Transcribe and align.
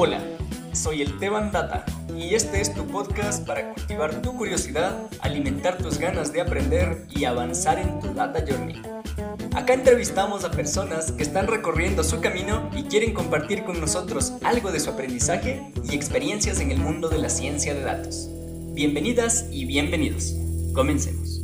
Hola, 0.00 0.22
soy 0.72 1.02
el 1.02 1.18
Teban 1.18 1.50
Data 1.50 1.84
y 2.16 2.36
este 2.36 2.60
es 2.60 2.72
tu 2.72 2.86
podcast 2.86 3.44
para 3.44 3.74
cultivar 3.74 4.22
tu 4.22 4.36
curiosidad, 4.36 5.10
alimentar 5.18 5.76
tus 5.76 5.98
ganas 5.98 6.32
de 6.32 6.40
aprender 6.40 7.04
y 7.10 7.24
avanzar 7.24 7.80
en 7.80 7.98
tu 7.98 8.14
Data 8.14 8.44
Journey. 8.48 8.80
Acá 9.56 9.74
entrevistamos 9.74 10.44
a 10.44 10.52
personas 10.52 11.10
que 11.10 11.24
están 11.24 11.48
recorriendo 11.48 12.04
su 12.04 12.20
camino 12.20 12.70
y 12.76 12.84
quieren 12.84 13.12
compartir 13.12 13.64
con 13.64 13.80
nosotros 13.80 14.34
algo 14.44 14.70
de 14.70 14.78
su 14.78 14.90
aprendizaje 14.90 15.72
y 15.82 15.96
experiencias 15.96 16.60
en 16.60 16.70
el 16.70 16.78
mundo 16.78 17.08
de 17.08 17.18
la 17.18 17.28
ciencia 17.28 17.74
de 17.74 17.82
datos. 17.82 18.30
Bienvenidas 18.74 19.48
y 19.50 19.64
bienvenidos. 19.64 20.32
Comencemos. 20.74 21.42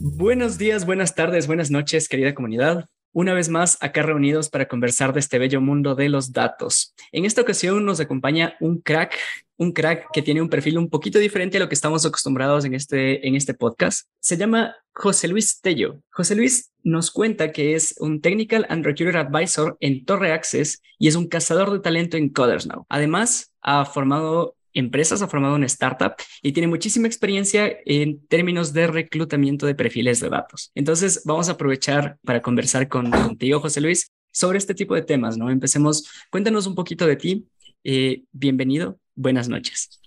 Buenos 0.00 0.58
días, 0.58 0.86
buenas 0.86 1.14
tardes, 1.14 1.46
buenas 1.46 1.70
noches, 1.70 2.08
querida 2.08 2.34
comunidad. 2.34 2.88
Una 3.16 3.32
vez 3.32 3.48
más, 3.48 3.78
acá 3.80 4.02
reunidos 4.02 4.50
para 4.50 4.66
conversar 4.66 5.12
de 5.12 5.20
este 5.20 5.38
bello 5.38 5.60
mundo 5.60 5.94
de 5.94 6.08
los 6.08 6.32
datos. 6.32 6.96
En 7.12 7.24
esta 7.24 7.42
ocasión 7.42 7.84
nos 7.84 8.00
acompaña 8.00 8.56
un 8.58 8.80
crack, 8.80 9.16
un 9.56 9.70
crack 9.70 10.08
que 10.12 10.20
tiene 10.20 10.42
un 10.42 10.48
perfil 10.48 10.78
un 10.78 10.90
poquito 10.90 11.20
diferente 11.20 11.56
a 11.56 11.60
lo 11.60 11.68
que 11.68 11.76
estamos 11.76 12.04
acostumbrados 12.04 12.64
en 12.64 12.74
este, 12.74 13.24
en 13.24 13.36
este 13.36 13.54
podcast. 13.54 14.08
Se 14.18 14.36
llama 14.36 14.74
José 14.92 15.28
Luis 15.28 15.60
Tello. 15.60 16.00
José 16.10 16.34
Luis 16.34 16.72
nos 16.82 17.12
cuenta 17.12 17.52
que 17.52 17.76
es 17.76 17.94
un 18.00 18.20
Technical 18.20 18.66
and 18.68 18.84
Recruiter 18.84 19.16
Advisor 19.16 19.76
en 19.78 20.04
Torre 20.04 20.32
Access 20.32 20.82
y 20.98 21.06
es 21.06 21.14
un 21.14 21.28
cazador 21.28 21.70
de 21.70 21.78
talento 21.78 22.16
en 22.16 22.30
Coders 22.30 22.66
Now. 22.66 22.84
Además, 22.88 23.52
ha 23.62 23.84
formado 23.84 24.56
empresas, 24.74 25.22
ha 25.22 25.28
formado 25.28 25.54
una 25.54 25.66
startup 25.66 26.14
y 26.42 26.52
tiene 26.52 26.66
muchísima 26.66 27.06
experiencia 27.06 27.72
en 27.86 28.26
términos 28.26 28.72
de 28.72 28.86
reclutamiento 28.88 29.66
de 29.66 29.74
perfiles 29.74 30.20
de 30.20 30.28
datos. 30.28 30.70
Entonces, 30.74 31.22
vamos 31.24 31.48
a 31.48 31.52
aprovechar 31.52 32.18
para 32.24 32.42
conversar 32.42 32.88
con, 32.88 33.10
contigo, 33.10 33.60
José 33.60 33.80
Luis, 33.80 34.12
sobre 34.32 34.58
este 34.58 34.74
tipo 34.74 34.94
de 34.94 35.02
temas, 35.02 35.38
¿no? 35.38 35.48
Empecemos, 35.48 36.10
cuéntanos 36.30 36.66
un 36.66 36.74
poquito 36.74 37.06
de 37.06 37.16
ti. 37.16 37.46
Eh, 37.84 38.24
bienvenido, 38.32 38.98
buenas 39.14 39.48
noches. 39.48 40.00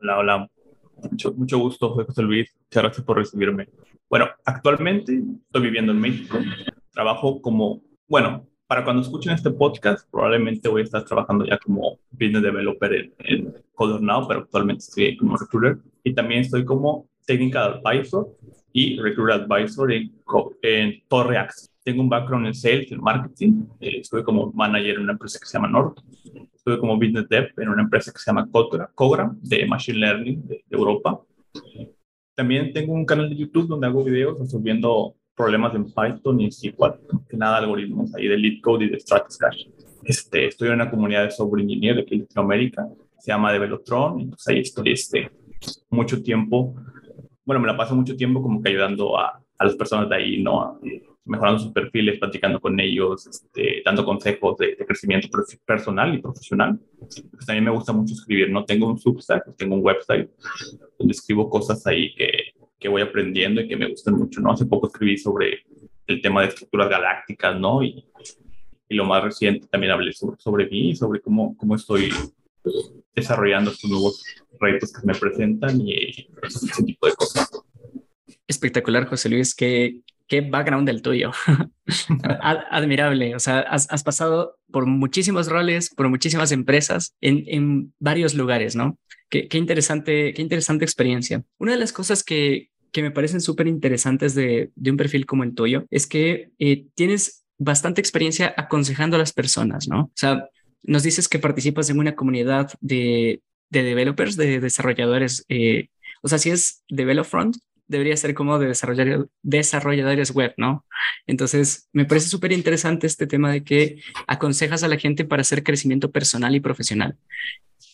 Hola, 0.00 0.18
hola. 0.18 0.50
Mucho, 1.10 1.32
mucho 1.32 1.58
gusto, 1.58 1.90
José 1.90 2.22
Luis. 2.22 2.54
Muchas 2.66 2.82
gracias 2.82 3.04
por 3.04 3.16
recibirme. 3.16 3.68
Bueno, 4.08 4.28
actualmente 4.44 5.22
estoy 5.46 5.62
viviendo 5.62 5.92
en 5.92 6.00
México. 6.00 6.38
Trabajo 6.92 7.40
como, 7.40 7.82
bueno, 8.06 8.46
para 8.72 8.84
cuando 8.84 9.02
escuchen 9.02 9.34
este 9.34 9.50
podcast, 9.50 10.10
probablemente 10.10 10.66
voy 10.66 10.80
a 10.80 10.84
estar 10.84 11.04
trabajando 11.04 11.44
ya 11.44 11.58
como 11.58 11.98
business 12.10 12.42
developer 12.42 12.90
en, 12.94 13.12
en 13.18 13.54
pero 13.76 14.40
actualmente 14.40 14.84
estoy 14.84 15.14
como 15.18 15.36
recruiter. 15.36 15.76
Y 16.02 16.14
también 16.14 16.40
estoy 16.40 16.64
como 16.64 17.06
technical 17.26 17.82
advisor 17.84 18.34
y 18.72 18.98
recruiter 18.98 19.42
advisor 19.42 19.92
en, 19.92 20.10
en 20.62 21.02
Torre. 21.06 21.36
Tengo 21.84 22.00
un 22.00 22.08
background 22.08 22.46
en 22.46 22.54
sales, 22.54 22.90
en 22.90 23.02
marketing. 23.02 23.66
Eh, 23.78 23.98
estuve 24.00 24.24
como 24.24 24.50
manager 24.52 24.94
en 24.94 25.02
una 25.02 25.12
empresa 25.12 25.38
que 25.38 25.44
se 25.44 25.52
llama 25.52 25.68
Nord. 25.68 25.96
Estuve 26.54 26.78
como 26.78 26.96
business 26.96 27.28
dev 27.28 27.52
en 27.58 27.68
una 27.68 27.82
empresa 27.82 28.10
que 28.10 28.20
se 28.20 28.30
llama 28.30 28.48
Cogra, 28.94 29.36
de 29.42 29.66
Machine 29.66 29.98
Learning 29.98 30.48
de, 30.48 30.64
de 30.66 30.76
Europa. 30.78 31.20
También 32.34 32.72
tengo 32.72 32.94
un 32.94 33.04
canal 33.04 33.28
de 33.28 33.36
YouTube 33.36 33.68
donde 33.68 33.86
hago 33.86 34.02
videos 34.02 34.38
resolviendo 34.38 35.14
problemas 35.34 35.74
en 35.74 35.86
Python 35.86 36.40
y 36.40 36.50
SQL, 36.50 37.26
que 37.28 37.36
nada 37.36 37.58
algoritmos 37.58 38.14
ahí 38.14 38.28
de 38.28 38.36
LeetCode 38.36 38.84
y 38.84 38.90
de 38.90 39.00
Stratiscache. 39.00 39.70
Este, 40.04 40.46
estoy 40.48 40.68
en 40.68 40.74
una 40.74 40.90
comunidad 40.90 41.24
de 41.24 41.30
software 41.30 41.62
engineer 41.62 41.96
de 41.96 42.02
aquí 42.02 42.14
en 42.14 42.20
Latinoamérica, 42.22 42.88
se 43.18 43.30
llama 43.30 43.52
Develotron, 43.52 44.20
entonces 44.20 44.48
ahí 44.48 44.58
estoy 44.60 44.92
este, 44.92 45.30
mucho 45.90 46.22
tiempo, 46.22 46.74
bueno, 47.44 47.60
me 47.60 47.68
la 47.68 47.76
paso 47.76 47.94
mucho 47.94 48.16
tiempo 48.16 48.42
como 48.42 48.60
que 48.60 48.70
ayudando 48.70 49.18
a, 49.18 49.40
a 49.58 49.64
las 49.64 49.76
personas 49.76 50.08
de 50.08 50.16
ahí, 50.16 50.42
¿no? 50.42 50.80
mejorando 51.24 51.60
sus 51.60 51.72
perfiles, 51.72 52.18
platicando 52.18 52.60
con 52.60 52.78
ellos, 52.80 53.26
este, 53.26 53.82
dando 53.84 54.04
consejos 54.04 54.56
de, 54.58 54.74
de, 54.74 54.84
crecimiento 54.84 55.28
personal 55.64 56.14
y 56.14 56.18
profesional. 56.18 56.78
Pues 56.98 57.46
también 57.46 57.64
me 57.64 57.70
gusta 57.70 57.92
mucho 57.92 58.14
escribir, 58.14 58.50
¿no? 58.50 58.64
Tengo 58.64 58.88
un 58.88 58.98
Substack, 58.98 59.56
tengo 59.56 59.76
un 59.76 59.84
website 59.84 60.28
donde 60.98 61.12
escribo 61.12 61.48
cosas 61.48 61.86
ahí 61.86 62.12
que, 62.14 62.30
que 62.82 62.88
voy 62.88 63.02
aprendiendo 63.02 63.60
y 63.60 63.68
que 63.68 63.76
me 63.76 63.88
gustan 63.88 64.14
mucho, 64.14 64.40
¿no? 64.40 64.52
Hace 64.52 64.66
poco 64.66 64.88
escribí 64.88 65.16
sobre 65.16 65.64
el 66.06 66.20
tema 66.20 66.42
de 66.42 66.48
estructuras 66.48 66.90
galácticas, 66.90 67.58
¿no? 67.58 67.82
Y, 67.82 68.04
y 68.88 68.94
lo 68.94 69.04
más 69.04 69.22
reciente 69.22 69.66
también 69.68 69.92
hablé 69.92 70.12
sobre, 70.12 70.36
sobre 70.38 70.68
mí, 70.68 70.94
sobre 70.94 71.20
cómo, 71.20 71.56
cómo 71.56 71.76
estoy 71.76 72.10
desarrollando 73.14 73.70
estos 73.70 73.90
nuevos 73.90 74.24
retos 74.60 74.92
que 74.92 75.06
me 75.06 75.14
presentan 75.14 75.80
y 75.80 76.28
ese 76.42 76.84
tipo 76.84 77.06
de 77.06 77.14
cosas. 77.14 77.50
Espectacular, 78.46 79.06
José 79.06 79.28
Luis. 79.28 79.54
Qué, 79.54 80.00
qué 80.28 80.40
background 80.42 80.86
del 80.86 81.02
tuyo. 81.02 81.32
Admirable. 82.70 83.34
O 83.34 83.38
sea, 83.38 83.60
has, 83.60 83.90
has, 83.90 84.02
pasado 84.02 84.58
por 84.70 84.86
muchísimos 84.86 85.48
roles, 85.48 85.90
por 85.94 86.08
muchísimas 86.08 86.52
empresas 86.52 87.14
en, 87.20 87.44
en 87.46 87.94
varios 87.98 88.34
lugares, 88.34 88.76
¿no? 88.76 88.98
Qué, 89.30 89.48
qué, 89.48 89.58
interesante, 89.58 90.34
qué 90.34 90.42
interesante 90.42 90.84
experiencia. 90.84 91.42
Una 91.58 91.72
de 91.72 91.78
las 91.78 91.92
cosas 91.92 92.22
que, 92.22 92.71
que 92.92 93.02
me 93.02 93.10
parecen 93.10 93.40
súper 93.40 93.66
interesantes 93.66 94.34
de, 94.34 94.70
de, 94.74 94.90
un 94.90 94.96
perfil 94.96 95.26
como 95.26 95.44
el 95.44 95.54
tuyo 95.54 95.86
es 95.90 96.06
que 96.06 96.50
eh, 96.58 96.86
tienes 96.94 97.44
bastante 97.58 98.00
experiencia 98.00 98.54
aconsejando 98.56 99.16
a 99.16 99.18
las 99.18 99.32
personas, 99.32 99.88
¿no? 99.88 100.02
O 100.02 100.12
sea, 100.14 100.48
nos 100.82 101.02
dices 101.02 101.28
que 101.28 101.38
participas 101.38 101.88
en 101.90 101.98
una 101.98 102.14
comunidad 102.14 102.72
de, 102.80 103.40
de 103.70 103.82
developers, 103.82 104.36
de 104.36 104.60
desarrolladores. 104.60 105.44
Eh, 105.48 105.88
o 106.22 106.28
sea, 106.28 106.38
si 106.38 106.50
es 106.50 106.84
DevelopFront, 106.88 107.56
debería 107.86 108.16
ser 108.16 108.34
como 108.34 108.58
de 108.58 108.68
desarrollar, 108.68 109.28
desarrolladores 109.42 110.30
web, 110.32 110.54
¿no? 110.56 110.84
Entonces, 111.26 111.88
me 111.92 112.04
parece 112.04 112.28
súper 112.28 112.52
interesante 112.52 113.06
este 113.06 113.26
tema 113.26 113.52
de 113.52 113.64
que 113.64 114.00
aconsejas 114.26 114.82
a 114.82 114.88
la 114.88 114.98
gente 114.98 115.24
para 115.24 115.42
hacer 115.42 115.62
crecimiento 115.62 116.10
personal 116.10 116.54
y 116.54 116.60
profesional. 116.60 117.16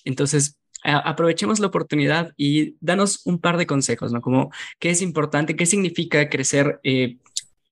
Entonces, 0.04 0.58
aprovechemos 0.82 1.60
la 1.60 1.66
oportunidad 1.68 2.32
y 2.36 2.76
danos 2.80 3.22
un 3.24 3.40
par 3.40 3.56
de 3.56 3.66
consejos, 3.66 4.12
¿no? 4.12 4.20
Como 4.20 4.50
qué 4.78 4.90
es 4.90 5.02
importante, 5.02 5.56
qué 5.56 5.66
significa 5.66 6.28
crecer. 6.28 6.80
Eh, 6.82 7.18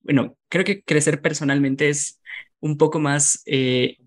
bueno, 0.03 0.35
creo 0.49 0.63
que 0.63 0.81
crecer 0.81 1.21
personalmente 1.21 1.89
es 1.89 2.19
un 2.59 2.77
poco 2.77 2.99
más 2.99 3.43
eh, 3.45 3.97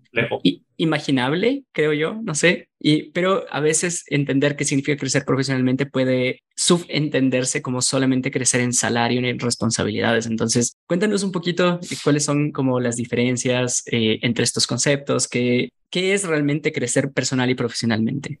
imaginable, 0.77 1.63
creo 1.71 1.93
yo, 1.93 2.19
no 2.23 2.35
sé, 2.35 2.67
y, 2.79 3.11
pero 3.11 3.45
a 3.51 3.59
veces 3.59 4.03
entender 4.07 4.55
qué 4.55 4.65
significa 4.65 4.97
crecer 4.97 5.23
profesionalmente 5.25 5.85
puede 5.85 6.41
subentenderse 6.55 7.61
como 7.61 7.81
solamente 7.81 8.31
crecer 8.31 8.61
en 8.61 8.73
salario 8.73 9.21
y 9.21 9.27
en 9.27 9.39
responsabilidades. 9.39 10.25
Entonces, 10.25 10.75
cuéntanos 10.87 11.23
un 11.23 11.31
poquito 11.31 11.79
cuáles 12.03 12.25
son 12.25 12.51
como 12.51 12.79
las 12.79 12.97
diferencias 12.97 13.83
eh, 13.91 14.19
entre 14.21 14.43
estos 14.43 14.67
conceptos, 14.67 15.27
qué, 15.27 15.69
qué 15.89 16.13
es 16.13 16.23
realmente 16.25 16.71
crecer 16.71 17.11
personal 17.11 17.49
y 17.49 17.55
profesionalmente 17.55 18.39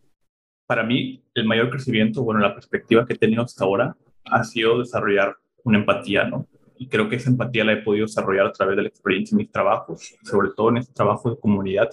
para 0.71 0.83
mí 0.83 1.21
el 1.33 1.43
mayor 1.43 1.69
crecimiento, 1.69 2.23
bueno, 2.23 2.39
la 2.39 2.53
perspectiva 2.53 3.05
que 3.05 3.11
he 3.11 3.17
tenido 3.17 3.43
hasta 3.43 3.65
ahora 3.65 3.93
ha 4.23 4.43
sido 4.45 4.79
desarrollar 4.79 5.35
una 5.65 5.79
empatía, 5.79 6.23
¿no? 6.23 6.47
Y 6.77 6.87
creo 6.87 7.09
que 7.09 7.17
esa 7.17 7.29
empatía 7.29 7.65
la 7.65 7.73
he 7.73 7.81
podido 7.83 8.05
desarrollar 8.05 8.45
a 8.45 8.53
través 8.53 8.77
de 8.77 8.83
la 8.83 8.87
experiencia 8.87 9.35
en 9.35 9.39
mis 9.39 9.51
trabajos, 9.51 10.15
sobre 10.23 10.51
todo 10.55 10.69
en 10.69 10.77
este 10.77 10.93
trabajo 10.93 11.29
de 11.29 11.37
comunidad 11.37 11.89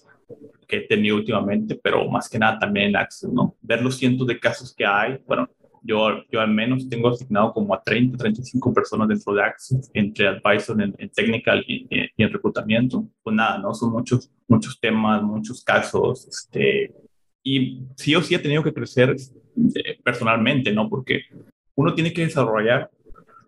que 0.69 0.77
he 0.77 0.81
tenido 0.83 1.17
últimamente, 1.17 1.75
pero 1.75 2.09
más 2.09 2.29
que 2.29 2.39
nada 2.39 2.57
también 2.61 2.91
en 2.91 2.97
Access, 2.99 3.33
¿no? 3.33 3.57
Ver 3.63 3.83
los 3.83 3.97
cientos 3.97 4.29
de 4.29 4.39
casos 4.39 4.73
que 4.73 4.87
hay, 4.87 5.19
bueno, 5.27 5.49
yo, 5.83 6.23
yo 6.31 6.41
al 6.41 6.55
menos 6.55 6.89
tengo 6.89 7.09
asignado 7.09 7.53
como 7.53 7.75
a 7.75 7.83
30, 7.83 8.17
35 8.17 8.73
personas 8.73 9.09
dentro 9.09 9.35
de 9.35 9.43
Access, 9.43 9.91
entre 9.93 10.29
advisor 10.29 10.81
en, 10.81 10.95
en 10.99 11.11
technical 11.11 11.65
y, 11.67 11.85
y, 11.91 12.23
en 12.23 12.33
reclutamiento. 12.33 13.09
Pues 13.25 13.35
nada, 13.35 13.59
¿no? 13.59 13.75
Son 13.75 13.91
muchos, 13.91 14.31
muchos 14.47 14.79
temas, 14.79 15.21
muchos 15.21 15.65
casos, 15.65 16.29
este, 16.29 16.95
y 17.49 17.81
sí 17.97 18.15
o 18.15 18.23
sí 18.23 18.35
ha 18.35 18.43
tenido 18.43 18.63
que 18.63 18.75
crecer 18.75 19.17
eh, 19.17 19.99
personalmente, 20.05 20.71
¿no? 20.73 20.89
Porque 20.89 21.23
uno 21.75 21.95
tiene 21.95 22.13
que 22.13 22.27
desarrollar 22.27 22.91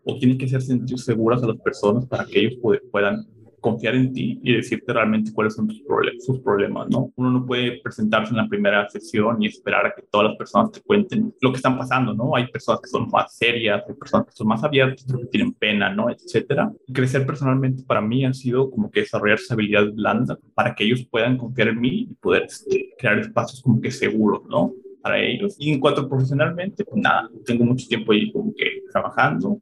o 0.05 0.19
tiene 0.19 0.39
que 0.39 0.47
hacer 0.47 0.63
sentir 0.63 0.99
seguras 0.99 1.43
a 1.43 1.47
las 1.47 1.59
personas 1.59 2.07
para 2.07 2.25
que 2.25 2.41
ellos 2.41 2.59
puedan 2.91 3.27
confiar 3.61 3.95
en 3.95 4.13
ti 4.13 4.41
y 4.43 4.55
decirte 4.55 4.93
realmente 4.93 5.33
cuáles 5.33 5.55
son 5.55 5.69
tus 5.69 5.81
problemas, 5.83 6.25
sus 6.25 6.41
problemas, 6.41 6.89
¿no? 6.89 7.13
Uno 7.17 7.31
no 7.31 7.47
puede 7.47 7.81
presentarse 7.83 8.31
en 8.31 8.39
la 8.39 8.49
primera 8.49 8.89
sesión 8.89 9.43
y 9.43 9.47
esperar 9.47 9.87
a 9.87 9.95
que 9.95 10.03
todas 10.11 10.29
las 10.29 10.37
personas 10.37 10.73
te 10.73 10.81
cuenten 10.81 11.35
lo 11.41 11.51
que 11.51 11.57
están 11.57 11.79
pasando, 11.79 12.15
¿no? 12.15 12.35
Hay 12.37 12.47
personas 12.49 12.81
que 12.81 12.89
son 12.89 13.09
más 13.11 13.37
serias, 13.37 13.83
hay 13.87 13.95
personas 13.95 14.27
que 14.27 14.33
son 14.33 14.49
más 14.49 14.65
abiertas, 14.65 15.07
que 15.07 15.27
tienen 15.27 15.53
pena, 15.53 15.93
¿no? 15.93 16.11
Etcétera. 16.11 16.73
Crecer 16.93 17.27
personalmente 17.27 17.83
para 17.85 18.01
mí 18.01 18.25
ha 18.25 18.33
sido 18.33 18.71
como 18.71 18.91
que 18.91 19.01
desarrollar 19.01 19.39
esa 19.39 19.55
habilidad 19.55 19.93
blanda 19.93 20.39
para 20.55 20.75
que 20.75 20.85
ellos 20.85 21.07
puedan 21.11 21.37
confiar 21.37 21.69
en 21.69 21.81
mí 21.81 22.09
y 22.11 22.15
poder 22.15 22.45
este, 22.45 22.91
crear 22.99 23.19
espacios 23.19 23.63
como 23.63 23.81
que 23.81 23.91
seguros, 23.91 24.43
¿no? 24.49 24.73
para 25.01 25.19
ellos. 25.19 25.57
Y 25.59 25.73
en 25.73 25.81
cuanto 25.81 26.09
profesionalmente, 26.09 26.85
pues 26.85 27.03
nada, 27.03 27.29
tengo 27.45 27.65
mucho 27.65 27.87
tiempo 27.89 28.13
ahí 28.13 28.31
como 28.33 28.53
que 28.55 28.83
trabajando, 28.93 29.61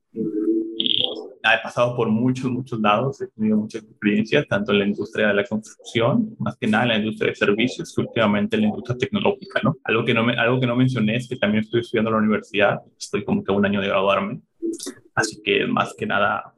he 1.55 1.63
pasado 1.63 1.97
por 1.97 2.09
muchos, 2.09 2.51
muchos 2.51 2.81
lados, 2.81 3.21
he 3.21 3.29
tenido 3.29 3.57
muchas 3.57 3.83
experiencias, 3.83 4.47
tanto 4.49 4.73
en 4.73 4.79
la 4.81 4.87
industria 4.87 5.29
de 5.29 5.35
la 5.35 5.45
construcción, 5.45 6.37
más 6.39 6.57
que 6.57 6.67
nada 6.67 6.85
en 6.85 6.89
la 6.89 6.99
industria 6.99 7.31
de 7.31 7.37
servicios, 7.37 7.97
últimamente 7.99 8.57
en 8.57 8.63
la 8.63 8.69
industria 8.69 8.99
tecnológica, 8.99 9.61
¿no? 9.63 9.77
Algo 9.85 10.05
que 10.05 10.15
no, 10.15 10.25
me, 10.25 10.35
algo 10.35 10.61
que 10.61 10.67
no 10.67 10.77
mencioné 10.77 11.17
es 11.17 11.29
que 11.29 11.37
también 11.37 11.65
estoy 11.65 11.81
estudiando 11.81 12.11
en 12.11 12.15
la 12.15 12.23
universidad, 12.23 12.81
estoy 12.99 13.25
como 13.25 13.43
que 13.43 13.53
a 13.53 13.55
un 13.55 13.67
año 13.67 13.81
de 13.81 13.89
graduarme, 13.89 14.41
así 15.15 15.41
que 15.43 15.67
más 15.67 15.95
que 15.95 16.07
nada 16.07 16.55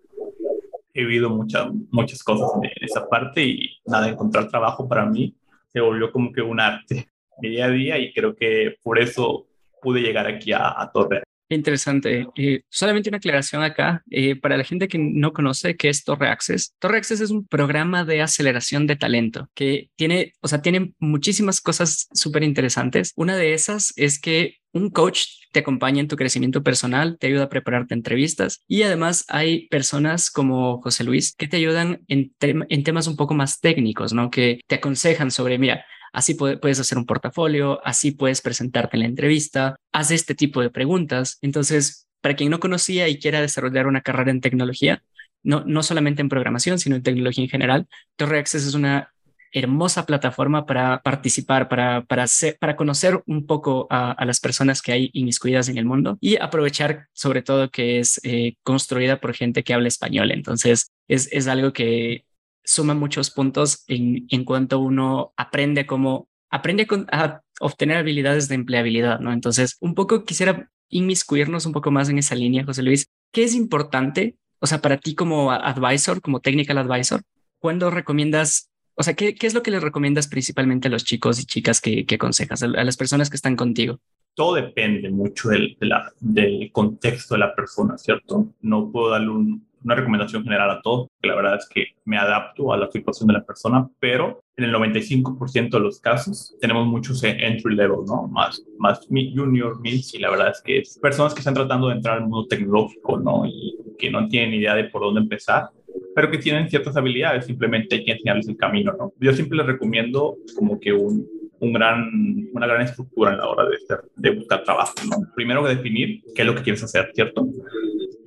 he 0.92 1.04
vivido 1.04 1.30
muchas, 1.30 1.68
muchas 1.90 2.22
cosas 2.22 2.50
en 2.62 2.70
esa 2.80 3.08
parte 3.08 3.44
y 3.44 3.80
nada, 3.86 4.08
encontrar 4.08 4.48
trabajo 4.48 4.88
para 4.88 5.06
mí 5.06 5.34
se 5.72 5.80
volvió 5.80 6.10
como 6.10 6.32
que 6.32 6.42
un 6.42 6.60
arte. 6.60 7.08
día 7.40 7.66
a 7.66 7.70
día 7.70 7.98
y 7.98 8.12
creo 8.12 8.34
que 8.34 8.76
por 8.82 8.98
eso 8.98 9.46
pude 9.80 10.00
llegar 10.00 10.26
aquí 10.26 10.52
a, 10.52 10.80
a 10.80 10.90
Torre. 10.92 11.22
Interesante. 11.52 12.28
Eh, 12.36 12.62
solamente 12.68 13.08
una 13.08 13.18
aclaración 13.18 13.64
acá 13.64 14.04
eh, 14.08 14.36
para 14.36 14.56
la 14.56 14.62
gente 14.62 14.86
que 14.86 14.98
no 14.98 15.32
conoce 15.32 15.76
qué 15.76 15.88
es 15.88 16.04
Torre 16.04 16.28
Access. 16.28 16.74
Torre 16.78 16.98
Access 16.98 17.20
es 17.20 17.30
un 17.30 17.44
programa 17.44 18.04
de 18.04 18.22
aceleración 18.22 18.86
de 18.86 18.94
talento 18.94 19.50
que 19.52 19.90
tiene, 19.96 20.32
o 20.40 20.46
sea, 20.46 20.62
tiene 20.62 20.94
muchísimas 21.00 21.60
cosas 21.60 22.06
súper 22.14 22.44
interesantes. 22.44 23.12
Una 23.16 23.36
de 23.36 23.52
esas 23.52 23.92
es 23.96 24.20
que 24.20 24.58
un 24.72 24.90
coach 24.90 25.24
te 25.50 25.58
acompaña 25.58 26.00
en 26.00 26.06
tu 26.06 26.14
crecimiento 26.14 26.62
personal, 26.62 27.16
te 27.18 27.26
ayuda 27.26 27.44
a 27.44 27.48
prepararte 27.48 27.94
entrevistas 27.94 28.62
y 28.68 28.82
además 28.82 29.24
hay 29.26 29.66
personas 29.66 30.30
como 30.30 30.80
José 30.80 31.02
Luis 31.02 31.34
que 31.34 31.48
te 31.48 31.56
ayudan 31.56 32.04
en, 32.06 32.32
en 32.40 32.84
temas 32.84 33.08
un 33.08 33.16
poco 33.16 33.34
más 33.34 33.58
técnicos, 33.58 34.12
¿no? 34.12 34.30
Que 34.30 34.60
te 34.68 34.76
aconsejan 34.76 35.32
sobre, 35.32 35.58
mira, 35.58 35.84
Así 36.12 36.34
puedes 36.34 36.80
hacer 36.80 36.98
un 36.98 37.06
portafolio, 37.06 37.80
así 37.84 38.10
puedes 38.12 38.40
presentarte 38.40 38.96
en 38.96 39.02
la 39.02 39.08
entrevista, 39.08 39.76
haz 39.92 40.10
este 40.10 40.34
tipo 40.34 40.60
de 40.60 40.70
preguntas. 40.70 41.38
Entonces, 41.42 42.08
para 42.20 42.36
quien 42.36 42.50
no 42.50 42.60
conocía 42.60 43.08
y 43.08 43.18
quiera 43.18 43.40
desarrollar 43.40 43.86
una 43.86 44.00
carrera 44.00 44.30
en 44.30 44.40
tecnología, 44.40 45.02
no, 45.42 45.64
no 45.66 45.82
solamente 45.82 46.20
en 46.20 46.28
programación, 46.28 46.78
sino 46.78 46.96
en 46.96 47.02
tecnología 47.02 47.44
en 47.44 47.50
general, 47.50 47.86
Torre 48.16 48.38
Access 48.38 48.66
es 48.66 48.74
una 48.74 49.12
hermosa 49.52 50.06
plataforma 50.06 50.64
para 50.66 51.02
participar, 51.02 51.68
para, 51.68 52.04
para, 52.04 52.26
para 52.58 52.76
conocer 52.76 53.22
un 53.26 53.46
poco 53.46 53.86
a, 53.90 54.24
las 54.24 54.40
personas 54.40 54.80
que 54.80 54.92
hay 54.92 55.10
inmiscuidas 55.12 55.68
en 55.68 55.78
el 55.78 55.84
mundo 55.84 56.18
y 56.20 56.36
aprovechar 56.36 57.06
sobre 57.12 57.42
todo 57.42 57.70
que 57.70 57.98
es 57.98 58.20
eh, 58.22 58.54
construida 58.62 59.20
por 59.20 59.34
gente 59.34 59.64
que 59.64 59.74
habla 59.74 59.88
español. 59.88 60.30
Entonces, 60.30 60.92
es, 61.08 61.28
es 61.32 61.48
algo 61.48 61.72
que 61.72 62.24
suma 62.64 62.94
muchos 62.94 63.30
puntos 63.30 63.84
en, 63.86 64.26
en 64.30 64.44
cuanto 64.44 64.78
uno 64.78 65.32
aprende 65.36 65.86
cómo, 65.86 66.28
aprende 66.50 66.86
a 67.12 67.40
obtener 67.60 67.96
habilidades 67.96 68.48
de 68.48 68.54
empleabilidad, 68.54 69.20
¿no? 69.20 69.32
Entonces, 69.32 69.76
un 69.80 69.94
poco 69.94 70.24
quisiera 70.24 70.68
inmiscuirnos 70.88 71.66
un 71.66 71.72
poco 71.72 71.90
más 71.90 72.08
en 72.08 72.18
esa 72.18 72.34
línea, 72.34 72.64
José 72.64 72.82
Luis. 72.82 73.06
¿Qué 73.32 73.44
es 73.44 73.54
importante, 73.54 74.36
o 74.58 74.66
sea, 74.66 74.80
para 74.80 74.98
ti 74.98 75.14
como 75.14 75.52
advisor, 75.52 76.20
como 76.20 76.40
technical 76.40 76.78
advisor, 76.78 77.22
cuando 77.58 77.90
recomiendas, 77.90 78.70
o 78.94 79.02
sea, 79.02 79.14
¿qué, 79.14 79.34
qué 79.34 79.46
es 79.46 79.54
lo 79.54 79.62
que 79.62 79.70
les 79.70 79.82
recomiendas 79.82 80.28
principalmente 80.28 80.88
a 80.88 80.90
los 80.90 81.04
chicos 81.04 81.38
y 81.38 81.44
chicas 81.44 81.80
que, 81.80 82.06
que 82.06 82.16
aconsejas, 82.16 82.62
a 82.62 82.68
las 82.68 82.96
personas 82.96 83.30
que 83.30 83.36
están 83.36 83.56
contigo? 83.56 84.00
todo 84.34 84.54
depende 84.54 85.10
mucho 85.10 85.50
del, 85.50 85.76
de 85.78 85.86
la, 85.86 86.10
del 86.18 86.70
contexto 86.72 87.34
de 87.34 87.40
la 87.40 87.54
persona, 87.54 87.98
¿cierto? 87.98 88.54
No 88.62 88.90
puedo 88.90 89.10
darle 89.10 89.28
un, 89.28 89.66
una 89.84 89.94
recomendación 89.94 90.42
general 90.42 90.70
a 90.70 90.80
todos, 90.80 91.08
la 91.22 91.34
verdad 91.34 91.56
es 91.56 91.68
que 91.68 91.86
me 92.04 92.16
adapto 92.16 92.72
a 92.72 92.76
la 92.76 92.90
situación 92.90 93.28
de 93.28 93.34
la 93.34 93.44
persona, 93.44 93.88
pero 93.98 94.42
en 94.56 94.64
el 94.64 94.74
95% 94.74 95.70
de 95.70 95.80
los 95.80 96.00
casos 96.00 96.56
tenemos 96.60 96.86
muchos 96.86 97.22
entry 97.22 97.74
level, 97.74 98.04
¿no? 98.06 98.28
Más, 98.28 98.62
más 98.78 99.06
junior, 99.08 99.80
mid, 99.80 100.02
y 100.12 100.18
la 100.18 100.30
verdad 100.30 100.50
es 100.50 100.62
que 100.62 100.78
es 100.78 100.98
personas 100.98 101.34
que 101.34 101.40
están 101.40 101.54
tratando 101.54 101.88
de 101.88 101.96
entrar 101.96 102.18
al 102.18 102.22
mundo 102.22 102.46
tecnológico, 102.46 103.18
¿no? 103.18 103.46
Y 103.46 103.76
que 103.98 104.10
no 104.10 104.28
tienen 104.28 104.54
idea 104.54 104.74
de 104.74 104.84
por 104.84 105.02
dónde 105.02 105.20
empezar, 105.20 105.70
pero 106.14 106.30
que 106.30 106.38
tienen 106.38 106.68
ciertas 106.68 106.96
habilidades, 106.96 107.46
simplemente 107.46 107.96
hay 107.96 108.04
que 108.04 108.12
enseñarles 108.12 108.48
el 108.48 108.56
camino, 108.56 108.94
¿no? 108.98 109.12
Yo 109.20 109.32
siempre 109.32 109.58
les 109.58 109.66
recomiendo 109.66 110.36
como 110.56 110.80
que 110.80 110.92
un, 110.92 111.26
un 111.60 111.72
gran, 111.72 112.48
una 112.52 112.66
gran 112.66 112.82
estructura 112.82 113.32
en 113.32 113.38
la 113.38 113.48
hora 113.48 113.64
de, 113.64 113.76
de 114.16 114.36
buscar 114.36 114.64
trabajo, 114.64 114.94
¿no? 115.08 115.16
Primero 115.34 115.62
que 115.62 115.74
definir 115.74 116.22
qué 116.34 116.42
es 116.42 116.48
lo 116.48 116.54
que 116.54 116.62
quieres 116.62 116.82
hacer, 116.82 117.10
¿cierto? 117.14 117.46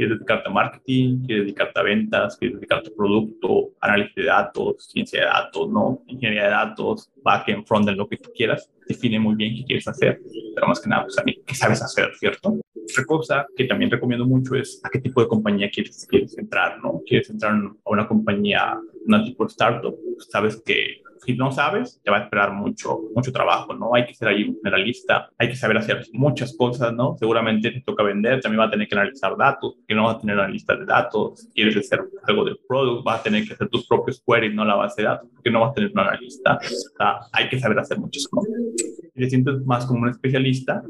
Quieres 0.04 0.20
dedicarte 0.20 0.50
a 0.50 0.52
marketing, 0.52 1.26
quieres 1.26 1.46
dedicarte 1.46 1.80
a 1.80 1.84
ventas, 1.84 2.38
quieres 2.38 2.58
dedicarte 2.58 2.90
a 2.90 2.96
producto, 2.96 3.70
análisis 3.80 4.16
de 4.16 4.26
datos, 4.26 4.88
ciencia 4.92 5.22
de 5.22 5.26
datos, 5.26 5.70
¿no? 5.70 6.04
Ingeniería 6.08 6.46
de 6.46 6.50
datos, 6.50 7.12
backend, 7.24 7.66
frontend, 7.66 7.98
lo 7.98 8.08
que 8.08 8.18
tú 8.18 8.32
quieras. 8.36 8.70
Define 8.88 9.20
muy 9.20 9.36
bien 9.36 9.56
qué 9.56 9.64
quieres 9.64 9.88
hacer, 9.88 10.20
pero 10.54 10.68
más 10.68 10.82
que 10.82 10.90
nada, 10.90 11.04
pues, 11.04 11.16
qué 11.46 11.56
sabes 11.56 11.82
hacer, 11.82 12.12
¿cierto? 12.16 12.60
Otra 12.90 13.06
cosa 13.06 13.48
que 13.56 13.66
también 13.66 13.92
recomiendo 13.92 14.26
mucho 14.26 14.56
es 14.56 14.80
a 14.84 14.90
qué 14.90 15.00
tipo 15.00 15.22
de 15.22 15.28
compañía 15.28 15.70
quieres, 15.72 16.06
quieres 16.10 16.38
entrar, 16.38 16.80
¿no? 16.82 17.02
Quieres 17.06 17.30
entrar 17.30 17.54
a 17.54 17.90
una 17.90 18.08
compañía, 18.08 18.78
una 19.06 19.24
tipo 19.24 19.46
de 19.46 19.50
startup, 19.50 19.96
sabes 20.30 20.62
que 20.66 21.04
si 21.26 21.36
no 21.36 21.52
sabes, 21.52 22.02
te 22.04 22.12
va 22.12 22.18
a 22.18 22.24
esperar 22.24 22.52
mucho, 22.52 23.00
mucho 23.16 23.32
trabajo, 23.32 23.74
¿no? 23.74 23.96
Hay 23.96 24.06
que 24.06 24.14
ser 24.14 24.28
ahí 24.28 24.44
un 24.44 24.58
generalista, 24.62 25.30
hay 25.38 25.50
que 25.50 25.56
saber 25.56 25.78
hacer 25.78 26.06
muchas 26.12 26.56
cosas, 26.56 26.94
¿no? 26.94 27.16
Seguramente 27.18 27.72
te 27.72 27.82
toca 27.82 28.04
vender, 28.04 28.42
también 28.42 28.62
va 28.62 28.66
a 28.66 28.72
tener 28.72 28.88
que 28.88 28.96
analizar 28.96 29.36
datos, 29.38 29.76
que 29.88 29.96
no 29.96 30.06
vas 30.06 30.18
a 30.18 30.20
tener 30.20 30.36
una 30.36 30.48
lista 30.48 30.76
de 30.76 30.86
datos, 30.86 31.48
quieres 31.54 31.78
hacer 31.78 32.02
algo 32.28 32.44
del 32.46 32.60
product, 32.68 33.06
vas 33.06 33.20
a 33.20 33.24
tener 33.24 33.48
que 33.48 33.54
hacer 33.54 33.70
tus 33.70 33.88
propios 33.88 34.22
queries, 34.26 34.54
no 34.54 34.66
la 34.66 34.76
base 34.76 35.02
de 35.02 35.08
datos, 35.08 35.30
porque 35.34 35.52
no 35.52 35.62
vas 35.62 35.72
a 35.72 35.74
tener 35.74 35.92
un 35.92 36.00
analista. 36.00 36.56
O 36.58 36.98
sea, 36.98 37.20
hay 37.32 37.50
que 37.50 37.60
saber 37.60 37.80
hacer 37.80 38.00
muchas 38.00 38.28
cosas. 38.28 38.54
Si 38.78 39.20
te 39.20 39.30
sientes 39.30 39.66
más 39.66 39.86
como 39.86 40.02
un 40.02 40.10
especialista, 40.10 40.84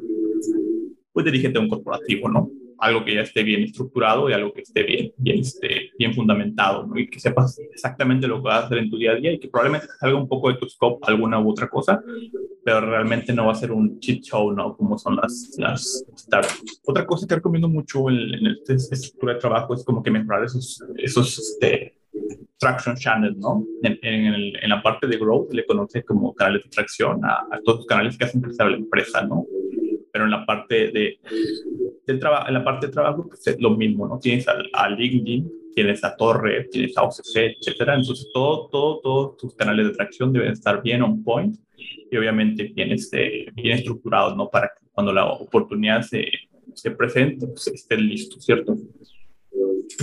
pues 1.13 1.25
dirígete 1.25 1.57
a 1.57 1.61
un 1.61 1.69
corporativo, 1.69 2.27
¿no? 2.29 2.49
algo 2.83 3.05
que 3.05 3.15
ya 3.15 3.21
esté 3.21 3.43
bien 3.43 3.63
estructurado 3.63 4.29
y 4.29 4.33
algo 4.33 4.53
que 4.53 4.61
esté 4.61 4.83
bien, 4.83 5.13
bien, 5.17 5.39
esté 5.39 5.91
bien 5.97 6.13
fundamentado, 6.13 6.85
¿no? 6.85 6.97
Y 6.99 7.09
que 7.09 7.19
sepas 7.19 7.57
exactamente 7.71 8.27
lo 8.27 8.37
que 8.37 8.43
vas 8.43 8.63
a 8.63 8.65
hacer 8.65 8.79
en 8.79 8.89
tu 8.89 8.97
día 8.97 9.11
a 9.11 9.15
día 9.15 9.31
y 9.31 9.39
que 9.39 9.47
probablemente 9.47 9.87
salga 9.99 10.17
un 10.17 10.27
poco 10.27 10.49
de 10.49 10.57
tu 10.57 10.67
scope 10.67 10.99
alguna 11.07 11.39
u 11.39 11.49
otra 11.49 11.69
cosa, 11.69 12.01
pero 12.63 12.81
realmente 12.81 13.33
no 13.33 13.45
va 13.45 13.53
a 13.53 13.55
ser 13.55 13.71
un 13.71 13.99
cheat 13.99 14.23
show, 14.23 14.51
¿no? 14.51 14.75
Como 14.75 14.97
son 14.97 15.15
las, 15.15 15.55
las 15.57 16.05
startups. 16.17 16.81
Otra 16.85 17.05
cosa 17.05 17.25
que 17.25 17.35
recomiendo 17.35 17.69
mucho 17.69 18.09
en, 18.09 18.33
en 18.33 18.57
esta 18.67 18.95
estructura 18.95 19.33
de 19.33 19.39
trabajo 19.39 19.73
es 19.73 19.83
como 19.83 20.03
que 20.03 20.11
mejorar 20.11 20.43
esos, 20.43 20.83
esos 20.97 21.39
este, 21.39 21.95
traction 22.57 22.95
channels, 22.95 23.37
¿no? 23.37 23.65
En, 23.81 23.97
en, 24.01 24.55
en, 24.61 24.69
la 24.69 24.81
parte 24.81 25.07
de 25.07 25.17
growth 25.17 25.53
le 25.53 25.65
conoce 25.65 26.03
como 26.03 26.33
canales 26.33 26.63
de 26.63 26.69
tracción 26.69 27.23
a, 27.23 27.45
a 27.51 27.59
todos 27.63 27.79
los 27.79 27.87
canales 27.87 28.17
que 28.17 28.25
hacen 28.25 28.41
crecer 28.41 28.67
la 28.67 28.77
empresa, 28.77 29.25
¿no? 29.25 29.45
Pero 30.13 30.25
en 30.25 30.31
la 30.31 30.45
parte 30.45 30.91
de 30.91 32.19
trabajo, 32.19 32.47
en 32.47 32.53
la 32.53 32.63
parte 32.63 32.85
de 32.85 32.93
trabajo, 32.93 33.27
pues 33.27 33.47
es 33.47 33.59
lo 33.59 33.71
mismo, 33.71 34.07
¿no? 34.07 34.19
Tienes 34.19 34.45
a, 34.47 34.89
LinkedIn, 34.89 35.51
tienes 35.73 36.03
a 36.03 36.15
Torre, 36.15 36.67
tienes 36.71 36.95
a 36.97 37.03
OCC, 37.03 37.57
etcétera. 37.59 37.95
Entonces, 37.95 38.29
todo, 38.31 38.67
todo, 38.69 38.99
todos 38.99 39.37
tus 39.37 39.55
canales 39.55 39.87
de 39.87 39.93
tracción 39.93 40.31
deben 40.31 40.51
estar 40.51 40.83
bien 40.83 41.01
on 41.01 41.23
point 41.23 41.57
y 42.11 42.15
obviamente 42.15 42.65
bien, 42.75 42.91
este, 42.91 43.47
bien 43.55 43.79
estructurados, 43.79 44.37
¿no? 44.37 44.51
Para 44.51 44.67
que 44.67 44.85
cuando 44.91 45.11
la 45.11 45.25
oportunidad 45.25 46.03
se, 46.03 46.27
se 46.75 46.91
presente, 46.91 47.47
pues 47.47 47.67
estén 47.67 48.07
listos, 48.07 48.45
¿cierto? 48.45 48.75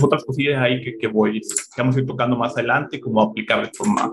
Otras 0.01 0.25
cosillas 0.25 0.61
ahí 0.61 0.81
que, 0.81 0.97
que 0.97 1.07
voy, 1.07 1.39
que 1.39 1.81
vamos 1.81 1.95
a 1.95 1.99
ir 2.01 2.05
tocando 2.05 2.35
más 2.35 2.53
adelante, 2.57 2.99
como 2.99 3.21
aplicar 3.21 3.65
de 3.65 3.71
forma 3.73 4.11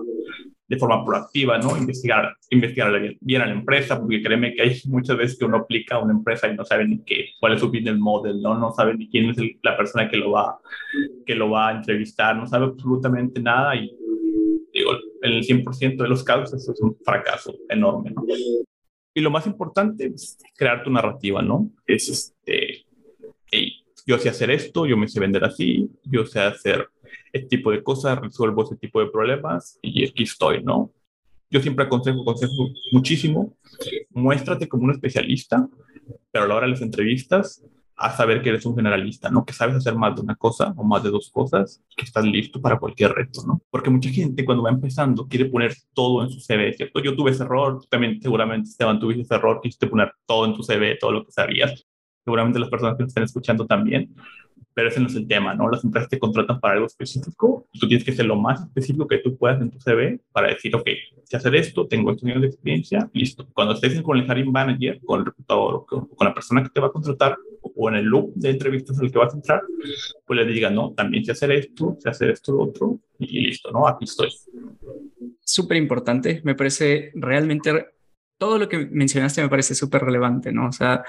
de 0.69 0.77
forma 0.77 1.03
proactiva, 1.03 1.57
¿no? 1.57 1.75
Investigar, 1.75 2.37
investigar 2.51 3.17
bien, 3.19 3.41
a 3.41 3.47
la 3.47 3.53
empresa, 3.53 3.99
porque 3.99 4.21
créeme 4.21 4.53
que 4.53 4.61
hay 4.61 4.79
muchas 4.85 5.17
veces 5.17 5.37
que 5.37 5.45
uno 5.45 5.57
aplica 5.57 5.95
a 5.95 5.99
una 5.99 6.13
empresa 6.13 6.47
y 6.47 6.55
no 6.55 6.63
sabe 6.63 6.87
ni 6.87 7.03
qué, 7.03 7.31
cuál 7.39 7.53
es 7.53 7.59
su 7.59 7.69
business 7.69 7.97
model, 7.97 8.39
¿no? 8.39 8.57
No 8.57 8.71
sabe 8.71 8.95
ni 8.95 9.09
quién 9.09 9.31
es 9.31 9.37
la 9.63 9.75
persona 9.75 10.07
que 10.07 10.17
lo, 10.17 10.31
va, 10.31 10.59
que 11.25 11.33
lo 11.33 11.49
va 11.49 11.69
a 11.69 11.71
entrevistar, 11.77 12.35
no 12.35 12.45
sabe 12.45 12.65
absolutamente 12.65 13.41
nada 13.41 13.75
y 13.75 13.91
digo, 14.71 14.91
en 15.23 15.33
el 15.33 15.43
100% 15.43 15.97
de 16.03 16.07
los 16.07 16.23
casos 16.23 16.53
eso 16.53 16.71
es 16.71 16.81
un 16.81 16.95
fracaso 17.03 17.55
enorme, 17.67 18.11
¿no? 18.11 18.23
Y 19.15 19.21
lo 19.21 19.31
más 19.31 19.47
importante 19.47 20.05
es 20.05 20.37
crear 20.55 20.83
tu 20.83 20.91
narrativa, 20.91 21.41
¿no? 21.41 21.71
Es 21.87 22.09
este, 22.09 22.85
hey, 23.51 23.73
yo 24.05 24.19
sé 24.19 24.29
hacer 24.29 24.51
esto, 24.51 24.85
yo 24.85 24.97
me 24.97 25.07
sé 25.07 25.19
vender 25.19 25.43
así, 25.43 25.89
yo 26.03 26.27
sé 26.27 26.41
hacer 26.41 26.89
este 27.33 27.47
tipo 27.47 27.71
de 27.71 27.83
cosas, 27.83 28.19
resuelvo 28.19 28.63
ese 28.63 28.77
tipo 28.77 28.99
de 28.99 29.07
problemas 29.07 29.79
y 29.81 30.05
aquí 30.07 30.23
estoy, 30.23 30.63
¿no? 30.63 30.91
Yo 31.49 31.61
siempre 31.61 31.85
aconsejo, 31.85 32.21
aconsejo 32.21 32.69
muchísimo, 32.91 33.55
muéstrate 34.11 34.67
como 34.67 34.83
un 34.83 34.91
especialista, 34.91 35.67
pero 36.31 36.45
a 36.45 36.47
la 36.47 36.55
hora 36.55 36.65
de 36.67 36.73
las 36.73 36.81
entrevistas, 36.81 37.63
a 37.99 38.15
saber 38.15 38.41
que 38.41 38.49
eres 38.49 38.65
un 38.65 38.75
generalista, 38.75 39.29
¿no? 39.29 39.43
Que 39.45 39.51
sabes 39.51 39.75
hacer 39.75 39.93
más 39.93 40.15
de 40.15 40.21
una 40.21 40.35
cosa 40.35 40.73
o 40.77 40.83
más 40.85 41.03
de 41.03 41.09
dos 41.09 41.29
cosas, 41.29 41.83
que 41.97 42.05
estás 42.05 42.23
listo 42.23 42.61
para 42.61 42.79
cualquier 42.79 43.11
reto, 43.11 43.41
¿no? 43.45 43.61
Porque 43.69 43.89
mucha 43.89 44.09
gente 44.09 44.45
cuando 44.45 44.63
va 44.63 44.69
empezando 44.69 45.27
quiere 45.27 45.45
poner 45.45 45.75
todo 45.93 46.23
en 46.23 46.29
su 46.29 46.39
CV, 46.39 46.73
¿cierto? 46.73 47.01
Yo 47.01 47.13
tuve 47.15 47.31
ese 47.31 47.43
error, 47.43 47.85
también 47.89 48.21
seguramente, 48.21 48.69
Esteban, 48.69 48.99
tuviste 48.99 49.23
ese 49.23 49.35
error, 49.35 49.59
quisiste 49.61 49.87
poner 49.87 50.13
todo 50.25 50.45
en 50.45 50.53
tu 50.53 50.63
CV, 50.63 50.97
todo 50.97 51.11
lo 51.11 51.25
que 51.25 51.31
sabías. 51.31 51.85
Seguramente 52.23 52.59
las 52.59 52.69
personas 52.69 52.95
que 52.97 53.03
están 53.03 53.23
escuchando 53.23 53.65
también 53.65 54.15
pero 54.73 54.89
ese 54.89 54.99
no 54.99 55.07
es 55.07 55.15
el 55.15 55.27
tema, 55.27 55.53
¿no? 55.53 55.69
Las 55.69 55.83
empresas 55.83 56.09
te 56.09 56.19
contratan 56.19 56.59
para 56.59 56.75
algo 56.75 56.85
específico 56.85 57.67
y 57.71 57.79
tú 57.79 57.87
tienes 57.87 58.05
que 58.05 58.13
ser 58.13 58.25
lo 58.25 58.35
más 58.35 58.61
específico 58.61 59.07
que 59.07 59.17
tú 59.17 59.37
puedas 59.37 59.61
en 59.61 59.71
tu 59.71 59.79
CV 59.79 60.19
para 60.31 60.49
decir, 60.49 60.75
ok, 60.75 60.87
si 61.23 61.35
hacer 61.35 61.55
esto, 61.55 61.87
tengo 61.87 62.11
estos 62.11 62.29
años 62.29 62.41
de 62.41 62.47
experiencia, 62.47 63.09
listo. 63.13 63.47
Cuando 63.53 63.73
estés 63.73 64.01
con 64.01 64.17
el 64.17 64.25
hiring 64.25 64.51
manager, 64.51 64.99
con 65.05 65.19
el 65.19 65.25
reclutador, 65.27 65.85
con, 65.85 66.07
con 66.07 66.27
la 66.27 66.33
persona 66.33 66.63
que 66.63 66.69
te 66.69 66.79
va 66.79 66.87
a 66.87 66.91
contratar 66.91 67.37
o 67.61 67.89
en 67.89 67.95
el 67.95 68.05
loop 68.05 68.33
de 68.35 68.49
entrevistas 68.51 68.99
al 68.99 69.11
que 69.11 69.17
vas 69.17 69.33
a 69.33 69.37
entrar, 69.37 69.61
pues 70.25 70.39
le 70.39 70.45
diga, 70.45 70.69
no, 70.69 70.93
también 70.93 71.23
sé 71.23 71.31
hacer 71.31 71.51
esto, 71.51 71.97
sé 71.99 72.09
hacer 72.09 72.31
esto, 72.31 72.53
lo 72.53 72.63
otro, 72.63 72.99
y 73.19 73.47
listo, 73.47 73.71
¿no? 73.71 73.87
Aquí 73.87 74.05
estoy. 74.05 74.29
Súper 75.43 75.77
importante, 75.77 76.41
me 76.43 76.55
parece 76.55 77.11
realmente 77.15 77.87
todo 78.39 78.57
lo 78.57 78.69
que 78.69 78.87
mencionaste 78.87 79.43
me 79.43 79.49
parece 79.49 79.75
súper 79.75 80.01
relevante, 80.01 80.51
¿no? 80.51 80.69
O 80.69 80.71
sea, 80.71 81.03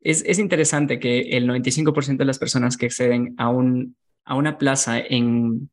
es, 0.00 0.22
es 0.26 0.38
interesante 0.38 1.00
que 1.00 1.36
el 1.36 1.48
95% 1.48 2.18
de 2.18 2.24
las 2.24 2.38
personas 2.38 2.76
que 2.76 2.86
acceden 2.86 3.34
a, 3.38 3.48
un, 3.48 3.96
a 4.24 4.36
una 4.36 4.58
plaza 4.58 5.00
en, 5.00 5.70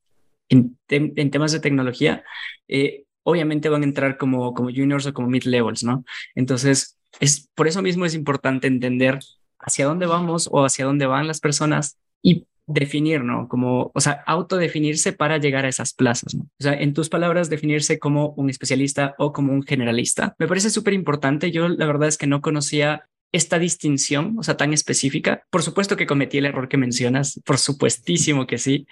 en, 0.49 0.77
temas 0.87 1.51
de 1.51 1.59
tecnología 1.59 2.23
eh, 2.67 3.03
obviamente 3.23 3.69
van 3.69 3.81
a 3.81 3.85
entrar 3.85 4.17
como, 4.17 4.53
como 4.53 4.69
juniors 4.69 5.05
o 5.05 5.13
como 5.13 5.27
mid 5.27 5.43
levels, 5.43 5.83
¿no? 5.83 6.05
Entonces, 6.33 6.97
es 7.19 7.49
por 7.55 7.67
eso 7.67 7.81
mismo 7.81 8.05
es 8.05 8.15
importante 8.15 8.67
entender 8.67 9.19
hacia 9.59 9.85
dónde 9.85 10.05
vamos 10.05 10.49
o 10.51 10.63
hacia 10.65 10.85
dónde 10.85 11.05
van 11.05 11.27
las 11.27 11.41
personas 11.41 11.97
y 12.23 12.47
definir, 12.73 13.23
¿no? 13.23 13.47
Como, 13.47 13.91
o 13.93 13.99
sea, 14.01 14.23
autodefinirse 14.25 15.13
para 15.13 15.37
llegar 15.37 15.65
a 15.65 15.69
esas 15.69 15.93
plazas, 15.93 16.35
¿no? 16.35 16.43
O 16.43 16.63
sea, 16.63 16.73
en 16.73 16.93
tus 16.93 17.09
palabras, 17.09 17.49
definirse 17.49 17.99
como 17.99 18.29
un 18.37 18.49
especialista 18.49 19.15
o 19.17 19.33
como 19.33 19.53
un 19.53 19.63
generalista. 19.63 20.35
Me 20.39 20.47
parece 20.47 20.69
súper 20.69 20.93
importante. 20.93 21.51
Yo 21.51 21.69
la 21.69 21.85
verdad 21.85 22.07
es 22.07 22.17
que 22.17 22.27
no 22.27 22.41
conocía 22.41 23.05
esta 23.31 23.59
distinción, 23.59 24.35
o 24.37 24.43
sea, 24.43 24.57
tan 24.57 24.73
específica. 24.73 25.43
Por 25.49 25.63
supuesto 25.63 25.95
que 25.95 26.05
cometí 26.05 26.37
el 26.37 26.45
error 26.45 26.67
que 26.67 26.77
mencionas, 26.77 27.39
por 27.45 27.57
supuestísimo 27.57 28.45
que 28.45 28.57
sí. 28.57 28.85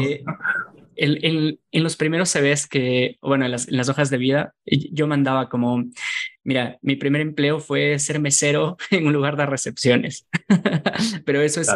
Eh, 0.00 0.22
el, 0.96 1.60
en 1.70 1.82
los 1.82 1.96
primeros 1.96 2.30
CVs 2.32 2.66
que, 2.66 3.18
bueno, 3.20 3.44
en 3.44 3.50
las, 3.50 3.68
en 3.68 3.76
las, 3.76 3.88
hojas 3.88 4.10
de 4.10 4.18
vida, 4.18 4.54
yo 4.64 5.06
mandaba 5.06 5.48
como, 5.48 5.84
mira, 6.44 6.78
mi 6.82 6.96
primer 6.96 7.20
empleo 7.20 7.60
fue 7.60 7.98
ser 7.98 8.20
mesero 8.20 8.76
en 8.90 9.06
un 9.06 9.12
lugar 9.12 9.36
de 9.36 9.46
recepciones, 9.46 10.26
pero 11.24 11.40
eso 11.40 11.60
es, 11.60 11.68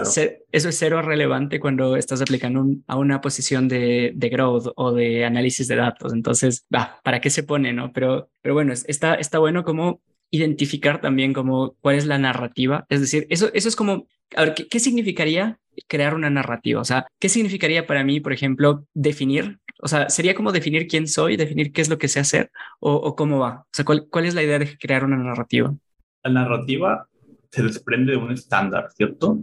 eso 0.53 0.69
es 0.69 0.79
cero 0.79 1.03
relevante 1.03 1.61
cuando 1.61 1.97
estás 1.97 2.23
aplicando 2.23 2.67
a 2.87 2.97
una 2.97 3.21
posición 3.21 3.69
de, 3.69 4.13
de, 4.15 4.29
growth 4.29 4.73
o 4.77 4.93
de 4.93 5.25
análisis 5.25 5.69
de 5.69 5.77
datos. 5.77 6.13
Entonces, 6.13 6.67
va, 6.75 7.01
¿para 7.05 7.21
qué 7.21 7.31
se 7.31 7.43
pone, 7.43 7.73
no? 7.73 7.93
Pero, 7.93 8.31
pero 8.43 8.55
bueno, 8.55 8.73
está, 8.73 9.15
está 9.15 9.39
bueno 9.39 9.65
como 9.65 10.01
identificar 10.31 11.01
también 11.01 11.33
como 11.33 11.77
cuál 11.81 11.97
es 11.97 12.07
la 12.07 12.19
narrativa. 12.19 12.87
Es 12.89 13.01
decir, 13.01 13.27
eso, 13.31 13.51
eso 13.53 13.69
es 13.69 13.77
como, 13.77 14.07
a 14.37 14.43
ver, 14.43 14.55
¿qué, 14.55 14.69
¿qué, 14.69 14.79
significaría 14.79 15.59
crear 15.87 16.15
una 16.15 16.31
narrativa? 16.31 16.81
O 16.81 16.85
sea, 16.85 17.07
¿qué 17.19 17.29
significaría 17.29 17.87
para 17.87 18.05
mí, 18.05 18.21
por 18.21 18.33
ejemplo, 18.33 18.87
definir? 18.95 19.59
O 19.83 19.89
sea, 19.89 20.09
¿sería 20.09 20.35
como 20.35 20.53
definir 20.53 20.87
quién 20.87 21.07
soy, 21.07 21.37
definir 21.37 21.73
qué 21.73 21.81
es 21.81 21.89
lo 21.89 21.99
que 21.99 22.09
sé 22.09 22.21
hacer 22.21 22.51
o, 22.81 23.15
cómo 23.17 23.39
va? 23.39 23.61
O 23.61 23.73
sea, 23.73 23.85
¿cuál, 23.85 24.07
¿cuál 24.11 24.27
es 24.27 24.35
la 24.35 24.43
idea 24.43 24.59
de 24.59 24.77
crear 24.79 25.05
una 25.05 25.17
narrativa? 25.17 25.75
La 26.23 26.31
narrativa 26.31 27.07
se 27.51 27.63
desprende 27.63 28.13
de 28.13 28.19
un 28.19 28.33
estándar, 28.33 28.89
¿cierto? 28.95 29.39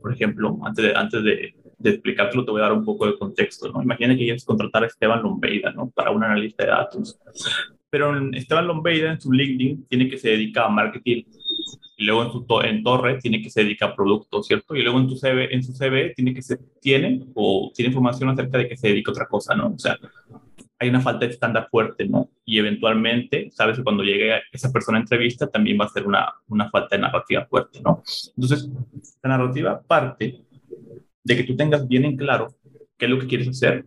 Por 0.00 0.12
ejemplo, 0.12 0.58
antes 0.64 0.84
de, 0.84 0.96
antes 0.96 1.22
de 1.22 1.54
explicártelo, 1.90 2.44
te 2.44 2.50
voy 2.50 2.60
a 2.60 2.64
dar 2.64 2.72
un 2.72 2.84
poco 2.84 3.06
de 3.06 3.18
contexto, 3.18 3.70
¿no? 3.70 3.82
Imagina 3.82 4.14
que 4.14 4.24
quieres 4.24 4.44
contratar 4.44 4.84
a 4.84 4.86
Esteban 4.86 5.22
Lombeida, 5.22 5.72
¿no? 5.72 5.90
Para 5.90 6.10
un 6.10 6.24
analista 6.24 6.64
de 6.64 6.70
datos 6.70 7.18
pero 7.92 8.18
Esteban 8.32 8.66
Lombeida 8.66 9.12
en 9.12 9.20
su 9.20 9.30
LinkedIn 9.30 9.86
tiene 9.86 10.08
que 10.08 10.16
se 10.16 10.30
dedica 10.30 10.64
a 10.64 10.70
marketing 10.70 11.24
luego 12.02 12.24
en, 12.24 12.32
su 12.32 12.46
en 12.62 12.82
Torre 12.82 13.18
tiene 13.18 13.42
que 13.42 13.50
se 13.50 13.62
dedica 13.62 13.86
a 13.86 13.96
productos, 13.96 14.46
¿cierto? 14.46 14.74
Y 14.74 14.82
luego 14.82 14.98
en, 14.98 15.08
tu 15.08 15.16
CV, 15.16 15.54
en 15.54 15.62
su 15.62 15.72
CV 15.72 16.12
tiene 16.14 16.34
que 16.34 16.42
se 16.42 16.58
tiene 16.80 17.26
o 17.34 17.70
tiene 17.74 17.88
información 17.88 18.30
acerca 18.30 18.58
de 18.58 18.68
que 18.68 18.76
se 18.76 18.88
dedica 18.88 19.10
a 19.10 19.12
otra 19.12 19.26
cosa, 19.26 19.54
¿no? 19.54 19.68
O 19.68 19.78
sea, 19.78 19.98
hay 20.78 20.88
una 20.88 21.00
falta 21.00 21.26
de 21.26 21.32
estándar 21.32 21.68
fuerte, 21.70 22.06
¿no? 22.06 22.30
Y 22.44 22.58
eventualmente, 22.58 23.50
sabes 23.52 23.76
que 23.76 23.84
cuando 23.84 24.02
llegue 24.02 24.40
esa 24.52 24.72
persona 24.72 24.98
a 24.98 25.00
entrevista 25.02 25.46
también 25.46 25.78
va 25.80 25.84
a 25.84 25.88
ser 25.88 26.06
una, 26.06 26.28
una 26.48 26.68
falta 26.70 26.96
de 26.96 27.02
narrativa 27.02 27.46
fuerte, 27.46 27.80
¿no? 27.82 28.02
Entonces, 28.36 28.68
la 29.22 29.30
narrativa 29.30 29.80
parte 29.80 30.44
de 31.24 31.36
que 31.36 31.44
tú 31.44 31.54
tengas 31.54 31.86
bien 31.86 32.04
en 32.04 32.16
claro 32.16 32.48
qué 32.98 33.06
es 33.06 33.10
lo 33.10 33.18
que 33.18 33.26
quieres 33.26 33.48
hacer, 33.48 33.86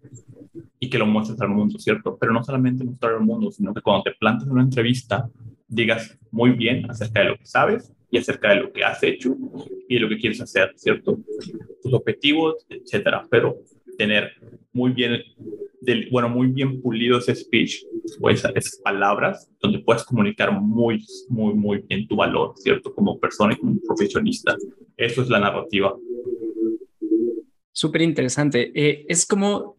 y 0.79 0.89
que 0.89 0.98
lo 0.98 1.05
muestres 1.05 1.39
al 1.41 1.50
mundo, 1.50 1.79
¿cierto? 1.79 2.17
Pero 2.19 2.34
no 2.34 2.43
solamente 2.43 2.84
mostrar 2.84 3.13
al 3.13 3.22
mundo, 3.22 3.51
sino 3.51 3.74
que 3.74 3.81
cuando 3.81 4.03
te 4.03 4.12
plantes 4.12 4.48
en 4.48 4.53
una 4.53 4.63
entrevista, 4.63 5.29
digas 5.67 6.17
muy 6.31 6.51
bien 6.51 6.89
acerca 6.89 7.22
de 7.22 7.29
lo 7.29 7.38
que 7.38 7.45
sabes 7.45 7.95
y 8.10 8.18
acerca 8.18 8.50
de 8.50 8.56
lo 8.58 8.72
que 8.72 8.84
has 8.84 9.02
hecho 9.04 9.36
y 9.88 10.00
lo 10.00 10.10
que 10.10 10.18
quieres 10.18 10.42
hacer, 10.42 10.74
¿cierto? 10.76 11.20
Tus 11.82 11.94
objetivos, 11.94 12.66
etcétera. 12.70 13.26
Pero 13.30 13.58
tener 13.98 14.32
muy 14.74 14.92
bien, 14.92 15.22
bueno, 16.12 16.30
muy 16.30 16.48
bien 16.48 16.82
pulido 16.82 17.18
ese 17.18 17.36
speech 17.36 17.84
o 18.20 18.30
esas 18.30 18.80
palabras 18.84 19.50
donde 19.62 19.80
puedes 19.80 20.04
comunicar 20.04 20.52
muy, 20.52 21.04
muy, 21.30 21.54
muy 21.54 21.84
bien 21.88 22.08
tu 22.08 22.16
valor, 22.16 22.54
¿cierto? 22.58 22.94
Como 22.94 23.20
persona 23.20 23.54
y 23.54 23.58
como 23.58 23.80
profesionista. 23.86 24.56
Eso 24.98 25.22
es 25.22 25.30
la 25.30 25.40
narrativa. 25.40 25.96
Súper 27.72 28.02
interesante. 28.02 28.72
Eh, 28.74 29.06
es 29.08 29.26
como 29.26 29.76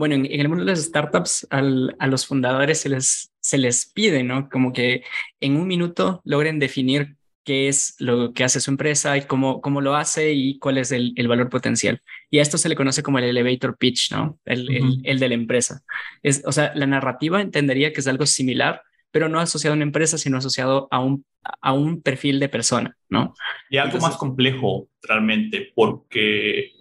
bueno, 0.00 0.14
en, 0.14 0.26
el 0.26 0.48
mundo 0.48 0.64
de 0.64 0.70
las 0.70 0.82
startups 0.82 1.46
a 1.50 1.60
los 2.06 2.26
fundadores 2.26 2.80
se 2.80 2.88
les, 2.88 3.32
se 3.40 3.58
les 3.58 3.84
pide, 3.84 4.22
¿no? 4.22 4.48
Como 4.48 4.72
que 4.72 5.02
en 5.40 5.56
un 5.56 5.66
minuto 5.66 6.22
logren 6.24 6.58
definir 6.58 7.16
qué 7.44 7.68
es 7.68 7.94
lo 7.98 8.32
que 8.32 8.44
hace 8.44 8.60
su 8.60 8.70
empresa 8.70 9.16
y 9.16 9.22
cómo, 9.22 9.60
cómo 9.60 9.80
lo 9.80 9.94
hace 9.94 10.32
y 10.32 10.58
cuál 10.58 10.78
es 10.78 10.92
el, 10.92 11.14
valor 11.28 11.48
potencial. 11.48 12.02
Y 12.30 12.38
a 12.38 12.42
esto 12.42 12.58
se 12.58 12.68
le 12.68 12.76
conoce 12.76 13.02
como 13.02 13.18
el 13.18 13.24
elevator 13.24 13.76
pitch, 13.76 14.12
¿no? 14.12 14.38
El, 14.44 15.00
el, 15.04 15.18
de 15.18 15.28
la 15.28 15.34
empresa. 15.34 15.82
Es, 16.22 16.42
o 16.46 16.52
sea, 16.52 16.72
la 16.74 16.86
narrativa 16.86 17.40
entendería 17.40 17.92
que 17.92 18.00
es 18.00 18.06
algo 18.06 18.26
similar, 18.26 18.82
pero 19.10 19.28
no 19.28 19.40
asociado 19.40 19.72
a 19.72 19.76
una 19.76 19.84
empresa, 19.84 20.18
sino 20.18 20.38
asociado 20.38 20.88
a 20.90 21.00
un, 21.00 21.24
a 21.60 21.72
un 21.72 22.02
perfil 22.02 22.40
de 22.40 22.48
persona, 22.48 22.96
¿no? 23.08 23.34
Y 23.70 23.78
algo 23.78 23.98
más 23.98 24.16
complejo 24.16 24.88
realmente, 25.02 25.72
porque 25.74 26.72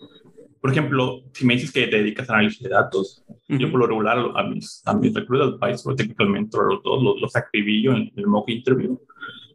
por 0.62 0.72
ejemplo, 0.72 1.24
si 1.34 1.46
me 1.46 1.54
dices 1.54 1.72
que 1.72 1.88
te 1.88 1.98
dedicas 1.98 2.30
a 2.30 2.34
análisis 2.34 2.62
de 2.62 2.70
datos, 2.70 3.24
yo 3.48 3.72
por 3.72 3.80
lo 3.80 3.88
regular 3.88 4.18
a 4.36 4.44
mis, 4.44 4.82
a 4.86 4.94
mis 4.94 5.13
recruiters 5.13 5.54
Advisor, 5.54 5.96
Technical 5.96 6.30
Mentor, 6.30 6.74
los 6.74 6.84
dos 6.84 7.01
los, 7.01 7.22
los 7.22 7.36
acribillo 7.36 7.94
en 7.94 8.12
el 8.16 8.28
mock 8.28 8.50
interview. 8.50 9.00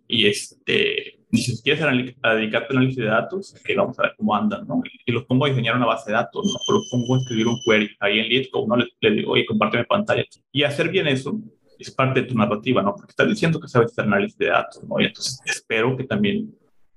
Y 0.07 0.27
este, 0.27 1.21
si 1.33 1.63
quieres 1.63 1.83
dedicarte 2.23 2.75
a 2.75 2.77
análisis 2.77 2.97
de 2.97 3.07
datos, 3.07 3.55
que 3.65 3.75
vamos 3.75 3.99
a 3.99 4.03
ver 4.03 4.15
cómo 4.17 4.35
andan, 4.35 4.67
¿no? 4.67 4.83
Y 5.07 5.13
los 5.13 5.25
pongo 5.25 5.47
a 5.47 5.49
diseñar 5.49 5.77
una 5.77 5.87
base 5.87 6.11
de 6.11 6.17
datos, 6.17 6.45
¿no? 6.45 6.53
O 6.53 6.73
los 6.73 6.89
pongo 6.91 7.15
a 7.15 7.19
escribir 7.19 7.47
un 7.47 7.59
query 7.65 7.91
ahí 8.01 8.21
en 8.21 8.29
LeetCode, 8.29 8.69
¿no? 8.69 8.77
Les, 8.77 8.89
les 9.01 9.17
digo, 9.17 9.33
oye, 9.33 9.47
compárteme 9.47 9.85
pantalla. 9.85 10.25
Y 10.53 10.63
hacer 10.63 10.91
bien 10.91 11.09
eso 11.09 11.41
es 11.79 11.91
parte 11.91 12.23
de 12.23 12.29
tu 12.29 12.35
narrativa, 12.35 12.83
¿no? 12.83 12.95
Porque 12.95 13.11
estás 13.11 13.29
diciendo 13.29 13.61
que 13.61 13.69
sabes 13.69 13.93
hacer 13.93 14.05
análisis 14.05 14.39
de 14.39 14.47
datos, 14.47 14.83
¿no? 14.85 15.01
Y 15.01 15.07
entonces 15.07 15.41
espero 15.45 15.97
que 15.97 16.05
también 16.05 16.55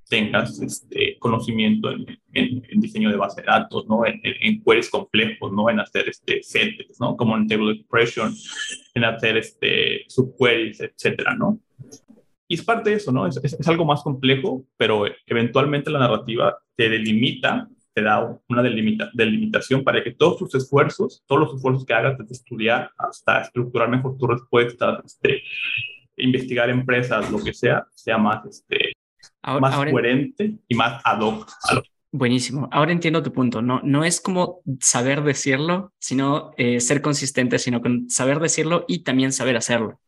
tengas 0.10 0.62
este, 0.62 1.18
conocimiento 1.20 1.90
en, 1.92 2.62
diseño 2.80 3.10
de 3.10 3.18
base 3.18 3.42
de 3.42 3.48
datos, 3.48 3.88
¿no? 3.88 4.06
En, 4.06 4.22
en, 4.24 4.64
queries 4.64 4.90
complejos, 4.90 5.52
¿no? 5.52 5.70
En 5.70 5.80
hacer 5.80 6.08
este, 6.08 6.42
settings, 6.44 7.00
¿no? 7.00 7.18
Como 7.18 7.36
en 7.36 7.48
table 7.48 7.74
expression, 7.74 8.34
en 8.94 9.04
hacer 9.04 9.38
este, 9.38 10.06
subqueries, 10.08 10.80
etcétera, 10.80 11.36
¿no? 11.36 11.60
Y 12.48 12.56
es 12.56 12.64
parte 12.64 12.92
de 12.92 12.96
eso, 12.96 13.12
¿no? 13.12 13.28
Es, 13.28 13.38
es, 13.44 13.68
algo 13.68 13.86
más 13.86 14.02
complejo, 14.02 14.66
pero 14.78 15.06
eventualmente 15.26 15.90
la 15.90 16.00
narrativa 16.00 16.58
te 16.76 16.90
delimita, 16.90 17.68
te 17.94 18.02
da 18.02 18.40
una 18.48 18.64
delimita, 18.64 19.10
delimitación 19.14 19.84
para 19.84 20.04
que 20.04 20.12
todos 20.12 20.38
tus 20.38 20.56
esfuerzos, 20.56 21.24
todos 21.28 21.42
los 21.42 21.56
esfuerzos 21.56 21.86
que 21.86 21.94
hagas 21.94 22.18
desde 22.18 22.34
estudiar 22.34 22.92
hasta 22.98 23.42
estructurar 23.42 23.90
mejor 23.90 24.18
tus 24.18 24.30
respuestas, 24.30 25.04
este, 25.06 25.44
investigar 26.16 26.70
empresas, 26.70 27.30
lo 27.32 27.44
que 27.44 27.54
sea, 27.54 27.86
sea 27.94 28.18
más 28.18 28.46
este, 28.46 28.94
más 29.60 29.76
coherente 29.76 30.58
y 30.68 30.76
más 30.76 31.02
ad 31.04 31.22
hoc. 31.22 31.50
Buenísimo. 32.12 32.70
Ahora 32.72 32.92
entiendo 32.92 33.22
tu 33.22 33.32
punto. 33.34 33.62
No, 33.62 33.82
no 33.84 34.04
es 34.04 34.22
como 34.22 34.62
saber 34.80 35.24
decirlo, 35.24 35.94
sino 36.00 36.52
eh, 36.58 36.80
ser 36.80 37.02
consistente, 37.02 37.60
sino 37.60 37.82
con 37.82 38.10
saber 38.10 38.40
decirlo 38.40 38.86
y 38.88 39.04
también 39.04 39.32
saber 39.32 39.58
hacerlo. 39.58 40.00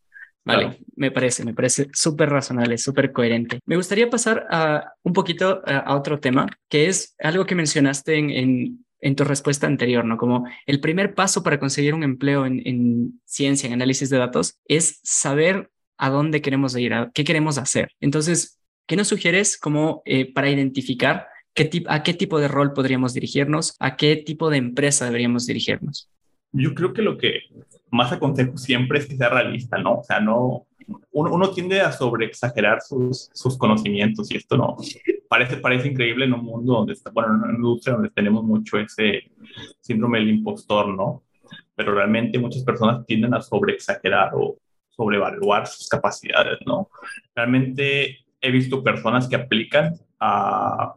Vale, 0.46 0.80
me 0.96 1.12
parece, 1.12 1.44
me 1.46 1.54
parece 1.54 1.88
súper 1.94 2.30
razonable, 2.30 2.78
súper 2.78 3.12
coherente. 3.12 3.60
Me 3.66 3.76
gustaría 3.76 4.10
pasar 4.10 4.48
a 4.50 4.94
un 5.04 5.14
poquito 5.14 5.62
a, 5.66 5.96
otro 5.96 6.20
tema, 6.20 6.48
que 6.70 6.88
es 6.88 7.16
algo 7.20 7.46
que 7.46 7.56
mencionaste 7.56 8.18
en, 8.18 8.30
en, 8.32 8.86
en, 9.02 9.16
tu 9.16 9.26
respuesta 9.26 9.68
anterior, 9.68 10.06
¿no? 10.06 10.18
Como 10.18 10.48
el 10.66 10.80
primer 10.80 11.14
paso 11.14 11.44
para 11.44 11.60
conseguir 11.60 11.94
un 11.94 12.04
empleo 12.04 12.46
en, 12.46 12.62
en 12.66 13.22
ciencia, 13.26 13.68
en 13.68 13.74
análisis 13.74 14.10
de 14.10 14.18
datos, 14.18 14.58
es 14.66 15.00
saber 15.04 15.70
a 15.98 16.10
dónde 16.10 16.42
queremos 16.42 16.76
ir, 16.78 16.94
a 16.94 17.12
qué 17.14 17.24
queremos 17.24 17.58
hacer. 17.58 17.92
Entonces, 18.00 18.60
¿Qué 18.90 18.96
nos 18.96 19.08
sugieres 19.08 19.56
como 19.56 20.02
eh, 20.06 20.34
para 20.34 20.50
identificar 20.50 21.28
qué 21.54 21.70
a 21.88 22.02
qué 22.02 22.16
tipo 22.16 22.40
de 22.40 22.48
rol 22.48 22.74
podríamos 22.74 23.14
dirigirnos, 23.14 23.76
a 23.80 23.96
qué 23.96 24.16
tipo 24.16 24.50
de 24.50 24.58
empresa 24.58 25.06
deberíamos 25.06 25.46
dirigirnos? 25.46 26.10
Yo 26.52 26.74
creo 26.74 26.92
que 26.92 27.04
lo 27.04 27.16
que 27.20 27.42
más 27.92 28.12
aconsejo 28.12 28.58
siempre 28.58 29.00
es 29.00 29.08
que 29.08 29.18
sea 29.18 29.30
realista, 29.30 29.78
¿no? 29.78 30.00
O 30.00 30.04
sea, 30.04 30.20
no, 30.20 30.68
uno, 31.12 31.50
tiende 31.52 31.82
a 31.82 31.92
sobreexagerar 31.92 32.82
sus, 32.82 33.30
sus 33.34 33.58
conocimientos 33.58 34.32
y 34.32 34.38
esto 34.38 34.58
no, 34.58 34.78
parece, 35.28 35.58
parece 35.58 35.90
increíble 35.90 36.26
en 36.26 36.34
un 36.34 36.44
mundo 36.44 36.74
donde 36.74 36.94
está, 36.94 37.12
bueno, 37.12 37.34
en 37.34 37.42
una 37.42 37.54
industria 37.54 37.96
donde 37.96 38.10
tenemos 38.10 38.44
mucho 38.44 38.78
ese 38.78 39.32
síndrome 39.80 40.20
del 40.20 40.30
impostor, 40.30 40.88
¿no? 40.90 41.24
Pero 41.76 41.94
realmente 41.94 42.40
muchas 42.40 42.64
personas 42.64 43.06
tienden 43.06 43.34
a 43.34 43.42
sobreexagerar 43.42 44.32
o 44.34 44.58
sobrevaluar 44.90 45.68
sus 45.68 45.88
capacidades, 45.88 46.60
¿no? 46.66 46.90
Realmente 47.36 48.18
he 48.42 48.52
visto 48.52 48.84
personas 48.84 49.28
que 49.28 49.36
aplican 49.36 49.96
a, 50.20 50.96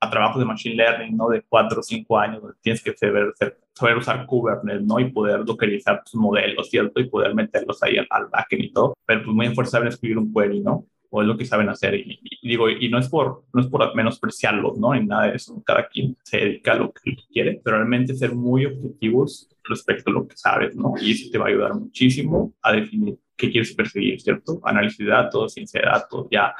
a 0.00 0.10
trabajos 0.10 0.38
de 0.38 0.46
machine 0.46 0.76
learning, 0.76 1.16
¿no? 1.16 1.28
De 1.28 1.42
cuatro 1.42 1.80
o 1.80 1.82
cinco 1.82 2.18
años, 2.18 2.42
donde 2.42 2.56
tienes 2.62 2.82
que 2.82 2.96
saber, 2.96 3.32
saber 3.80 3.96
usar 3.96 4.26
Kubernetes, 4.26 4.82
¿no? 4.82 5.00
Y 5.00 5.10
poder 5.10 5.44
dockerizar 5.44 6.02
tus 6.04 6.14
modelos, 6.14 6.68
¿cierto? 6.70 7.00
Y 7.00 7.08
poder 7.08 7.34
meterlos 7.34 7.82
ahí 7.82 7.96
al, 7.98 8.26
backend 8.30 8.64
y 8.64 8.72
todo. 8.72 8.94
Pero 9.06 9.24
pues 9.24 9.34
muy 9.34 9.46
esforzado 9.46 9.84
en 9.84 9.88
escribir 9.88 10.18
un 10.18 10.32
query, 10.32 10.60
¿no? 10.60 10.86
o 11.10 11.22
es 11.22 11.28
lo 11.28 11.36
que 11.36 11.44
saben 11.44 11.68
hacer. 11.68 11.94
Y, 11.94 12.20
digo, 12.42 12.70
y 12.70 12.88
no 12.88 12.98
es 12.98 13.08
por, 13.08 13.44
no 13.52 13.60
es 13.60 13.66
por 13.66 13.94
menospreciarlos, 13.94 14.78
¿no? 14.78 14.94
En 14.94 15.08
nada 15.08 15.26
de 15.26 15.36
eso. 15.36 15.60
Cada 15.66 15.88
quien 15.88 16.16
se 16.22 16.38
dedica 16.38 16.72
a 16.72 16.76
lo 16.76 16.92
que 16.92 17.16
quiere, 17.32 17.60
pero 17.62 17.76
realmente 17.76 18.14
ser 18.14 18.34
muy 18.34 18.66
objetivos 18.66 19.48
respecto 19.64 20.10
a 20.10 20.14
lo 20.14 20.28
que 20.28 20.36
sabes, 20.36 20.76
¿no? 20.76 20.94
Y 21.00 21.12
eso 21.12 21.28
te 21.30 21.38
va 21.38 21.46
a 21.46 21.48
ayudar 21.48 21.74
muchísimo 21.74 22.54
a 22.62 22.72
definir 22.72 23.18
qué 23.36 23.50
quieres 23.50 23.74
perseguir, 23.74 24.20
¿cierto? 24.20 24.60
Análisis 24.64 24.98
de 24.98 25.06
datos, 25.06 25.52
ciencia 25.52 25.80
de 25.80 25.86
datos, 25.86 26.28
ya 26.30 26.54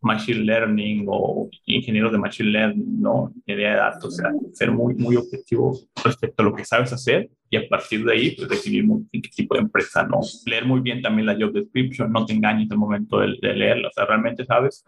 machine 0.00 0.44
learning 0.44 1.04
o 1.08 1.48
ingenieros 1.66 2.12
de 2.12 2.18
machine 2.18 2.50
learning, 2.50 3.00
¿no? 3.00 3.32
Ingeniería 3.36 3.70
de 3.70 3.76
datos, 3.76 4.04
o 4.04 4.10
sea, 4.10 4.30
ser 4.52 4.70
muy, 4.70 4.94
muy 4.94 5.16
objetivo 5.16 5.78
respecto 6.04 6.42
a 6.42 6.46
lo 6.46 6.54
que 6.54 6.64
sabes 6.64 6.92
hacer 6.92 7.30
y 7.48 7.56
a 7.56 7.68
partir 7.68 8.04
de 8.04 8.12
ahí, 8.12 8.30
pues 8.36 8.48
decidir 8.48 8.84
en 8.84 9.22
qué 9.22 9.28
tipo 9.34 9.54
de 9.54 9.62
empresa, 9.62 10.04
¿no? 10.04 10.20
Leer 10.46 10.64
muy 10.64 10.80
bien 10.80 11.02
también 11.02 11.26
la 11.26 11.34
job 11.34 11.52
description, 11.52 12.12
no 12.12 12.24
te 12.24 12.32
engañes 12.32 12.70
al 12.70 12.78
momento 12.78 13.18
de, 13.18 13.36
de 13.42 13.54
leerla, 13.54 13.88
o 13.88 13.92
sea, 13.92 14.06
realmente 14.06 14.44
sabes 14.44 14.84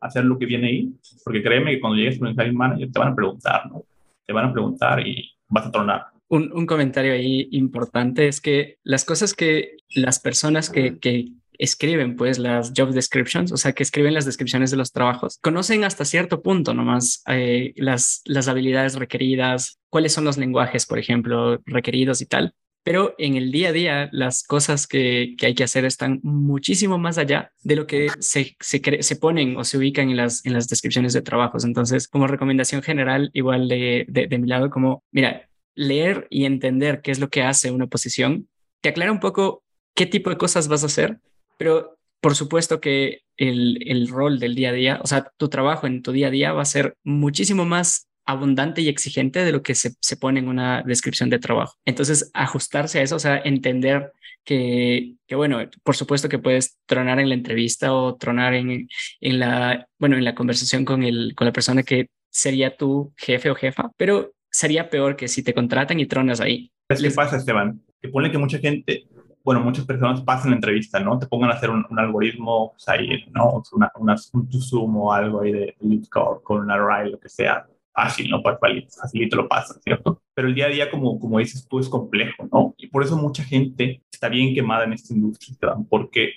hacer 0.00 0.24
lo 0.24 0.38
que 0.38 0.46
viene 0.46 0.68
ahí, 0.68 0.92
porque 1.24 1.42
créeme 1.42 1.72
que 1.72 1.80
cuando 1.80 1.98
llegues 1.98 2.18
con 2.18 2.28
el 2.28 2.34
hiring 2.34 2.56
manager 2.56 2.90
te 2.90 2.98
van 2.98 3.12
a 3.12 3.14
preguntar, 3.14 3.70
¿no? 3.70 3.84
Te 4.26 4.32
van 4.32 4.46
a 4.46 4.52
preguntar 4.52 5.06
y 5.06 5.30
vas 5.48 5.66
a 5.66 5.70
tronar. 5.70 6.06
Un, 6.28 6.50
un 6.52 6.66
comentario 6.66 7.12
ahí 7.12 7.48
importante 7.52 8.28
es 8.28 8.40
que 8.40 8.76
las 8.82 9.04
cosas 9.04 9.34
que 9.34 9.78
las 9.94 10.20
personas 10.20 10.68
que, 10.68 10.98
que 10.98 11.28
escriben 11.58 12.16
pues 12.16 12.38
las 12.38 12.72
job 12.74 12.90
descriptions, 12.90 13.52
o 13.52 13.56
sea, 13.56 13.72
que 13.72 13.82
escriben 13.82 14.14
las 14.14 14.24
descripciones 14.24 14.70
de 14.70 14.76
los 14.76 14.92
trabajos, 14.92 15.38
conocen 15.42 15.84
hasta 15.84 16.04
cierto 16.04 16.40
punto 16.42 16.72
nomás 16.72 17.22
eh, 17.26 17.72
las, 17.76 18.22
las 18.24 18.48
habilidades 18.48 18.94
requeridas, 18.94 19.78
cuáles 19.90 20.12
son 20.12 20.24
los 20.24 20.38
lenguajes, 20.38 20.86
por 20.86 20.98
ejemplo, 20.98 21.60
requeridos 21.66 22.20
y 22.22 22.26
tal. 22.26 22.54
Pero 22.84 23.14
en 23.18 23.34
el 23.36 23.52
día 23.52 23.68
a 23.68 23.72
día, 23.72 24.08
las 24.12 24.44
cosas 24.44 24.86
que, 24.86 25.34
que 25.36 25.46
hay 25.46 25.54
que 25.54 25.64
hacer 25.64 25.84
están 25.84 26.20
muchísimo 26.22 26.96
más 26.96 27.18
allá 27.18 27.52
de 27.62 27.76
lo 27.76 27.86
que 27.86 28.08
se, 28.20 28.56
se, 28.60 28.80
se, 29.02 29.16
ponen 29.16 29.58
o 29.58 29.64
se 29.64 29.76
ubican 29.76 30.08
en 30.08 30.16
las, 30.16 30.46
en 30.46 30.54
las 30.54 30.68
descripciones 30.68 31.12
de 31.12 31.20
trabajos. 31.20 31.64
Entonces, 31.64 32.08
como 32.08 32.26
recomendación 32.28 32.82
general, 32.82 33.30
igual 33.34 33.68
de, 33.68 34.06
de, 34.08 34.26
de 34.26 34.38
mi 34.38 34.48
lado, 34.48 34.70
como, 34.70 35.04
mira, 35.10 35.50
leer 35.74 36.28
y 36.30 36.46
entender 36.46 37.02
qué 37.02 37.10
es 37.10 37.18
lo 37.18 37.28
que 37.28 37.42
hace 37.42 37.70
una 37.70 37.88
posición, 37.88 38.48
te 38.80 38.88
aclara 38.88 39.12
un 39.12 39.20
poco 39.20 39.64
qué 39.94 40.06
tipo 40.06 40.30
de 40.30 40.38
cosas 40.38 40.68
vas 40.68 40.82
a 40.82 40.86
hacer 40.86 41.18
pero 41.58 41.98
por 42.20 42.34
supuesto 42.34 42.80
que 42.80 43.20
el, 43.36 43.78
el, 43.86 44.08
rol 44.08 44.38
del 44.38 44.54
día 44.54 44.70
a 44.70 44.72
día, 44.72 45.00
o 45.02 45.06
sea, 45.06 45.30
tu 45.36 45.48
trabajo 45.48 45.86
en 45.86 46.02
tu 46.02 46.12
día 46.12 46.28
a 46.28 46.30
día 46.30 46.52
va 46.52 46.62
a 46.62 46.64
ser 46.64 46.96
muchísimo 47.04 47.64
más 47.64 48.08
abundante 48.24 48.82
y 48.82 48.88
exigente 48.88 49.44
de 49.44 49.52
lo 49.52 49.62
que 49.62 49.74
se, 49.74 49.94
se 50.00 50.16
pone 50.16 50.40
en 50.40 50.48
una 50.48 50.82
descripción 50.82 51.30
de 51.30 51.38
trabajo. 51.38 51.76
Entonces, 51.84 52.30
ajustarse 52.34 52.98
a 52.98 53.02
eso, 53.02 53.16
o 53.16 53.18
sea, 53.18 53.38
entender 53.38 54.12
que, 54.44 55.14
que, 55.26 55.34
bueno, 55.34 55.60
por 55.82 55.96
supuesto 55.96 56.28
que 56.28 56.38
puedes 56.38 56.76
tronar 56.86 57.20
en 57.20 57.28
la 57.28 57.34
entrevista 57.34 57.94
o 57.94 58.16
tronar 58.16 58.54
en, 58.54 58.88
en 59.20 59.38
la, 59.38 59.86
bueno, 59.98 60.16
en 60.16 60.24
la 60.24 60.34
conversación 60.34 60.84
con, 60.84 61.02
el, 61.04 61.34
con 61.36 61.46
la 61.46 61.52
persona 61.52 61.82
que 61.82 62.08
sería 62.30 62.76
tu 62.76 63.14
jefe 63.16 63.50
o 63.50 63.54
jefa, 63.54 63.90
pero 63.96 64.32
sería 64.50 64.90
peor 64.90 65.16
que 65.16 65.28
si 65.28 65.42
te 65.42 65.54
contratan 65.54 66.00
y 66.00 66.06
tronas 66.06 66.40
ahí. 66.40 66.70
¿Qué 66.88 67.10
pasa, 67.10 67.36
Esteban? 67.36 67.82
Que 68.00 68.08
pone 68.08 68.30
que 68.30 68.38
mucha 68.38 68.58
gente 68.58 69.06
bueno, 69.48 69.62
muchas 69.62 69.86
personas 69.86 70.20
pasan 70.20 70.50
la 70.50 70.56
entrevista, 70.56 71.00
¿no? 71.00 71.18
Te 71.18 71.26
pongan 71.26 71.48
a 71.48 71.54
hacer 71.54 71.70
un, 71.70 71.86
algoritmo, 71.98 72.72
pues 72.72 72.86
ahí, 72.86 73.24
¿no? 73.30 73.62
Una, 73.72 73.90
una, 73.98 74.14
un 74.34 74.52
Zoom 74.52 74.98
o 74.98 75.10
algo 75.10 75.40
ahí 75.40 75.52
de 75.52 75.74
LeetCode 75.80 76.42
con 76.42 76.60
un 76.60 76.70
array, 76.70 77.10
lo 77.10 77.18
que 77.18 77.30
sea. 77.30 77.66
Fácil, 77.90 78.28
¿no? 78.28 78.42
Pues 78.42 78.58
facilito 78.94 79.36
lo 79.36 79.48
pasa, 79.48 79.80
¿cierto? 79.82 80.20
Pero 80.34 80.48
el 80.48 80.54
día 80.54 80.66
a 80.66 80.68
día, 80.68 80.90
como, 80.90 81.18
como 81.18 81.38
dices 81.38 81.66
tú, 81.66 81.78
es 81.78 81.88
complejo, 81.88 82.46
¿no? 82.52 82.74
Y 82.76 82.88
por 82.88 83.02
eso 83.02 83.16
mucha 83.16 83.42
gente 83.42 84.02
está 84.12 84.28
bien 84.28 84.54
quemada 84.54 84.84
en 84.84 84.92
esta 84.92 85.14
industria, 85.14 85.74
porque 85.88 86.32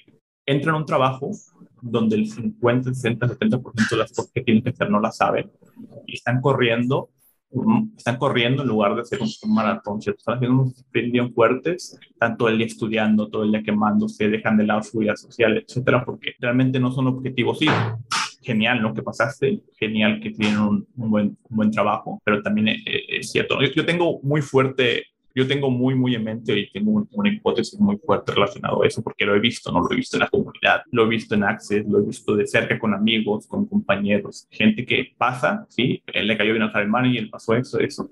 entra 0.46 0.72
en 0.72 0.78
un 0.78 0.86
trabajo 0.86 1.32
donde 1.82 2.16
el 2.16 2.28
50, 2.28 2.94
60, 2.94 3.28
70% 3.28 3.90
de 3.90 3.98
las 3.98 4.14
cosas 4.14 4.32
que 4.34 4.40
tienen 4.40 4.64
que 4.64 4.70
hacer 4.70 4.90
no 4.90 5.02
las 5.02 5.18
saben 5.18 5.52
y 6.08 6.14
están 6.14 6.40
corriendo 6.40 7.10
están 7.98 8.18
corriendo 8.18 8.64
en 8.64 8.70
lugar 8.70 8.96
de 8.96 9.02
hacer 9.02 9.20
un, 9.22 9.54
maratón, 9.54 10.02
¿cierto? 10.02 10.20
Están 10.20 10.36
haciendo 10.36 10.62
unos 10.62 10.78
sprints 10.78 11.12
bien 11.12 11.34
fuertes, 11.34 12.00
tanto 12.18 12.48
el 12.48 12.58
día 12.58 12.68
estudiando, 12.68 13.30
todo 13.30 13.44
el 13.44 13.52
día 13.52 13.64
quemándose, 13.64 14.30
dejan 14.30 14.58
de 14.58 14.66
lado 14.66 14.84
su 14.84 15.00
vida 15.00 15.16
social, 15.16 15.58
etcétera, 15.58 16.06
porque 16.06 16.34
realmente 16.40 16.80
no 16.80 16.92
son 16.92 17.08
objetivos. 17.08 17.60
Sí, 17.60 17.68
genial, 18.42 18.82
¿no? 18.82 18.94
Que 18.94 19.04
pasaste, 19.04 19.62
genial 19.78 20.20
que 20.20 20.32
tienen 20.32 20.60
un, 20.60 20.88
buen, 20.96 21.38
un 21.50 21.58
buen 21.58 21.72
trabajo, 21.72 22.22
pero 22.24 22.42
también 22.42 22.70
es, 22.70 22.82
es 22.86 23.32
cierto. 23.32 23.62
Yo, 23.62 23.70
yo 23.72 23.86
tengo 23.86 24.20
muy 24.24 24.42
fuerte 24.42 25.06
yo 25.34 25.48
tengo 25.48 25.70
muy, 25.70 25.96
muy 25.96 26.16
en 26.16 26.24
mente 26.24 26.58
y 26.58 26.72
tengo 26.72 27.08
una 27.12 27.30
hipótesis 27.30 27.80
muy 27.80 27.98
fuerte 27.98 28.34
relacionado 28.34 28.84
a 28.84 28.88
eso 28.88 29.02
porque 29.02 29.26
lo 29.26 29.36
he 29.36 29.40
visto, 29.40 29.72
no 29.72 29.82
lo 29.82 29.92
he 29.92 29.96
visto 29.96 30.18
en 30.18 30.22
la 30.22 30.30
comunidad, 30.30 30.82
lo 30.92 31.06
he 31.06 31.10
visto 31.10 31.36
en 31.36 31.44
Access, 31.44 31.88
lo 31.88 32.00
he 32.00 32.06
visto 32.06 32.36
de 32.36 32.48
cerca 32.48 32.78
con 32.80 32.94
amigos, 32.94 33.48
con 33.48 33.66
compañeros, 33.66 34.48
gente 34.52 34.86
que 34.86 35.14
pasa, 35.18 35.66
sí, 35.70 36.04
él 36.08 36.28
le 36.28 36.38
cayó 36.38 36.54
bien 36.54 36.64
al 36.64 37.06
y 37.06 37.18
él 37.18 37.30
pasó 37.30 37.56
eso, 37.56 37.80
eso, 37.80 38.12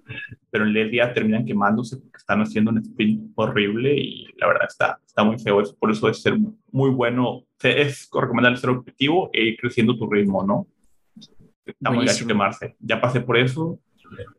pero 0.49 0.65
en 0.65 0.75
el 0.75 0.89
día 0.89 1.13
terminan 1.13 1.45
quemándose 1.45 1.97
porque 1.97 2.17
están 2.17 2.41
haciendo 2.41 2.71
un 2.71 2.79
sprint 2.79 3.32
horrible 3.36 3.95
y 3.95 4.27
la 4.38 4.47
verdad 4.47 4.67
está, 4.67 4.99
está 5.05 5.23
muy 5.23 5.38
feo 5.39 5.62
eso, 5.62 5.75
por 5.77 5.91
eso 5.91 6.10
es 6.10 6.21
ser 6.21 6.38
muy 6.71 6.89
bueno, 6.89 7.43
es 7.62 8.10
recomendable 8.13 8.58
ser 8.58 8.69
objetivo 8.69 9.29
e 9.34 9.43
ir 9.43 9.58
creciendo 9.58 9.97
tu 9.97 10.10
ritmo, 10.10 10.43
¿no? 10.43 10.67
Está 11.65 11.91
muy 11.91 12.05
gacho 12.05 12.25
quemarse. 12.25 12.75
Ya 12.79 12.99
pasé 12.99 13.21
por 13.21 13.38
eso, 13.38 13.79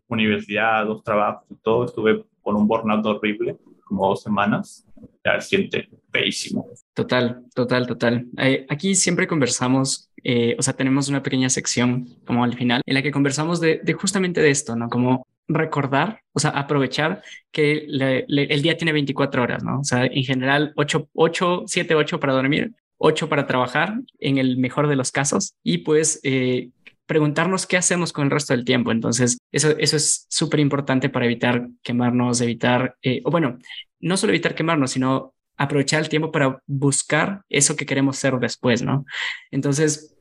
universidad, 0.08 0.84
dos 0.86 1.02
trabajos 1.04 1.44
y 1.50 1.54
todo, 1.56 1.84
estuve 1.84 2.24
con 2.50 2.62
un 2.62 2.66
burnout 2.66 3.06
horrible, 3.06 3.56
como 3.84 4.08
dos 4.08 4.22
semanas, 4.22 4.84
ya 5.24 5.40
siente 5.40 5.88
pésimo. 6.10 6.66
Total, 6.94 7.44
total, 7.54 7.86
total. 7.86 8.26
Eh, 8.38 8.66
aquí 8.68 8.96
siempre 8.96 9.28
conversamos, 9.28 10.10
eh, 10.24 10.56
o 10.58 10.62
sea, 10.62 10.74
tenemos 10.74 11.08
una 11.08 11.22
pequeña 11.22 11.48
sección 11.48 12.08
como 12.26 12.42
al 12.42 12.54
final 12.56 12.82
en 12.84 12.94
la 12.94 13.02
que 13.02 13.12
conversamos 13.12 13.60
de, 13.60 13.80
de 13.84 13.92
justamente 13.92 14.40
de 14.40 14.50
esto, 14.50 14.74
¿no? 14.74 14.88
Como 14.88 15.28
recordar, 15.46 16.22
o 16.32 16.40
sea, 16.40 16.50
aprovechar 16.50 17.22
que 17.52 17.84
le, 17.86 18.24
le, 18.26 18.44
el 18.44 18.62
día 18.62 18.76
tiene 18.76 18.92
24 18.92 19.42
horas, 19.42 19.62
¿no? 19.62 19.80
O 19.80 19.84
sea, 19.84 20.06
en 20.06 20.24
general 20.24 20.72
8, 20.76 21.08
8 21.14 21.64
7, 21.66 21.94
8 21.94 22.18
para 22.18 22.32
dormir, 22.32 22.72
8 22.98 23.28
para 23.28 23.46
trabajar 23.46 23.94
en 24.18 24.38
el 24.38 24.56
mejor 24.58 24.88
de 24.88 24.96
los 24.96 25.12
casos 25.12 25.54
y 25.62 25.78
pues 25.78 26.20
eh, 26.24 26.70
preguntarnos 27.10 27.66
qué 27.66 27.76
hacemos 27.76 28.12
con 28.12 28.26
el 28.26 28.30
resto 28.30 28.54
del 28.54 28.64
tiempo. 28.64 28.92
Entonces, 28.92 29.38
eso, 29.50 29.70
eso 29.78 29.96
es 29.96 30.26
súper 30.28 30.60
importante 30.60 31.08
para 31.08 31.24
evitar 31.24 31.66
quemarnos, 31.82 32.40
evitar, 32.40 32.94
eh, 33.02 33.20
o 33.24 33.32
bueno, 33.32 33.58
no 33.98 34.16
solo 34.16 34.32
evitar 34.32 34.54
quemarnos, 34.54 34.92
sino 34.92 35.34
aprovechar 35.56 36.00
el 36.02 36.08
tiempo 36.08 36.30
para 36.30 36.62
buscar 36.68 37.42
eso 37.48 37.74
que 37.74 37.84
queremos 37.84 38.16
ser 38.16 38.38
después, 38.38 38.82
¿no? 38.82 39.06
Entonces, 39.50 40.14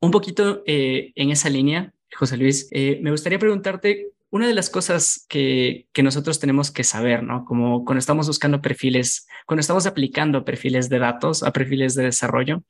un 0.00 0.10
poquito 0.10 0.62
eh, 0.64 1.12
en 1.14 1.30
esa 1.30 1.50
línea, 1.50 1.92
José 2.16 2.38
Luis, 2.38 2.68
eh, 2.70 2.98
me 3.02 3.10
gustaría 3.10 3.38
preguntarte 3.38 4.06
una 4.30 4.46
de 4.46 4.54
las 4.54 4.70
cosas 4.70 5.26
que, 5.28 5.88
que, 5.92 6.02
nosotros 6.02 6.40
tenemos 6.40 6.70
que 6.70 6.84
saber, 6.84 7.22
¿no? 7.22 7.44
Como 7.44 7.84
cuando 7.84 7.98
estamos 7.98 8.28
buscando 8.28 8.62
perfiles, 8.62 9.26
cuando 9.44 9.60
estamos 9.60 9.84
aplicando 9.84 10.42
perfiles 10.42 10.88
de 10.88 11.00
datos 11.00 11.42
a 11.42 11.52
perfiles 11.52 11.94
de 11.94 12.04
desarrollo, 12.04 12.62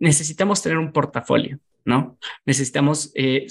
necesitamos 0.00 0.60
tener 0.60 0.78
un 0.78 0.90
portafolio. 0.90 1.60
¿No? 1.84 2.18
Necesitamos 2.44 3.12
eh, 3.14 3.46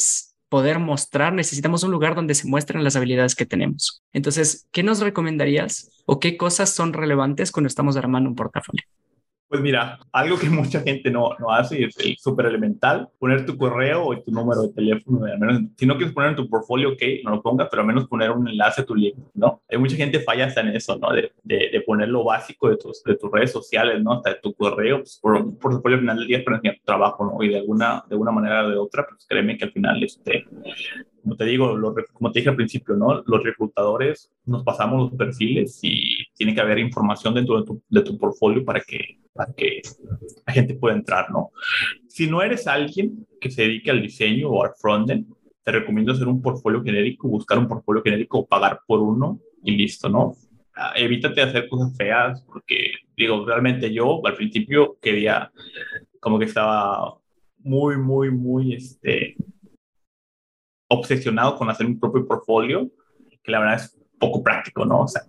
poder 0.50 0.80
mostrar, 0.80 1.34
necesitamos 1.34 1.84
un 1.84 1.92
lugar 1.92 2.14
donde 2.14 2.36
se 2.36 2.48
muestren 2.48 2.84
las 2.84 2.96
habilidades 2.96 3.36
que 3.36 3.46
tenemos. 3.46 4.04
Entonces, 4.12 4.68
¿qué 4.72 4.84
nos 4.84 5.00
recomendarías 5.00 6.04
o 6.06 6.20
qué 6.20 6.36
cosas 6.36 6.70
son 6.70 6.94
relevantes 6.94 7.52
cuando 7.52 7.68
estamos 7.68 7.96
armando 7.96 8.30
un 8.30 8.36
portafolio? 8.36 8.84
Pues 9.52 9.62
mira, 9.62 10.00
algo 10.14 10.40
que 10.40 10.50
mucha 10.50 10.80
gente 10.80 11.12
no, 11.12 11.32
no 11.38 11.52
hace 11.52 11.82
y 11.82 11.84
es 11.84 12.22
súper 12.22 12.46
elemental, 12.46 13.10
poner 13.20 13.46
tu 13.46 13.58
correo 13.58 14.06
o 14.06 14.18
tu 14.18 14.32
número 14.32 14.62
de 14.62 14.70
teléfono, 14.74 15.26
al 15.26 15.38
menos, 15.38 15.64
si 15.76 15.86
no 15.86 15.98
quieres 15.98 16.14
poner 16.14 16.30
en 16.30 16.36
tu 16.38 16.48
portfolio, 16.48 16.94
ok, 16.94 17.02
no 17.26 17.32
lo 17.32 17.42
pongas, 17.42 17.68
pero 17.70 17.82
al 17.82 17.88
menos 17.90 18.08
poner 18.08 18.32
un 18.32 18.48
enlace 18.48 18.80
a 18.80 18.86
tu 18.86 18.96
link, 18.96 19.18
¿no? 19.34 19.62
Hay 19.70 19.78
mucha 19.78 19.98
gente 19.98 20.22
falla 20.22 20.46
hasta 20.46 20.62
en 20.62 20.70
eso, 20.70 20.98
¿no? 20.98 21.12
De, 21.12 21.34
de, 21.44 21.70
de 21.70 21.82
poner 21.82 22.08
lo 22.08 22.24
básico 22.24 22.70
de 22.70 22.78
tus, 22.78 23.04
de 23.04 23.18
tus 23.18 23.30
redes 23.30 23.52
sociales, 23.52 24.02
¿no? 24.02 24.14
Hasta 24.14 24.30
de 24.30 24.36
tu 24.42 24.54
correo, 24.54 25.00
pues, 25.00 25.20
por, 25.22 25.58
portfolio 25.58 25.98
al 25.98 26.02
final 26.02 26.18
del 26.20 26.28
día 26.28 26.38
es 26.38 26.46
tu 26.46 26.86
trabajo, 26.86 27.26
¿no? 27.26 27.44
Y 27.44 27.50
de 27.50 27.58
alguna, 27.58 28.06
de 28.08 28.14
alguna 28.14 28.32
manera 28.32 28.66
o 28.66 28.70
de 28.70 28.78
otra, 28.78 29.06
pues 29.06 29.26
créeme 29.28 29.58
que 29.58 29.66
al 29.66 29.74
final, 29.74 30.02
este, 30.02 30.46
como 31.22 31.36
te 31.36 31.46
digo, 31.46 31.76
lo, 31.78 31.94
como 32.14 32.32
te 32.32 32.40
dije 32.40 32.50
al 32.50 32.56
principio, 32.56 32.96
¿no? 32.96 33.24
Los 33.26 33.44
reclutadores 33.44 34.32
nos 34.46 34.64
pasamos 34.64 35.12
los 35.12 35.18
perfiles 35.18 35.80
y 35.84 36.26
tiene 36.36 36.54
que 36.54 36.62
haber 36.62 36.80
información 36.80 37.34
dentro 37.34 37.60
de 37.60 37.66
tu, 37.66 37.82
de 37.90 38.02
tu 38.02 38.18
portfolio 38.18 38.66
para 38.66 38.82
que, 38.82 39.20
para 39.34 39.54
que 39.54 39.82
la 40.46 40.54
gente 40.54 40.76
pueda 40.76 40.96
entrar, 40.96 41.32
¿no? 41.32 41.52
Si 42.08 42.28
no 42.28 42.42
eres 42.42 42.68
alguien 42.68 43.28
que 43.40 43.52
se 43.52 43.64
dedique 43.64 43.92
al 43.92 44.02
diseño 44.02 44.50
o 44.50 44.64
al 44.64 44.72
frontend, 44.80 45.28
te 45.64 45.72
recomiendo 45.72 46.12
hacer 46.12 46.28
un 46.28 46.42
portfolio 46.42 46.84
genérico, 46.84 47.28
buscar 47.28 47.60
un 47.60 47.68
portfolio 47.68 48.02
genérico 48.02 48.40
o 48.40 48.48
pagar 48.48 48.80
por 48.88 49.00
uno 49.00 49.40
y 49.64 49.72
listo, 49.76 50.10
¿no? 50.10 50.36
Ah, 50.76 50.94
evítate 50.96 51.42
hacer 51.42 51.68
cosas 51.68 51.96
feas 51.96 52.42
porque, 52.44 52.94
digo, 53.16 53.46
realmente 53.46 53.94
yo 53.94 54.26
al 54.26 54.36
principio 54.36 54.98
quería, 55.02 55.52
como 56.20 56.40
que 56.40 56.46
estaba 56.46 57.18
muy, 57.60 57.98
muy, 57.98 58.32
muy, 58.32 58.74
este, 58.74 59.36
obsesionado 60.92 61.56
con 61.56 61.70
hacer 61.70 61.88
mi 61.88 61.96
propio 61.96 62.28
portfolio, 62.28 62.90
que 63.42 63.52
la 63.52 63.60
verdad 63.60 63.76
es 63.76 63.98
poco 64.20 64.44
práctico, 64.44 64.86
¿no? 64.86 65.02
O 65.02 65.08
sea, 65.08 65.24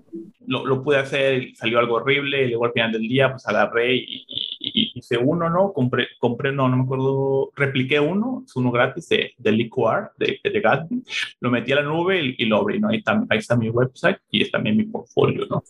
lo, 0.47 0.67
lo 0.67 0.83
pude 0.83 0.99
hacer, 0.99 1.55
salió 1.55 1.79
algo 1.79 1.95
horrible, 1.95 2.45
y 2.45 2.49
luego 2.49 2.67
al 2.67 2.73
final 2.73 2.93
del 2.93 3.03
día, 3.03 3.31
pues 3.31 3.47
agarré 3.47 3.95
y, 3.95 4.27
y, 4.29 4.93
hice 4.95 5.17
uno, 5.17 5.49
¿no? 5.49 5.73
Compré, 5.73 6.09
compré, 6.19 6.53
no, 6.53 6.69
no 6.69 6.77
me 6.77 6.83
acuerdo, 6.83 7.53
repliqué 7.55 8.01
uno, 8.01 8.43
es 8.45 8.55
uno 8.57 8.71
gratis 8.73 9.09
de, 9.09 9.33
de 9.39 9.53
Liquar, 9.53 10.13
de, 10.19 10.39
de 10.43 10.61
Gatsby, 10.61 11.03
lo 11.41 11.51
metí 11.51 11.73
a 11.73 11.77
la 11.77 11.83
nube 11.83 12.35
y, 12.37 12.45
lo 12.45 12.59
abrí, 12.59 12.81
¿no? 12.81 12.89
Ahí 12.89 12.99
está, 12.99 13.25
ahí 13.31 13.39
está 13.39 13.57
mi 13.57 13.71
website 13.71 14.19
y 14.31 14.43
está 14.43 14.59
también 14.59 14.77
mi 14.77 14.85
portfolio, 14.85 15.47
¿no? 15.49 15.63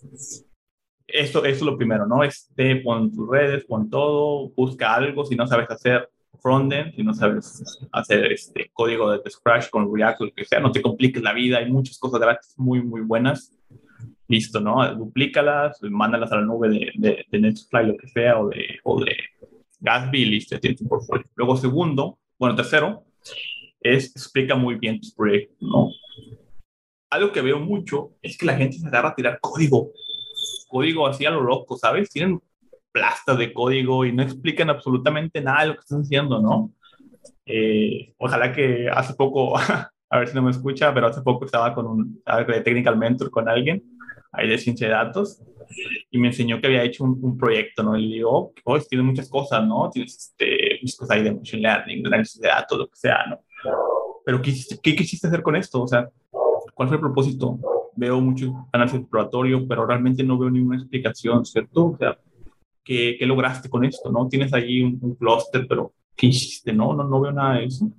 Esto, 1.07 1.44
es 1.44 1.61
lo 1.61 1.76
primero, 1.76 2.07
¿no? 2.07 2.24
Este, 2.24 2.76
pon 2.76 3.12
tus 3.12 3.28
redes, 3.28 3.64
pon 3.66 3.90
todo, 3.90 4.48
busca 4.57 4.94
algo, 4.94 5.24
si 5.26 5.37
no 5.37 5.46
sabes 5.46 5.70
hacer 5.70 6.09
frontend, 6.42 6.94
si 6.94 7.02
no 7.02 7.14
sabes 7.14 7.62
hacer 7.92 8.33
este 8.33 8.70
código 8.72 9.11
de 9.11 9.31
Scratch 9.31 9.70
con 9.70 9.94
React, 9.94 10.20
lo 10.20 10.33
que 10.33 10.44
sea, 10.44 10.61
no 10.61 10.72
te 10.72 10.83
compliques 10.83 11.22
la 11.22 11.33
vida, 11.33 11.59
hay 11.59 11.70
muchas 11.70 11.98
cosas 11.98 12.20
gratis 12.20 12.55
muy, 12.57 12.83
muy 12.83 13.00
buenas. 13.00 13.57
Listo, 14.28 14.61
¿no? 14.61 14.94
Duplícalas, 14.94 15.78
mándalas 15.83 16.33
a 16.33 16.37
la 16.37 16.42
nube 16.42 16.68
de, 16.68 16.92
de, 16.94 17.24
de 17.31 17.38
Nextfly, 17.38 17.87
lo 17.87 17.96
que 17.96 18.09
sea, 18.09 18.40
o 18.40 18.48
de, 18.48 18.78
o 18.83 19.05
de 19.05 19.16
Gatsby, 19.81 20.24
listo, 20.24 20.59
tienes 20.59 20.81
tu 20.81 20.88
portfolio. 20.88 21.26
Luego, 21.35 21.57
segundo, 21.57 22.18
bueno, 22.38 22.57
tercero, 22.57 23.05
es 23.81 24.14
explica 24.16 24.55
muy 24.55 24.76
bien 24.76 25.00
tus 25.00 25.12
proyectos, 25.14 25.57
¿no? 25.61 25.90
Algo 27.11 27.31
que 27.31 27.42
veo 27.42 27.59
mucho 27.59 28.12
es 28.22 28.38
que 28.38 28.46
la 28.46 28.57
gente 28.57 28.78
se 28.78 28.87
agarra 28.87 29.11
a 29.11 29.14
tirar 29.14 29.38
código 29.40 29.90
código 30.72 31.07
así 31.07 31.26
a 31.26 31.31
lo 31.31 31.42
loco, 31.42 31.76
¿sabes? 31.76 32.09
Tienen 32.09 32.40
plastas 32.92 33.38
de 33.38 33.52
código 33.52 34.05
y 34.05 34.12
no 34.12 34.22
explican 34.22 34.70
absolutamente 34.70 35.40
nada 35.40 35.62
de 35.62 35.66
lo 35.68 35.74
que 35.74 35.81
están 35.81 36.02
haciendo, 36.02 36.40
¿no? 36.40 36.72
Eh, 37.46 38.14
ojalá 38.18 38.52
que 38.52 38.88
hace 38.88 39.14
poco, 39.14 39.57
a 40.11 40.18
ver 40.18 40.28
si 40.28 40.35
no 40.35 40.42
me 40.42 40.50
escucha, 40.50 40.92
pero 40.94 41.07
hace 41.07 41.22
poco 41.22 41.46
estaba 41.46 41.74
con 41.74 41.87
un 41.87 42.22
de 42.24 42.61
Technical 42.61 42.96
Mentor 42.96 43.31
con 43.31 43.48
alguien, 43.48 43.83
ahí 44.31 44.48
de 44.48 44.59
ciencia 44.59 44.87
de 44.87 44.94
datos, 44.94 45.42
y 46.11 46.18
me 46.18 46.28
enseñó 46.28 46.61
que 46.61 46.66
había 46.66 46.85
hecho 46.85 47.05
un, 47.05 47.38
proyecto, 47.38 47.83
¿no? 47.83 47.96
Y 47.96 48.07
le 48.07 48.14
digo, 48.16 48.52
oh, 48.64 48.78
tiene 48.81 49.05
muchas 49.05 49.28
cosas, 49.28 49.66
¿no? 49.66 49.88
Tienes 49.90 50.16
este, 50.16 50.78
muchas 50.83 50.96
cosas 50.96 51.16
ahí 51.16 51.22
de 51.22 51.35
machine 51.35 51.62
learning, 51.62 52.02
de 52.02 52.09
análisis 52.09 52.40
de 52.40 52.48
datos, 52.48 52.78
lo 52.78 52.87
que 52.87 52.96
sea, 52.96 53.26
¿no? 53.26 53.40
Pero 54.24 54.42
¿qué, 54.42 54.52
¿qué 54.83 54.94
quisiste 54.94 55.26
hacer 55.26 55.42
con 55.42 55.57
esto? 55.57 55.83
O 55.83 55.88
sea, 55.88 56.09
¿cuál 56.74 56.88
fue 56.88 56.96
el 56.96 57.00
propósito? 57.00 57.59
veo 57.94 58.20
mucho 58.20 58.68
análisis 58.72 59.00
exploratorio, 59.00 59.66
pero 59.66 59.87
realmente 59.87 60.22
no 60.22 60.38
veo 60.38 60.50
ninguna 60.50 60.76
explicación, 60.76 61.44
¿cierto? 61.44 61.87
O 61.87 61.96
sea, 61.96 62.18
¿qué, 62.85 63.16
qué 63.18 63.27
lograste 63.27 63.68
con 63.68 63.85
esto? 63.85 64.11
¿No? 64.11 64.29
Tienes 64.29 64.53
ahí 64.53 64.83
un, 64.83 64.99
un 65.01 65.14
clúster, 65.14 65.66
pero 65.66 65.92
¿qué 66.16 66.27
hiciste? 66.27 66.73
No, 66.73 66.95
no, 66.95 67.05
no 67.05 67.21
veo 67.21 67.33
nada 67.33 67.59
de 67.59 67.66
eso. 67.66 67.90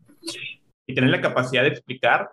Y 0.86 0.94
tener 0.94 1.10
la 1.10 1.22
capacidad 1.22 1.64
de 1.64 1.70
explicar 1.70 2.30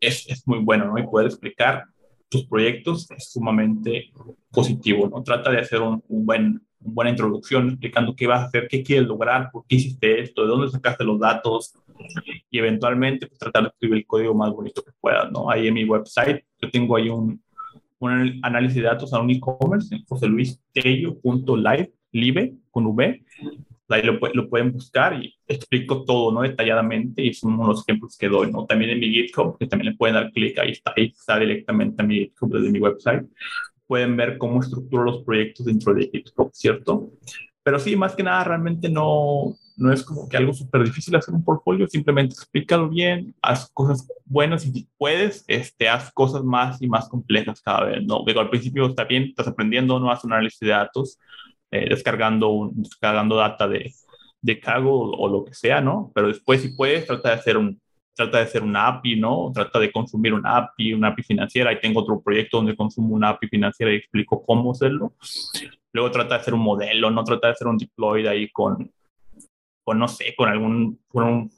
es, 0.00 0.28
es 0.28 0.46
muy 0.46 0.58
bueno, 0.58 0.86
¿no? 0.86 0.98
Y 0.98 1.06
poder 1.06 1.26
explicar 1.28 1.84
tus 2.28 2.46
proyectos 2.46 3.10
es 3.10 3.30
sumamente 3.30 4.10
positivo, 4.50 5.08
¿no? 5.08 5.22
Trata 5.22 5.50
de 5.50 5.60
hacer 5.60 5.80
un, 5.80 6.02
un 6.08 6.26
buen, 6.26 6.62
una 6.80 6.94
buena 6.94 7.10
introducción 7.10 7.68
explicando 7.68 8.16
qué 8.16 8.26
vas 8.26 8.40
a 8.40 8.44
hacer, 8.46 8.68
qué 8.68 8.82
quieres 8.82 9.06
lograr, 9.06 9.50
por 9.52 9.64
qué 9.66 9.76
hiciste 9.76 10.20
esto, 10.20 10.42
de 10.42 10.48
dónde 10.48 10.70
sacaste 10.70 11.04
los 11.04 11.18
datos 11.20 11.74
y 12.50 12.58
eventualmente 12.58 13.26
pues, 13.26 13.38
tratar 13.38 13.64
de 13.64 13.68
escribir 13.68 13.98
el 13.98 14.06
código 14.06 14.34
más 14.34 14.50
bonito 14.50 14.82
que 14.82 14.90
puedas, 15.00 15.30
¿no? 15.30 15.50
Ahí 15.50 15.68
en 15.68 15.74
mi 15.74 15.84
website 15.84 16.44
yo 16.60 16.70
tengo 16.70 16.96
ahí 16.96 17.08
un, 17.08 17.42
un 18.04 18.40
análisis 18.42 18.76
de 18.76 18.82
datos 18.82 19.12
a 19.12 19.20
un 19.20 19.30
e-commerce 19.30 19.94
en 19.94 20.04
joseluistello.live, 20.04 21.92
live 22.12 22.54
con 22.70 22.86
V. 22.86 23.24
Ahí 23.88 24.02
lo, 24.02 24.18
lo, 24.32 24.48
pueden 24.48 24.72
buscar 24.72 25.22
y 25.22 25.34
explico 25.46 26.04
todo, 26.04 26.32
¿no? 26.32 26.42
Detalladamente 26.42 27.22
y 27.22 27.34
son 27.34 27.60
unos 27.60 27.82
ejemplos 27.86 28.16
que 28.16 28.28
doy, 28.28 28.50
¿no? 28.50 28.64
También 28.64 28.92
en 28.92 29.00
mi 29.00 29.10
GitHub, 29.12 29.58
que 29.58 29.66
también 29.66 29.92
le 29.92 29.98
pueden 29.98 30.14
dar 30.14 30.32
clic, 30.32 30.58
ahí 30.58 30.70
está, 30.70 30.94
ahí 30.96 31.12
está 31.14 31.38
directamente 31.38 32.02
a 32.02 32.06
mi 32.06 32.20
GitHub 32.20 32.52
desde 32.54 32.70
mi 32.70 32.78
website 32.78 33.26
pueden 33.92 34.16
ver 34.16 34.38
cómo 34.38 34.58
estructuro 34.58 35.04
los 35.04 35.22
proyectos 35.22 35.66
dentro 35.66 35.92
de 35.92 36.08
GitHub, 36.10 36.50
¿cierto? 36.54 37.10
Pero 37.62 37.78
sí, 37.78 37.96
más 37.96 38.14
que 38.14 38.22
nada, 38.22 38.44
realmente 38.44 38.88
no, 38.88 39.56
no 39.76 39.92
es 39.92 40.02
como 40.02 40.28
que 40.28 40.36
algo 40.36 40.52
súper 40.52 40.84
difícil 40.84 41.14
hacer 41.16 41.34
un 41.34 41.44
portfolio, 41.44 41.86
simplemente 41.88 42.34
explícalo 42.34 42.88
bien, 42.88 43.34
haz 43.40 43.70
cosas 43.72 44.08
buenas 44.24 44.66
y 44.66 44.72
si 44.72 44.88
puedes, 44.98 45.44
este, 45.46 45.88
haz 45.88 46.10
cosas 46.12 46.42
más 46.42 46.82
y 46.82 46.88
más 46.88 47.08
complejas 47.08 47.60
cada 47.60 47.84
vez, 47.84 48.04
¿no? 48.04 48.24
Digo, 48.26 48.40
al 48.40 48.50
principio 48.50 48.86
está 48.86 49.04
bien, 49.04 49.24
estás 49.24 49.48
aprendiendo, 49.48 49.98
no 50.00 50.10
haces 50.10 50.24
un 50.24 50.32
análisis 50.32 50.60
de 50.60 50.68
datos, 50.68 51.18
eh, 51.70 51.88
descargando, 51.88 52.48
un, 52.48 52.82
descargando 52.82 53.36
data 53.36 53.68
de, 53.68 53.92
de 54.40 54.60
Cago 54.60 55.00
o, 55.00 55.16
o, 55.16 55.28
lo 55.28 55.44
que 55.44 55.54
sea, 55.54 55.80
¿no? 55.80 56.10
Pero 56.14 56.28
después, 56.28 56.62
si 56.62 56.70
puedes, 56.70 57.06
trata 57.06 57.30
de 57.30 57.34
hacer 57.36 57.56
un, 57.56 57.80
trata 58.14 58.38
de 58.38 58.44
hacer 58.44 58.62
una 58.62 58.88
API, 58.88 59.16
¿no? 59.16 59.50
Trata 59.54 59.78
de 59.78 59.90
consumir 59.90 60.34
una 60.34 60.56
API, 60.56 60.94
una 60.94 61.08
API 61.08 61.22
financiera. 61.22 61.70
Ahí 61.70 61.80
tengo 61.80 62.00
otro 62.00 62.20
proyecto 62.20 62.58
donde 62.58 62.76
consumo 62.76 63.14
una 63.14 63.30
API 63.30 63.48
financiera 63.48 63.92
y 63.92 63.96
explico 63.96 64.44
cómo 64.44 64.72
hacerlo. 64.72 65.14
Luego 65.92 66.10
trata 66.10 66.34
de 66.34 66.40
hacer 66.40 66.54
un 66.54 66.60
modelo, 66.60 67.10
no 67.10 67.24
trata 67.24 67.48
de 67.48 67.52
hacer 67.52 67.66
un 67.66 67.76
deploy 67.76 68.26
ahí 68.26 68.50
con, 68.50 68.90
con 69.84 69.98
no 69.98 70.08
sé, 70.08 70.34
con 70.36 70.48
algún 70.48 71.00
con 71.08 71.24
un 71.24 71.50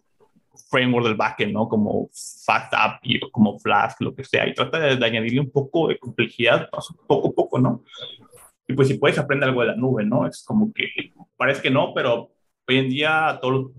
framework 0.70 1.06
del 1.06 1.16
backend, 1.16 1.52
¿no? 1.52 1.68
Como 1.68 2.08
Fast 2.44 2.72
API 2.74 3.20
o 3.22 3.30
como 3.30 3.58
Flask, 3.58 4.00
lo 4.00 4.14
que 4.14 4.24
sea. 4.24 4.48
Y 4.48 4.54
trata 4.54 4.78
de, 4.78 5.04
añadirle 5.04 5.40
un 5.40 5.50
poco 5.50 5.88
de 5.88 5.98
complejidad, 5.98 6.68
poco 7.06 7.28
a 7.28 7.32
poco, 7.32 7.58
¿no? 7.58 7.82
Y 8.66 8.72
pues 8.72 8.88
si 8.88 8.94
puedes 8.94 9.18
aprender 9.18 9.48
algo 9.48 9.60
de 9.60 9.68
la 9.68 9.76
nube, 9.76 10.04
¿no? 10.04 10.26
Es 10.26 10.44
como 10.44 10.72
que 10.72 10.88
parece 11.36 11.62
que 11.62 11.70
no, 11.70 11.92
pero 11.94 12.30
hoy 12.66 12.78
en 12.78 12.88
día 12.88 13.38
todos 13.40 13.72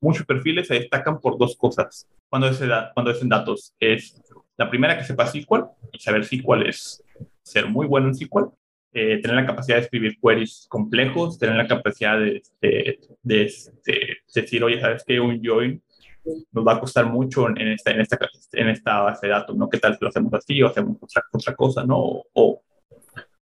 muchos 0.00 0.26
perfiles 0.26 0.66
se 0.66 0.74
destacan 0.74 1.20
por 1.20 1.38
dos 1.38 1.56
cosas 1.56 2.08
cuando 2.28 2.48
es, 2.48 2.60
cuando 2.94 3.10
es 3.10 3.22
en 3.22 3.28
datos. 3.28 3.74
Es 3.78 4.20
la 4.56 4.68
primera 4.68 4.96
que 4.98 5.04
sepa 5.04 5.26
SQL 5.26 5.64
y 5.92 5.98
saber 5.98 6.24
SQL 6.24 6.68
es 6.68 7.02
ser 7.42 7.68
muy 7.68 7.86
bueno 7.86 8.08
en 8.08 8.14
SQL. 8.14 8.48
Eh, 8.92 9.20
tener 9.22 9.36
la 9.36 9.46
capacidad 9.46 9.76
de 9.76 9.82
escribir 9.82 10.18
queries 10.20 10.66
complejos, 10.68 11.38
tener 11.38 11.54
la 11.54 11.68
capacidad 11.68 12.18
de, 12.18 12.42
de, 12.60 13.52
decir, 14.34 14.64
oye, 14.64 14.80
¿sabes 14.80 15.04
qué? 15.06 15.20
Un 15.20 15.40
join 15.44 15.80
nos 16.52 16.66
va 16.66 16.74
a 16.74 16.80
costar 16.80 17.06
mucho 17.06 17.48
en 17.48 17.68
esta, 17.68 17.92
en 17.92 18.00
esta, 18.00 18.18
en 18.52 18.68
esta 18.68 19.00
base 19.00 19.26
de 19.26 19.32
datos, 19.32 19.56
¿no? 19.56 19.68
¿Qué 19.68 19.78
tal 19.78 19.94
si 19.94 19.98
lo 20.02 20.08
hacemos 20.08 20.34
así 20.34 20.60
o 20.62 20.66
hacemos 20.66 20.96
otra, 21.00 21.22
otra 21.32 21.54
cosa, 21.54 21.84
¿no? 21.84 21.98
O, 22.32 22.62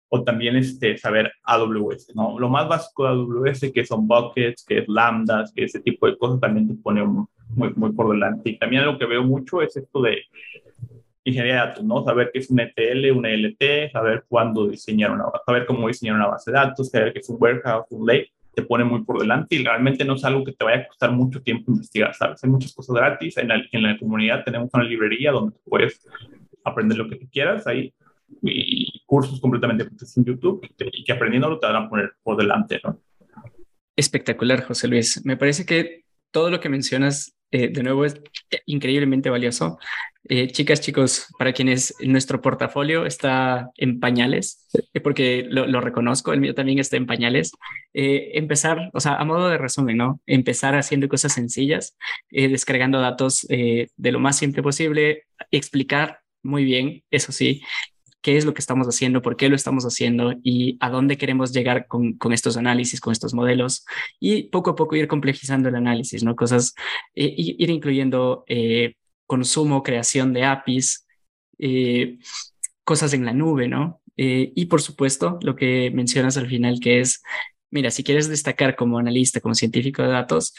o 0.08 0.24
también 0.24 0.56
este, 0.56 0.96
saber 0.98 1.32
AWS, 1.44 2.14
¿no? 2.14 2.38
Lo 2.38 2.48
más 2.48 2.68
básico 2.68 3.04
de 3.04 3.10
AWS, 3.10 3.72
que 3.72 3.86
son 3.86 4.06
buckets, 4.06 4.64
que 4.64 4.78
es 4.78 4.88
lambdas, 4.88 5.52
que 5.54 5.64
ese 5.64 5.80
tipo 5.80 6.06
de 6.06 6.18
cosas, 6.18 6.40
también 6.40 6.68
te 6.68 6.74
pone 6.74 7.04
muy, 7.04 7.72
muy 7.74 7.92
por 7.92 8.10
delante. 8.10 8.50
Y 8.50 8.58
también 8.58 8.84
lo 8.84 8.98
que 8.98 9.06
veo 9.06 9.22
mucho 9.22 9.62
es 9.62 9.76
esto 9.76 10.02
de 10.02 10.24
ingeniería 11.26 11.54
de 11.54 11.68
datos, 11.68 11.84
¿no? 11.84 12.04
Saber 12.04 12.30
qué 12.32 12.38
es 12.38 12.50
un 12.50 12.60
ETL, 12.60 13.10
un 13.12 13.26
ELT, 13.26 13.92
saber 13.92 14.24
cuándo 14.28 14.68
diseñar 14.68 15.10
una, 15.10 15.24
saber 15.44 15.66
cómo 15.66 15.88
diseñar 15.88 16.16
una 16.16 16.28
base 16.28 16.50
de 16.50 16.56
datos, 16.56 16.90
saber 16.90 17.12
qué 17.12 17.18
es 17.18 17.28
un 17.28 17.36
warehouse, 17.38 17.86
un 17.90 18.06
lake, 18.06 18.32
te 18.54 18.62
pone 18.62 18.84
muy 18.84 19.04
por 19.04 19.20
delante 19.20 19.56
y 19.56 19.64
realmente 19.64 20.04
no 20.04 20.14
es 20.14 20.24
algo 20.24 20.44
que 20.44 20.52
te 20.52 20.64
vaya 20.64 20.82
a 20.82 20.86
costar 20.86 21.12
mucho 21.12 21.42
tiempo 21.42 21.72
investigar, 21.72 22.14
¿sabes? 22.14 22.42
Hay 22.42 22.50
muchas 22.50 22.72
cosas 22.72 22.96
gratis, 22.96 23.36
en 23.36 23.48
la, 23.48 23.62
en 23.70 23.82
la 23.82 23.98
comunidad 23.98 24.44
tenemos 24.44 24.70
una 24.72 24.84
librería 24.84 25.30
donde 25.30 25.56
puedes 25.64 26.06
aprender 26.64 26.96
lo 26.96 27.08
que 27.08 27.16
tú 27.16 27.28
quieras, 27.30 27.66
ahí 27.66 27.92
y 28.42 29.02
cursos 29.06 29.40
completamente 29.40 29.84
en 30.16 30.24
YouTube 30.24 30.66
y 30.92 31.04
que 31.04 31.12
aprendiéndolo 31.12 31.58
te 31.58 31.66
van 31.66 31.84
a 31.84 31.88
poner 31.88 32.14
por 32.22 32.36
delante, 32.36 32.80
¿no? 32.82 32.98
Espectacular, 33.94 34.62
José 34.62 34.88
Luis. 34.88 35.24
Me 35.24 35.36
parece 35.36 35.64
que 35.64 36.04
todo 36.30 36.50
lo 36.50 36.60
que 36.60 36.68
mencionas, 36.68 37.35
eh, 37.50 37.68
de 37.68 37.82
nuevo, 37.82 38.04
es 38.04 38.20
increíblemente 38.66 39.30
valioso. 39.30 39.78
Eh, 40.28 40.48
chicas, 40.48 40.80
chicos, 40.80 41.26
para 41.38 41.52
quienes 41.52 41.94
nuestro 42.00 42.42
portafolio 42.42 43.06
está 43.06 43.70
en 43.76 44.00
pañales, 44.00 44.66
eh, 44.92 45.00
porque 45.00 45.46
lo, 45.48 45.66
lo, 45.66 45.80
reconozco, 45.80 46.32
el 46.32 46.40
mío 46.40 46.54
también 46.54 46.80
está 46.80 46.96
en 46.96 47.06
pañales, 47.06 47.52
empezar, 47.92 48.90
o 48.92 49.00
sea, 49.00 49.14
a 49.16 49.24
modo 49.24 49.48
de 49.48 49.58
resumen, 49.58 49.96
¿no? 49.96 50.20
Empezar 50.26 50.74
haciendo 50.74 51.08
cosas 51.08 51.32
sencillas, 51.32 51.96
descargando 52.30 53.00
datos 53.00 53.46
de 53.48 54.12
lo 54.12 54.18
más 54.18 54.36
simple 54.36 54.62
posible, 54.62 55.24
explicar 55.50 56.20
muy 56.42 56.64
bien, 56.64 57.04
eso 57.10 57.32
sí, 57.32 57.62
qué 58.26 58.36
es 58.36 58.44
lo 58.44 58.54
que 58.54 58.58
estamos 58.58 58.88
haciendo, 58.88 59.22
por 59.22 59.36
qué 59.36 59.48
lo 59.48 59.54
estamos 59.54 59.84
haciendo 59.84 60.34
y 60.42 60.76
a 60.80 60.90
dónde 60.90 61.16
queremos 61.16 61.52
llegar 61.52 61.86
con, 61.86 62.14
con 62.14 62.32
estos 62.32 62.56
análisis, 62.56 63.00
con 63.00 63.12
estos 63.12 63.34
modelos 63.34 63.86
y 64.18 64.48
poco 64.48 64.70
a 64.70 64.74
poco 64.74 64.96
ir 64.96 65.06
complejizando 65.06 65.68
el 65.68 65.76
análisis, 65.76 66.24
¿no? 66.24 66.34
Cosas, 66.34 66.74
eh, 67.14 67.32
ir 67.36 67.70
incluyendo 67.70 68.42
eh, 68.48 68.94
consumo, 69.28 69.84
creación 69.84 70.32
de 70.32 70.42
APIs, 70.42 71.06
eh, 71.60 72.18
cosas 72.82 73.12
en 73.12 73.24
la 73.24 73.32
nube, 73.32 73.68
¿no? 73.68 74.00
Eh, 74.16 74.52
y 74.56 74.66
por 74.66 74.82
supuesto, 74.82 75.38
lo 75.42 75.54
que 75.54 75.92
mencionas 75.94 76.36
al 76.36 76.48
final, 76.48 76.80
que 76.80 76.98
es, 76.98 77.22
mira, 77.70 77.92
si 77.92 78.02
quieres 78.02 78.28
destacar 78.28 78.74
como 78.74 78.98
analista, 78.98 79.40
como 79.40 79.54
científico 79.54 80.02
de 80.02 80.08
datos, 80.08 80.52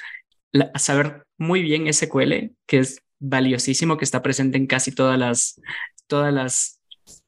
la, 0.53 0.71
saber 0.75 1.25
muy 1.37 1.63
bien 1.63 1.91
SQL, 1.93 2.55
que 2.65 2.79
es 2.79 3.01
valiosísimo, 3.19 3.97
que 3.97 4.05
está 4.05 4.21
presente 4.21 4.57
en 4.57 4.67
casi 4.67 4.93
todas 4.93 5.19
las, 5.19 5.59
todas 6.07 6.33
las 6.33 6.76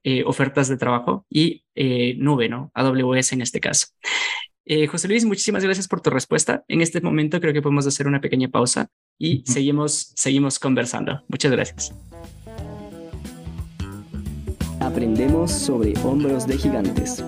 eh, 0.03 0.23
ofertas 0.25 0.67
de 0.67 0.77
trabajo 0.77 1.25
y 1.29 1.65
eh, 1.75 2.15
nube, 2.17 2.49
¿no? 2.49 2.71
AWS 2.73 3.33
en 3.33 3.41
este 3.41 3.59
caso. 3.59 3.87
Eh, 4.65 4.87
José 4.87 5.07
Luis, 5.07 5.25
muchísimas 5.25 5.63
gracias 5.63 5.87
por 5.87 6.01
tu 6.01 6.09
respuesta. 6.09 6.63
En 6.67 6.81
este 6.81 7.01
momento 7.01 7.39
creo 7.41 7.53
que 7.53 7.61
podemos 7.61 7.87
hacer 7.87 8.07
una 8.07 8.21
pequeña 8.21 8.49
pausa 8.49 8.87
y 9.17 9.43
seguimos, 9.45 10.13
seguimos 10.15 10.59
conversando. 10.59 11.23
Muchas 11.27 11.51
gracias. 11.51 11.93
Aprendemos 14.79 15.51
sobre 15.51 15.93
hombros 16.03 16.47
de 16.47 16.57
gigantes. 16.57 17.23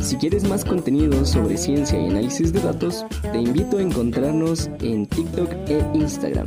Si 0.00 0.16
quieres 0.16 0.44
más 0.44 0.64
contenido 0.64 1.24
sobre 1.24 1.56
ciencia 1.56 2.00
y 2.00 2.06
análisis 2.06 2.52
de 2.52 2.60
datos, 2.60 3.04
te 3.20 3.38
invito 3.38 3.78
a 3.78 3.82
encontrarnos 3.82 4.70
en 4.80 5.06
TikTok 5.06 5.50
e 5.68 5.84
Instagram. 5.94 6.46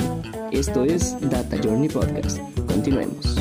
Esto 0.51 0.83
es 0.83 1.17
Data 1.29 1.57
Journey 1.63 1.89
Podcast. 1.89 2.39
Continuemos. 2.67 3.40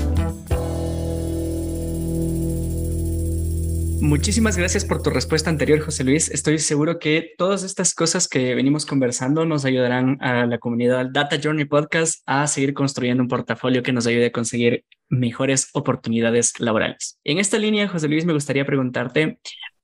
Muchísimas 4.00 4.56
gracias 4.56 4.86
por 4.86 5.02
tu 5.02 5.10
respuesta 5.10 5.50
anterior, 5.50 5.78
José 5.80 6.04
Luis. 6.04 6.30
Estoy 6.30 6.58
seguro 6.58 6.98
que 6.98 7.34
todas 7.36 7.62
estas 7.62 7.94
cosas 7.94 8.28
que 8.28 8.54
venimos 8.54 8.86
conversando 8.86 9.44
nos 9.44 9.66
ayudarán 9.66 10.16
a 10.22 10.46
la 10.46 10.58
comunidad 10.58 11.10
Data 11.12 11.38
Journey 11.42 11.66
Podcast 11.66 12.22
a 12.24 12.46
seguir 12.46 12.72
construyendo 12.72 13.22
un 13.22 13.28
portafolio 13.28 13.82
que 13.82 13.92
nos 13.92 14.06
ayude 14.06 14.26
a 14.26 14.32
conseguir 14.32 14.86
mejores 15.10 15.68
oportunidades 15.74 16.58
laborales. 16.58 17.18
En 17.24 17.38
esta 17.38 17.58
línea, 17.58 17.88
José 17.88 18.08
Luis, 18.08 18.24
me 18.24 18.32
gustaría 18.32 18.64
preguntarte, 18.64 19.38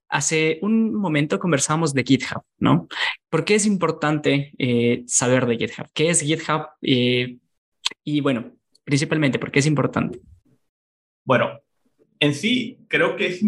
hace 0.08 0.60
un 0.62 0.94
momento 0.94 1.38
conversamos 1.38 1.92
de 1.92 2.04
GitHub, 2.04 2.42
¿no? 2.58 2.88
¿Por 3.28 3.44
qué 3.44 3.56
es 3.56 3.66
importante 3.66 4.54
eh, 4.56 5.04
saber 5.06 5.44
de 5.44 5.58
GitHub? 5.58 5.88
¿Qué 5.92 6.08
es 6.08 6.22
GitHub? 6.22 6.68
Eh, 6.80 7.36
y 8.02 8.20
bueno, 8.22 8.56
principalmente, 8.82 9.38
¿por 9.38 9.50
qué 9.50 9.58
es 9.58 9.66
importante? 9.66 10.20
Bueno, 11.22 11.60
en 12.18 12.34
sí, 12.34 12.78
creo 12.88 13.16
que 13.16 13.26
es 13.26 13.42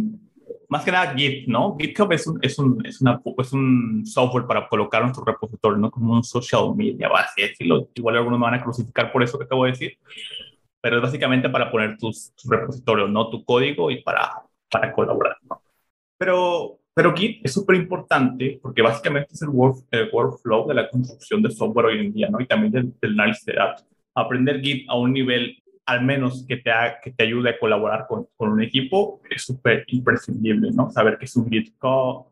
más 0.69 0.85
que 0.85 0.93
nada 0.93 1.15
Git, 1.15 1.49
¿no? 1.49 1.77
GitHub 1.79 2.13
es 2.13 2.27
un, 2.27 2.39
es 2.43 2.59
un, 2.59 2.87
es 2.87 3.01
una, 3.01 3.21
es 3.39 3.53
un 3.53 4.05
software 4.07 4.47
para 4.47 4.69
colocar 4.69 5.03
nuestro 5.03 5.25
repositorio, 5.25 5.79
¿no? 5.79 5.91
Como 5.91 6.13
un 6.13 6.23
social 6.23 6.75
media, 6.77 7.09
así 7.15 7.43
decirlo. 7.43 7.89
Igual 7.95 8.17
algunos 8.17 8.39
me 8.39 8.45
van 8.45 8.55
a 8.55 8.63
crucificar 8.63 9.11
por 9.11 9.23
eso 9.23 9.39
que 9.39 9.45
acabo 9.45 9.65
de 9.65 9.71
decir, 9.71 9.99
pero 10.81 10.97
es 10.97 11.03
básicamente 11.03 11.49
para 11.49 11.71
poner 11.71 11.97
tus, 11.97 12.33
repositorios, 12.45 13.11
¿no? 13.11 13.31
Tu 13.31 13.45
código 13.45 13.91
y 13.91 14.03
para, 14.03 14.43
para 14.71 14.93
colaborar, 14.93 15.39
¿no? 15.49 15.63
Pero, 16.19 16.79
pero 16.93 17.15
Git 17.17 17.41
es 17.45 17.53
súper 17.53 17.77
importante 17.77 18.59
porque 18.63 18.83
básicamente 18.83 19.31
es 19.33 19.43
el, 19.43 19.51
el, 19.93 20.11
workflow 20.13 20.69
de 20.69 20.75
la 20.75 20.91
construcción 20.91 21.43
de 21.43 21.51
software 21.51 21.87
hoy 21.87 22.01
en 22.01 22.13
día, 22.13 22.29
¿no? 22.29 22.41
Y 22.41 22.47
también 22.47 22.73
del, 22.73 22.95
del 23.01 23.13
análisis 23.13 23.45
de 23.47 23.55
datos. 23.55 23.87
Aprender 24.15 24.61
Git 24.61 24.89
a 24.91 24.97
un 24.97 25.13
nivel 25.15 25.63
al 25.89 26.05
menos 26.05 26.45
que 26.47 26.59
te, 26.59 26.71
que 27.03 27.13
te 27.13 27.25
ayude 27.25 27.49
a 27.49 27.59
colaborar 27.59 28.05
con, 28.07 28.27
con 28.37 28.51
un 28.51 28.63
equipo, 28.63 29.23
es 29.31 29.41
súper 29.41 29.85
imprescindible, 29.87 30.71
¿no? 30.71 30.91
Saber 30.91 31.17
que 31.17 31.25
es 31.25 31.35
un 31.35 31.49
Git, 31.49 31.75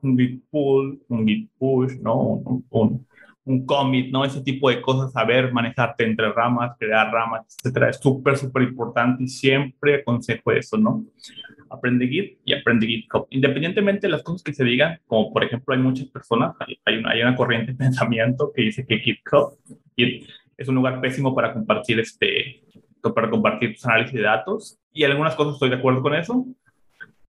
un 0.03 0.19
Git 0.19 0.45
pull, 0.51 1.01
un 1.09 1.27
Git 1.27 1.51
push, 1.59 1.95
¿no? 2.03 2.21
Un, 2.21 2.67
un, 2.69 3.07
un, 3.47 3.65
commit, 3.65 4.13
¿no? 4.13 4.27
Ese 4.27 4.43
tipo 4.43 4.69
de 4.69 4.83
cosas, 4.83 5.11
saber 5.11 5.55
manejarte 5.55 6.05
entre 6.05 6.31
ramas, 6.33 6.77
crear 6.79 7.11
ramas, 7.11 7.47
etcétera, 7.59 7.89
es 7.89 7.97
súper, 7.97 8.37
súper 8.37 8.65
importante 8.65 9.25
y 9.25 9.29
siempre 9.29 10.01
aconsejo 10.03 10.53
eso, 10.53 10.77
¿no? 10.77 11.07
Aprende 11.71 12.07
Git 12.09 12.41
y 12.45 12.53
aprende 12.53 12.87
GitHub. 12.87 13.27
Independientemente 13.31 14.07
de 14.07 14.11
las 14.11 14.23
cosas 14.23 14.43
que 14.43 14.53
se 14.53 14.65
digan, 14.65 15.01
como 15.07 15.33
por 15.33 15.43
ejemplo 15.43 15.75
hay 15.75 15.81
muchas 15.81 16.09
personas, 16.09 16.55
hay 16.85 16.99
una, 16.99 17.11
hay 17.11 17.23
una 17.23 17.35
corriente 17.35 17.73
de 17.73 17.79
pensamiento 17.87 18.53
que 18.55 18.65
dice 18.65 18.87
que 18.87 18.99
GitHub 18.99 19.57
Git 19.97 20.29
es 20.59 20.69
un 20.69 20.75
lugar 20.75 21.01
pésimo 21.01 21.35
para 21.35 21.55
compartir 21.55 22.01
este 22.01 22.66
para 23.15 23.31
compartir 23.31 23.75
tus 23.75 23.87
análisis 23.87 24.15
de 24.15 24.23
datos. 24.23 24.79
Y 24.93 25.05
algunas 25.05 25.35
cosas 25.35 25.55
estoy 25.55 25.71
de 25.71 25.77
acuerdo 25.77 26.03
con 26.03 26.15
eso. 26.15 26.47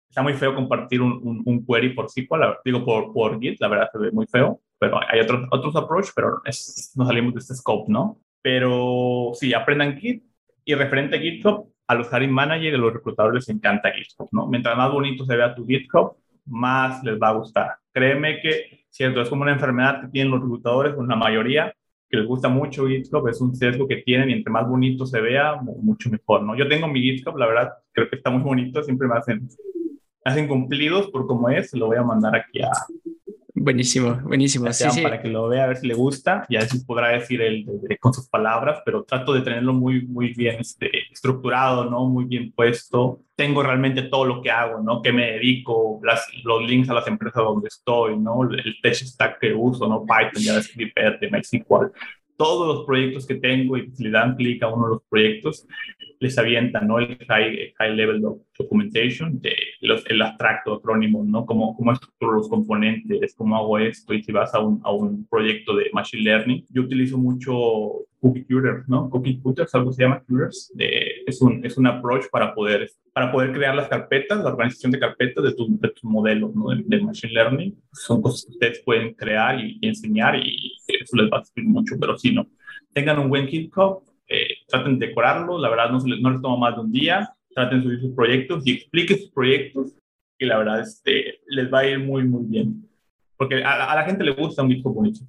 Está 0.09 0.23
muy 0.23 0.35
feo 0.35 0.55
compartir 0.55 1.03
un, 1.03 1.43
un, 1.45 1.67
query 1.67 1.91
por 1.91 2.09
SQL, 2.09 2.61
digo 2.65 2.85
por, 2.85 3.13
por 3.13 3.39
Git, 3.39 3.61
la 3.61 3.69
verdad 3.69 3.91
se 3.93 3.99
ve 3.99 4.11
muy 4.11 4.27
feo, 4.27 4.61
pero 4.79 4.99
hay 5.11 5.21
otros, 5.21 5.47
otros 5.51 5.77
approach, 5.77 6.09
pero 6.17 6.41
es, 6.45 6.93
no 6.97 7.05
salimos 7.05 7.35
de 7.35 7.41
este 7.41 7.55
scope, 7.55 7.93
¿no? 7.93 8.19
Pero 8.41 9.33
sí, 9.35 9.53
aprendan 9.53 9.99
Git 9.99 10.25
y 10.65 10.75
referente 10.75 11.17
a 11.17 11.21
GitHub, 11.21 11.71
a 11.87 11.95
los 11.95 12.09
hiring 12.11 12.33
managers 12.33 12.73
y 12.73 12.75
a 12.75 12.79
los 12.79 12.95
reclutadores 12.95 13.47
les 13.47 13.57
encanta 13.57 13.93
GitHub, 13.93 14.29
¿no? 14.33 14.47
Mientras 14.47 14.77
más 14.77 14.91
bonito 14.91 15.25
se 15.27 15.37
vea 15.37 15.55
tu 15.55 15.67
GitHub, 15.67 16.17
más 16.47 17.03
les 17.05 17.21
va 17.21 17.29
a 17.29 17.33
gustar. 17.33 17.77
Créeme 17.93 18.41
que, 18.41 18.87
cierto, 18.89 19.21
es 19.21 19.29
como 19.29 19.43
una 19.43 19.53
enfermedad 19.53 20.01
que 20.01 20.09
tienen 20.09 20.33
los 20.33 20.41
reclutadores, 20.41 20.95
con 20.95 21.09
la 21.09 21.17
mayoría, 21.17 21.75
que 22.09 22.17
les 22.17 22.27
gusta 22.27 22.49
mucho 22.49 22.87
GitHub, 22.87 23.29
es 23.29 23.41
un 23.41 23.55
sesgo 23.55 23.87
que 23.89 23.97
tienen 23.97 24.31
y 24.31 24.35
entre 24.35 24.53
más 24.53 24.69
bonito 24.69 25.07
se 25.07 25.21
vea, 25.21 25.57
mucho 25.57 26.09
mejor, 26.11 26.43
¿no? 26.43 26.57
Yo 26.57 26.69
tengo 26.69 26.87
mi 26.89 27.01
GitHub, 27.01 27.37
la 27.37 27.47
verdad, 27.47 27.73
creo 27.93 28.09
que 28.09 28.17
está 28.17 28.31
muy 28.31 28.43
bonito, 28.43 28.83
siempre 28.83 29.09
me 29.09 29.17
hacen, 29.17 29.49
hacen 30.25 30.47
cumplidos 30.47 31.11
por 31.11 31.27
cómo 31.27 31.49
es, 31.49 31.75
lo 31.75 31.87
voy 31.87 31.97
a 31.97 32.03
mandar 32.03 32.37
aquí 32.37 32.63
a, 32.63 32.71
Buenísimo, 33.59 34.21
buenísimo. 34.23 34.71
Sí, 34.71 35.01
Para 35.03 35.23
que 35.23 35.29
lo 35.29 35.49
vea, 35.49 35.65
a 35.65 35.69
ver 35.69 35.79
si 35.79 35.87
le 35.87 35.95
gusta, 35.95 36.45
y 36.51 36.57
a 36.57 36.61
ver 36.61 36.69
si 36.69 36.81
podrá 36.81 37.09
decir 37.09 37.41
él 37.41 37.65
con 38.01 38.13
sus 38.13 38.29
palabras, 38.29 38.83
pero 38.85 39.03
trato 39.05 39.33
de 39.33 39.41
tenerlo 39.41 39.73
muy, 39.73 40.07
muy 40.07 40.35
bien 40.35 40.57
este, 40.61 40.91
estructurado, 41.11 41.89
¿no? 41.89 42.05
Muy 42.05 42.27
bien 42.27 42.53
puesto. 42.53 43.23
Tengo 43.35 43.63
realmente 43.63 44.03
todo 44.03 44.27
lo 44.27 44.43
que 44.43 44.51
hago, 44.51 44.83
¿no? 44.83 45.01
Que 45.01 45.11
me 45.11 45.33
dedico, 45.33 45.99
las, 46.05 46.27
los 46.45 46.63
links 46.65 46.91
a 46.91 46.95
las 46.95 47.09
empresas 47.09 47.43
donde 47.43 47.69
estoy, 47.69 48.19
¿no? 48.19 48.43
El 48.43 48.77
tech 48.83 48.95
stack 48.95 49.39
que 49.41 49.55
uso, 49.55 49.89
¿no? 49.89 50.05
Python, 50.05 50.43
JavaScript, 50.45 50.95
MySQL. 51.33 51.93
Todos 52.37 52.77
los 52.77 52.85
proyectos 52.85 53.27
que 53.27 53.37
tengo 53.37 53.79
y 53.79 53.91
si 53.93 54.05
le 54.05 54.11
dan 54.11 54.37
clic 54.37 54.63
a 54.63 54.69
uno 54.69 54.85
de 54.85 54.91
los 54.97 55.03
proyectos, 55.09 55.67
les 56.19 56.39
avientan, 56.39 56.87
¿no? 56.87 56.99
El 56.99 57.17
high, 57.29 57.75
high 57.79 57.95
level 57.95 58.23
documentation, 58.59 59.41
de 59.41 59.55
los, 59.81 60.05
el 60.07 60.23
abstracto 60.23 60.75
acrónimo, 60.75 61.25
¿no? 61.25 61.47
Cómo, 61.47 61.77
cómo 61.77 61.93
estructuro 61.93 62.33
los 62.33 62.49
componentes, 62.49 63.35
cómo 63.35 63.57
hago 63.57 63.79
esto, 63.79 64.15
y 64.15 64.23
si 64.23 64.33
vas 64.33 64.55
a 64.55 64.61
un, 64.61 64.81
a 64.85 64.93
un 64.93 65.27
proyecto 65.27 65.77
de 65.77 65.91
machine 65.93 66.23
learning. 66.23 66.65
Yo 66.71 66.83
utilizo 66.83 67.19
mucho 67.19 68.07
Cookie 68.21 68.45
Cutters, 68.45 68.89
¿no? 68.89 69.09
Cookie 69.11 69.41
Cutters, 69.41 69.75
algo 69.75 69.93
se 69.93 70.03
llama 70.03 70.23
Cutters, 70.27 70.73
es, 70.79 71.43
un, 71.43 71.65
es 71.65 71.77
un 71.77 71.87
approach 71.87 72.25
para 72.31 72.55
poder, 72.55 72.91
para 73.13 73.31
poder 73.31 73.53
crear 73.53 73.75
las 73.75 73.89
carpetas, 73.89 74.43
la 74.43 74.51
organización 74.51 74.93
de 74.93 74.99
carpetas 74.99 75.45
de 75.45 75.55
tus 75.55 75.81
de 75.81 75.89
tu 75.91 76.09
modelos, 76.09 76.55
¿no? 76.55 76.69
De, 76.71 77.01
machine 77.01 77.33
learning. 77.33 77.79
Son 77.93 78.23
cosas 78.23 78.47
que 78.47 78.53
ustedes 78.53 78.83
pueden 78.85 79.15
crear 79.15 79.61
y, 79.61 79.79
enseñar 79.83 80.37
y 80.37 80.73
eso 80.89 81.17
les 81.17 81.31
va 81.31 81.39
a 81.39 81.45
servir 81.45 81.69
mucho, 81.69 81.97
pero 82.01 82.17
si 82.17 82.33
no, 82.33 82.47
tengan 82.93 83.19
un 83.19 83.29
buen 83.29 83.47
GitHub, 83.47 84.03
eh, 84.29 84.49
traten 84.67 84.99
de 84.99 85.09
decorarlo, 85.09 85.59
la 85.59 85.69
verdad 85.69 85.91
no, 85.91 85.99
les, 86.05 86.21
no 86.21 86.31
les 86.31 86.43
toma 86.43 86.57
más 86.57 86.75
de 86.77 86.81
un 86.83 86.93
día, 86.93 87.33
traten 87.55 87.79
de 87.79 87.85
subir 87.85 88.01
sus 88.01 88.15
proyectos 88.15 88.67
y 88.67 88.73
expliquen 88.73 89.19
sus 89.19 89.31
proyectos 89.31 89.93
y 90.39 90.47
la 90.47 90.59
verdad 90.59 90.81
este, 90.81 91.41
les 91.47 91.73
va 91.73 91.81
a 91.81 91.87
ir 91.87 91.99
muy, 91.99 92.25
muy 92.25 92.45
bien. 92.47 92.89
Porque 93.37 93.63
a, 93.63 93.95
la 93.95 94.05
gente 94.05 94.25
le 94.25 94.33
gusta 94.33 94.63
un 94.63 94.71
GitHub 94.71 94.95
bonito. 94.95 95.21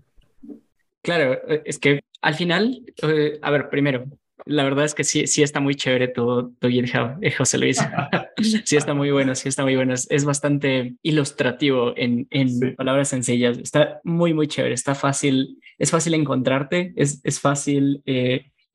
Claro, 1.01 1.33
eh, 1.47 1.62
es 1.65 1.79
que 1.79 2.01
al 2.21 2.36
final, 2.36 2.83
eh, 3.03 3.39
a 3.41 3.51
ver, 3.51 3.69
primero, 3.69 4.05
la 4.45 4.63
verdad 4.63 4.86
es 4.86 4.93
que 4.93 5.03
sí, 5.03 5.27
sí 5.27 5.43
está 5.43 5.60
muy 5.60 5.75
chévere 5.75 6.07
tu, 6.07 6.55
tu 6.60 6.69
GitHub, 6.69 7.19
José 7.38 7.57
Luis. 7.57 7.79
sí 8.65 8.77
está 8.77 8.93
muy 8.93 9.12
bueno, 9.12 9.36
sí 9.36 9.49
está 9.49 9.63
muy 9.63 9.75
bueno. 9.75 9.93
Es, 9.93 10.25
bastante 10.25 10.95
ilustrativo 11.01 11.93
en, 11.97 12.27
en 12.29 12.75
palabras 12.75 13.10
sencillas. 13.10 13.57
Está 13.57 13.99
muy, 14.03 14.33
muy 14.33 14.47
chévere. 14.47 14.73
Está 14.73 14.95
fácil, 14.95 15.60
es 15.77 15.91
fácil 15.91 16.13
encontrarte, 16.13 16.93
es, 16.95 17.21
es 17.23 17.39
fácil 17.39 18.01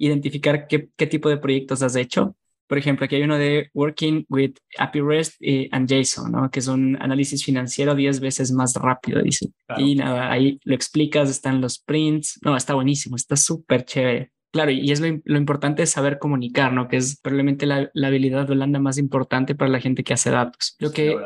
identificar 0.06 0.66
qué, 0.66 0.88
qué 0.96 1.06
tipo 1.06 1.28
de 1.28 1.38
proyectos 1.38 1.82
has 1.82 1.96
hecho. 1.96 2.36
Por 2.66 2.78
ejemplo, 2.78 3.04
aquí 3.04 3.16
hay 3.16 3.22
uno 3.22 3.38
de 3.38 3.70
Working 3.74 4.24
with 4.28 4.54
API 4.78 5.00
REST 5.00 5.34
y, 5.40 5.68
and 5.72 5.88
JSON, 5.88 6.32
¿no? 6.32 6.50
que 6.50 6.60
es 6.60 6.68
un 6.68 6.96
análisis 7.00 7.44
financiero 7.44 7.94
10 7.94 8.20
veces 8.20 8.50
más 8.50 8.74
rápido, 8.74 9.22
dice. 9.22 9.50
Y 9.76 9.94
nada, 9.94 10.30
ahí 10.30 10.58
lo 10.64 10.74
explicas, 10.74 11.30
están 11.30 11.60
los 11.60 11.78
prints. 11.78 12.38
No, 12.42 12.56
está 12.56 12.74
buenísimo, 12.74 13.16
está 13.16 13.36
súper 13.36 13.84
chévere. 13.84 14.32
Claro, 14.52 14.70
y 14.70 14.90
es 14.90 15.00
lo, 15.00 15.06
lo, 15.24 15.38
importante 15.38 15.82
es 15.82 15.90
saber 15.90 16.18
comunicar, 16.18 16.72
¿no? 16.72 16.88
Que 16.88 16.98
es 16.98 17.18
probablemente 17.20 17.64
la, 17.64 17.90
la 17.94 18.08
habilidad 18.08 18.46
blanda 18.46 18.78
más 18.78 18.98
importante 18.98 19.54
para 19.54 19.70
la 19.70 19.80
gente 19.80 20.04
que 20.04 20.12
hace 20.12 20.30
datos. 20.30 20.76
Lo 20.78 20.92
que, 20.92 21.16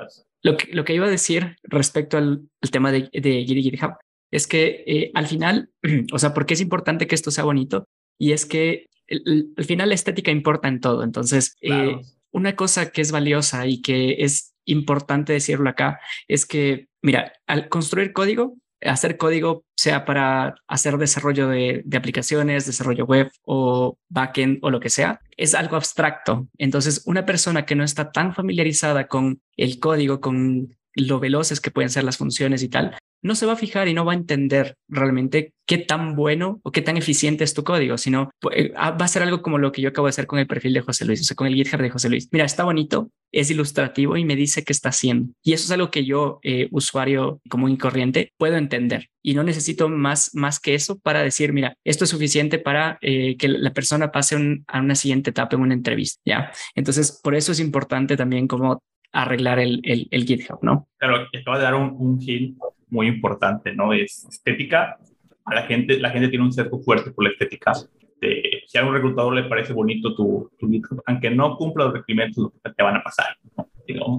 lo 0.43 0.57
que, 0.57 0.73
lo 0.73 0.85
que 0.85 0.95
iba 0.95 1.07
a 1.07 1.11
decir 1.11 1.57
respecto 1.65 2.19
al, 2.19 2.43
al 2.61 2.71
tema 2.71 2.93
de, 2.93 3.09
de 3.13 3.45
GitHub 3.45 3.95
es 4.31 4.47
que 4.47 4.85
eh, 4.87 5.11
al 5.15 5.27
final, 5.27 5.71
o 6.13 6.19
sea, 6.19 6.35
¿por 6.35 6.47
qué 6.47 6.55
es 6.55 6.61
importante 6.61 7.07
que 7.07 7.15
esto 7.15 7.31
sea 7.31 7.45
bonito? 7.45 7.89
Y 8.19 8.33
es 8.33 8.47
que 8.47 8.87
al 9.09 9.65
final 9.65 9.89
la 9.89 9.95
estética 9.95 10.31
importa 10.31 10.69
en 10.69 10.81
todo. 10.81 11.03
Entonces, 11.03 11.57
eh, 11.61 12.01
una 12.31 12.57
cosa 12.57 12.91
que 12.91 13.01
es 13.01 13.13
valiosa 13.13 13.67
y 13.67 13.81
que 13.81 14.17
es 14.19 14.55
importante 14.65 15.33
decirlo 15.33 15.71
acá 15.71 16.01
es 16.29 16.45
que, 16.45 16.89
mira, 17.03 17.33
al 17.47 17.69
construir 17.69 18.13
código, 18.13 18.57
hacer 18.83 19.17
código 19.17 19.65
sea 19.75 20.05
para 20.05 20.55
hacer 20.67 20.99
desarrollo 20.99 21.49
de, 21.49 21.83
de, 21.85 21.97
aplicaciones, 21.97 22.67
desarrollo 22.67 23.07
web 23.07 23.31
o 23.43 23.99
backend 24.09 24.59
o 24.63 24.71
lo 24.71 24.81
que 24.81 24.91
sea, 24.91 25.21
es 25.37 25.55
algo 25.55 25.77
abstracto. 25.77 26.49
Entonces, 26.59 27.03
una 27.07 27.25
persona 27.25 27.65
que 27.65 27.75
no 27.75 27.85
está 27.85 28.11
tan 28.11 28.35
familiarizada 28.35 29.07
con 29.07 29.41
el 29.57 29.79
código, 29.79 30.21
con 30.21 30.77
lo 30.97 31.21
veloces 31.21 31.61
que 31.61 31.71
pueden 31.71 31.91
ser 31.91 32.05
las 32.05 32.17
funciones 32.17 32.63
y 32.63 32.69
tal, 32.69 32.97
no 33.23 33.35
se 33.35 33.47
va 33.47 33.55
a 33.55 33.57
fijar 33.57 33.89
y 33.89 33.95
no 33.95 34.05
va 34.05 34.13
a 34.13 34.17
entender 34.17 34.77
realmente 34.89 35.53
qué 35.67 35.79
tan 35.79 36.15
bueno 36.15 36.61
o 36.63 36.71
qué 36.71 36.81
tan 36.81 36.97
eficiente 36.97 37.45
es 37.45 37.55
tu 37.55 37.65
código, 37.65 37.99
sino 37.99 38.31
eh, 38.53 38.73
ah, 38.77 38.93
va 38.93 39.05
a 39.05 39.09
ser 39.09 39.23
algo 39.23 39.43
como 39.43 39.59
lo 39.59 39.73
que 39.73 39.83
yo 39.83 39.89
acabo 39.89 40.07
de 40.07 40.11
hacer 40.11 40.27
con 40.27 40.39
el 40.39 40.47
perfil 40.47 40.75
de 40.75 40.81
José 40.81 41.05
Luis, 41.05 41.21
o 41.21 41.25
sea, 41.25 41.35
con 41.35 41.47
el 41.47 41.55
GitHub 41.55 41.81
de 41.81 41.91
José 41.91 42.09
Luis. 42.09 42.29
Mira, 42.31 42.45
está 42.45 42.65
bonito, 42.65 43.11
es 43.33 43.51
ilustrativo 43.51 44.17
y 44.17 44.25
me 44.25 44.37
dice 44.37 44.65
qué 44.65 44.73
está 44.73 44.91
haciendo. 44.91 45.33
Y 45.43 45.53
eso 45.53 45.65
es 45.65 45.71
algo 45.73 45.91
que 45.91 46.05
yo, 46.05 46.39
eh, 46.43 46.69
usuario 46.71 47.41
común 47.49 47.73
y 47.73 47.79
corriente, 47.79 48.33
puedo 48.39 48.57
entender. 48.57 49.09
Y 49.23 49.35
no 49.35 49.43
necesito 49.43 49.89
más, 49.89 50.33
más 50.35 50.61
que 50.61 50.75
eso 50.75 50.99
para 51.01 51.23
decir, 51.23 51.53
mira, 51.53 51.75
esto 51.85 52.05
es 52.05 52.11
suficiente 52.11 52.61
para 52.61 52.99
eh, 53.01 53.37
que 53.37 53.49
la 53.49 53.73
persona 53.73 54.13
pase 54.13 54.37
a 54.69 54.81
una 54.81 54.95
siguiente 54.95 55.31
etapa 55.31 55.57
en 55.57 55.63
una 55.63 55.75
entrevista. 55.75 56.21
¿ya? 56.25 56.53
Entonces, 56.77 57.21
por 57.23 57.35
eso 57.35 57.51
es 57.51 57.59
importante 57.59 58.17
también 58.17 58.47
como 58.47 58.83
arreglar 59.13 59.59
el, 59.59 59.81
el, 59.83 60.25
GitHub, 60.25 60.59
¿no? 60.63 60.89
Claro, 60.99 61.27
acaba 61.33 61.59
de 61.59 61.65
dar 61.65 61.75
un, 61.75 61.95
un 61.99 62.21
hint 62.21 62.59
muy 62.89 63.07
importante, 63.09 63.75
¿no? 63.75 63.93
Es 63.93 64.27
estética. 64.29 64.99
A 65.45 65.55
la 65.55 65.63
gente, 65.63 65.99
la 65.99 66.11
gente 66.11 66.29
tiene 66.29 66.45
un 66.45 66.53
cerco 66.53 66.81
fuerte 66.81 67.11
por 67.13 67.25
la 67.25 67.31
estética. 67.31 67.73
De, 68.21 68.63
si 68.67 68.79
a 68.79 68.85
un 68.85 68.95
reclutador 68.95 69.35
le 69.35 69.45
parece 69.45 69.73
bonito 69.73 70.15
tu, 70.15 70.51
tu 70.59 70.69
GitHub, 70.69 71.03
aunque 71.07 71.31
no 71.31 71.57
cumpla 71.57 71.85
los 71.85 71.95
requerimientos, 71.95 72.53
te 72.63 72.83
van 72.83 72.97
a 72.97 73.03
pasar. 73.03 73.37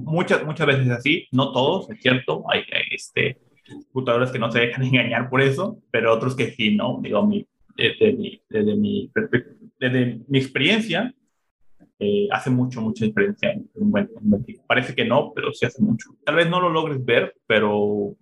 muchas, 0.04 0.44
muchas 0.44 0.66
veces 0.66 0.90
así, 0.90 1.26
no 1.32 1.52
todos, 1.52 1.90
es 1.90 2.00
cierto. 2.00 2.44
Hay, 2.50 2.62
este, 2.90 3.38
reclutadores 3.66 4.30
que 4.30 4.38
no 4.38 4.50
se 4.50 4.60
dejan 4.60 4.82
engañar 4.84 5.28
por 5.28 5.42
eso, 5.42 5.78
pero 5.90 6.12
otros 6.12 6.34
que 6.34 6.50
sí, 6.52 6.76
¿no? 6.76 7.00
Digo, 7.02 7.26
mi, 7.26 7.46
desde, 7.76 8.12
mi, 8.12 8.40
desde, 8.48 8.74
mi, 8.74 9.10
desde 9.78 10.20
mi 10.26 10.38
experiencia, 10.38 11.14
eh, 11.98 12.28
hace 12.30 12.50
mucho, 12.50 12.80
mucha 12.80 13.04
diferencia 13.04 13.52
en 13.52 13.68
un 13.74 13.90
buen, 13.90 14.08
Parece 14.66 14.94
que 14.94 15.04
no, 15.04 15.32
pero 15.34 15.52
sí 15.52 15.66
hace 15.66 15.82
mucho. 15.82 16.10
Tal 16.24 16.36
vez 16.36 16.48
no 16.48 16.60
lo 16.60 16.68
logres 16.68 17.04
ver, 17.04 17.34
pero 17.46 18.14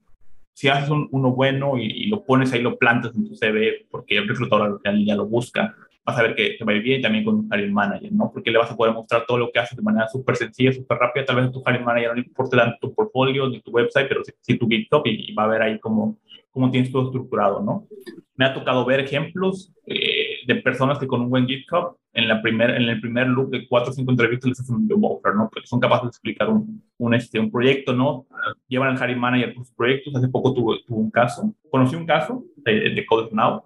si 0.54 0.68
haces 0.68 0.88
uno 0.88 1.32
bueno 1.32 1.76
y, 1.76 2.06
lo 2.06 2.24
pones 2.24 2.52
ahí, 2.52 2.62
lo 2.62 2.78
plantas 2.78 3.14
en 3.14 3.28
tu 3.28 3.34
CV, 3.34 3.86
porque 3.90 4.16
el 4.16 4.28
reclutador 4.28 4.80
ya 4.82 5.14
lo 5.14 5.26
busca, 5.26 5.74
vas 6.06 6.18
a 6.18 6.22
ver 6.22 6.34
que 6.34 6.54
te 6.56 6.64
va 6.64 6.72
a 6.72 6.76
ir 6.76 6.82
bien 6.82 7.02
también 7.02 7.24
con 7.24 7.34
un 7.34 7.48
hiring 7.52 7.72
manager, 7.72 8.12
¿no? 8.12 8.30
Porque 8.32 8.50
le 8.52 8.58
vas 8.58 8.70
a 8.70 8.76
poder 8.76 8.94
mostrar 8.94 9.26
todo 9.26 9.38
lo 9.38 9.50
que 9.50 9.58
haces 9.58 9.76
de 9.76 9.82
manera 9.82 10.08
súper 10.08 10.36
sencilla, 10.36 10.72
súper 10.72 10.98
rápida. 10.98 11.24
Tal 11.24 11.36
vez 11.36 11.46
a 11.46 11.52
tu 11.52 11.62
hiring 11.66 11.84
manager 11.84 12.08
no 12.10 12.14
le 12.14 12.20
importe 12.20 12.56
tu 12.80 12.94
portfolio 12.94 13.48
ni 13.48 13.60
tu 13.60 13.72
website, 13.72 14.08
pero 14.08 14.22
sí, 14.40 14.56
tu 14.56 14.68
GitHub 14.68 15.02
y, 15.04 15.34
va 15.34 15.44
a 15.44 15.48
ver 15.48 15.62
ahí 15.62 15.80
cómo, 15.80 16.16
cómo 16.52 16.70
tienes 16.70 16.92
todo 16.92 17.06
estructurado, 17.06 17.60
¿no? 17.60 17.88
Me 18.36 18.44
ha 18.44 18.54
tocado 18.54 18.84
ver 18.84 19.00
ejemplos 19.00 19.74
eh, 19.84 20.25
de 20.46 20.56
personas 20.56 20.98
que 20.98 21.06
con 21.06 21.22
un 21.22 21.30
buen 21.30 21.46
GitHub 21.46 21.96
en, 22.12 22.28
la 22.28 22.40
primer, 22.40 22.70
en 22.70 22.82
el 22.82 23.00
primer 23.00 23.26
look 23.28 23.50
de 23.50 23.66
cuatro 23.68 23.90
o 23.90 23.92
cinco 23.92 24.12
entrevistas 24.12 24.48
les 24.48 24.60
hacen 24.60 24.76
un 24.76 24.88
job 24.88 25.04
offer, 25.04 25.34
¿no? 25.34 25.48
Porque 25.52 25.66
son 25.66 25.80
capaces 25.80 26.04
de 26.04 26.08
explicar 26.08 26.48
un, 26.48 26.82
un, 26.98 27.14
este, 27.14 27.40
un 27.40 27.50
proyecto, 27.50 27.92
¿no? 27.92 28.26
Llevan 28.68 28.96
al 28.96 29.02
hiring 29.02 29.20
manager 29.20 29.54
por 29.54 29.64
sus 29.64 29.74
proyectos. 29.74 30.14
Hace 30.14 30.28
poco 30.28 30.54
tuve, 30.54 30.76
un 30.88 31.10
caso, 31.10 31.54
conocí 31.70 31.96
un 31.96 32.06
caso 32.06 32.44
de, 32.56 32.90
de 32.90 33.06
Code 33.06 33.30
Now, 33.32 33.64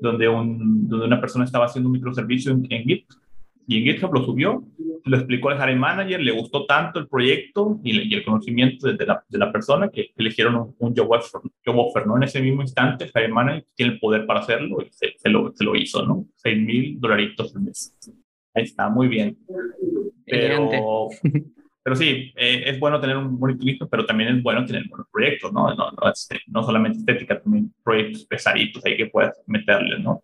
donde, 0.00 0.28
un, 0.28 0.88
donde 0.88 1.06
una 1.06 1.20
persona 1.20 1.44
estaba 1.44 1.66
haciendo 1.66 1.88
un 1.88 1.94
microservicio 1.94 2.52
en, 2.52 2.66
en 2.70 2.84
Git 2.84 3.06
y 3.72 3.78
en 3.78 3.94
GitHub 3.94 4.12
lo 4.12 4.24
subió, 4.24 4.62
lo 5.04 5.16
explicó 5.16 5.48
al 5.48 5.58
hiring 5.58 5.80
manager, 5.80 6.20
le 6.20 6.32
gustó 6.32 6.66
tanto 6.66 6.98
el 6.98 7.08
proyecto 7.08 7.80
y, 7.82 8.14
el 8.14 8.24
conocimiento 8.24 8.86
de, 8.86 9.06
la, 9.06 9.24
de, 9.28 9.38
la, 9.38 9.50
persona 9.50 9.88
que, 9.88 10.12
eligieron 10.16 10.56
un, 10.56 10.74
un 10.78 10.94
job, 10.94 11.10
offer, 11.10 11.40
job, 11.64 11.78
offer, 11.78 12.06
¿no? 12.06 12.16
En 12.16 12.24
ese 12.24 12.40
mismo 12.40 12.62
instante, 12.62 13.04
el 13.04 13.10
hiring 13.14 13.34
manager 13.34 13.66
tiene 13.74 13.92
el 13.94 13.98
poder 13.98 14.26
para 14.26 14.40
hacerlo 14.40 14.82
y 14.82 14.92
se, 14.92 15.14
se, 15.16 15.28
lo, 15.28 15.52
se 15.54 15.64
lo, 15.64 15.74
hizo, 15.74 16.04
¿no? 16.04 16.26
6 16.36 16.58
mil 16.58 17.00
dolaritos 17.00 17.54
al 17.56 17.62
mes. 17.62 17.96
Ahí 18.54 18.64
está, 18.64 18.88
muy 18.90 19.08
bien. 19.08 19.38
Pero, 20.26 21.08
pero 21.82 21.96
sí, 21.96 22.32
eh, 22.36 22.64
es 22.66 22.78
bueno 22.78 23.00
tener 23.00 23.16
un 23.16 23.38
bonito 23.38 23.88
pero 23.88 24.04
también 24.04 24.36
es 24.36 24.42
bueno 24.42 24.64
tener 24.64 24.86
buenos 24.88 25.08
proyectos, 25.10 25.52
¿no? 25.52 25.74
No, 25.74 25.90
no, 25.90 26.12
este, 26.12 26.40
no 26.46 26.62
solamente 26.62 26.98
estética, 26.98 27.40
también 27.40 27.72
proyectos 27.82 28.26
pesaditos 28.26 28.84
ahí 28.84 28.96
que 28.96 29.06
puedas 29.06 29.40
meterle, 29.46 29.98
¿no? 29.98 30.22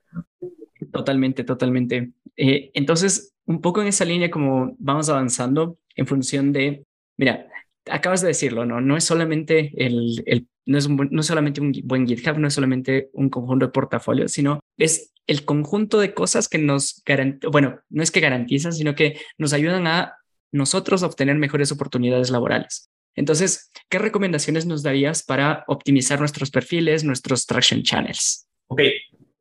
Totalmente, 0.92 1.42
totalmente. 1.44 2.12
Eh, 2.38 2.70
entonces, 2.72 3.34
un 3.46 3.60
poco 3.60 3.82
en 3.82 3.88
esa 3.88 4.04
línea 4.04 4.30
como 4.30 4.74
vamos 4.78 5.08
avanzando 5.08 5.76
en 5.96 6.06
función 6.06 6.52
de, 6.52 6.84
mira, 7.18 7.48
acabas 7.90 8.22
de 8.22 8.28
decirlo, 8.28 8.64
¿no? 8.64 8.80
No 8.80 8.96
es 8.96 9.04
solamente 9.04 9.72
el, 9.76 10.46
no, 10.64 10.78
es 10.78 10.88
no 10.88 11.22
solamente 11.22 11.60
un 11.60 11.72
buen 11.84 12.06
GitHub, 12.06 12.38
no 12.38 12.46
es 12.46 12.54
solamente 12.54 13.10
un 13.12 13.28
conjunto 13.28 13.66
de 13.66 13.72
portafolios, 13.72 14.32
sino 14.32 14.60
es 14.76 15.12
el 15.26 15.44
conjunto 15.44 15.98
de 15.98 16.14
cosas 16.14 16.48
que 16.48 16.58
nos 16.58 17.02
garantizan, 17.04 17.50
bueno, 17.50 17.80
no 17.90 18.02
es 18.02 18.10
que 18.10 18.20
garantizan, 18.20 18.72
sino 18.72 18.94
que 18.94 19.18
nos 19.36 19.52
ayudan 19.52 19.86
a 19.86 20.14
nosotros 20.52 21.02
a 21.02 21.06
obtener 21.06 21.36
mejores 21.36 21.72
oportunidades 21.72 22.30
laborales. 22.30 22.90
Entonces, 23.16 23.70
¿qué 23.88 23.98
recomendaciones 23.98 24.64
nos 24.64 24.82
darías 24.82 25.24
para 25.24 25.64
optimizar 25.66 26.20
nuestros 26.20 26.50
perfiles, 26.50 27.02
nuestros 27.02 27.46
traction 27.46 27.82
channels? 27.82 28.46
Ok, 28.68 28.80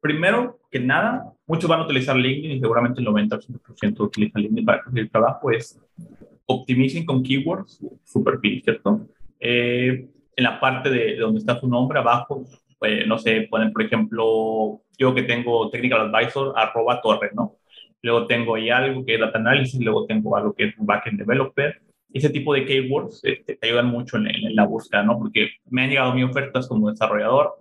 primero 0.01 0.59
que 0.79 0.85
nada, 0.85 1.33
muchos 1.45 1.69
van 1.69 1.81
a 1.81 1.85
utilizar 1.85 2.15
LinkedIn 2.15 2.57
y 2.57 2.59
seguramente 2.59 3.01
el 3.01 3.07
90% 3.07 3.99
utilizan 3.99 4.41
LinkedIn 4.41 4.65
para 4.65 4.83
conseguir 4.83 5.11
trabajo, 5.11 5.51
es 5.51 5.79
optimicen 6.45 7.05
con 7.05 7.23
keywords 7.23 7.81
su 8.03 8.23
perfil, 8.23 8.61
¿cierto? 8.63 9.07
Eh, 9.39 10.07
en 10.35 10.43
la 10.43 10.59
parte 10.59 10.89
de, 10.89 11.17
donde 11.17 11.39
está 11.39 11.59
su 11.59 11.67
nombre, 11.67 11.99
abajo, 11.99 12.45
pues, 12.79 13.05
no 13.07 13.17
sé, 13.17 13.47
ponen, 13.49 13.73
por 13.73 13.83
ejemplo, 13.83 14.81
yo 14.97 15.13
que 15.13 15.23
tengo 15.23 15.69
Technical 15.69 16.13
Advisor, 16.13 16.53
arroba 16.55 17.01
torre, 17.01 17.31
¿no? 17.33 17.55
Luego 18.01 18.27
tengo 18.27 18.55
ahí 18.55 18.69
algo 18.69 19.03
que 19.03 19.15
es 19.15 19.19
Data 19.19 19.39
Analysis, 19.39 19.79
luego 19.81 20.05
tengo 20.05 20.37
algo 20.37 20.53
que 20.53 20.65
es 20.65 20.75
Backend 20.77 21.19
Developer, 21.19 21.81
ese 22.13 22.29
tipo 22.29 22.53
de 22.53 22.65
keywords 22.65 23.21
este, 23.23 23.55
te 23.55 23.67
ayudan 23.67 23.87
mucho 23.87 24.17
en, 24.17 24.27
la 24.55 24.65
búsqueda, 24.65 25.03
¿no? 25.03 25.17
Porque 25.17 25.49
me 25.69 25.83
han 25.83 25.89
llegado 25.89 26.13
mis 26.13 26.25
ofertas 26.25 26.67
como 26.67 26.89
desarrollador 26.89 27.55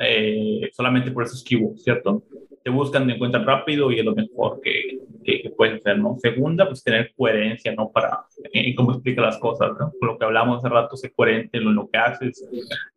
eh, 0.00 0.70
solamente 0.72 1.10
por 1.10 1.24
esos 1.24 1.42
keywords, 1.42 1.82
¿cierto? 1.82 2.22
Te 2.62 2.70
buscan, 2.70 3.06
te 3.06 3.14
encuentran 3.14 3.46
rápido 3.46 3.90
y 3.90 3.98
es 3.98 4.04
lo 4.04 4.14
mejor 4.14 4.60
que, 4.62 5.00
que, 5.24 5.50
puedes 5.50 5.80
hacer, 5.80 5.98
¿no? 5.98 6.16
Segunda, 6.18 6.66
pues 6.66 6.82
tener 6.82 7.12
coherencia, 7.16 7.74
¿no? 7.74 7.90
Para 7.90 8.24
en 8.52 8.74
cómo 8.74 8.92
explica 8.92 9.22
las 9.22 9.38
cosas, 9.38 9.70
¿no? 9.78 9.92
Por 9.98 10.10
lo 10.10 10.18
que 10.18 10.24
hablamos 10.24 10.58
hace 10.58 10.68
rato, 10.68 10.96
sé 10.96 11.12
coherente 11.12 11.58
en 11.58 11.74
lo 11.74 11.88
que 11.88 11.98
haces, 11.98 12.44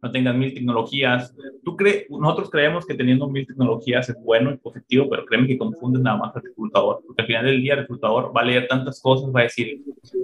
no 0.02 0.12
tengas 0.12 0.36
mil 0.36 0.54
tecnologías. 0.54 1.36
Tú 1.64 1.76
crees, 1.76 2.10
nosotros 2.10 2.50
creemos 2.50 2.86
que 2.86 2.96
teniendo 2.96 3.28
mil 3.28 3.46
tecnologías 3.46 4.10
es 4.10 4.16
bueno 4.24 4.52
y 4.52 4.58
positivo, 4.58 5.08
pero 5.10 5.26
créeme 5.26 5.48
que 5.48 5.58
confundes 5.58 6.02
nada 6.02 6.18
más 6.18 6.36
al 6.36 6.44
reclutador, 6.44 7.02
porque 7.06 7.22
al 7.22 7.28
final 7.28 7.46
del 7.46 7.62
día 7.62 7.74
el 7.74 7.80
reclutador 7.82 8.36
va 8.36 8.42
a 8.42 8.46
leer 8.46 8.68
tantas 8.68 9.02
cosas, 9.02 9.34
va 9.34 9.42
a 9.42 9.44
decir, 9.44 9.82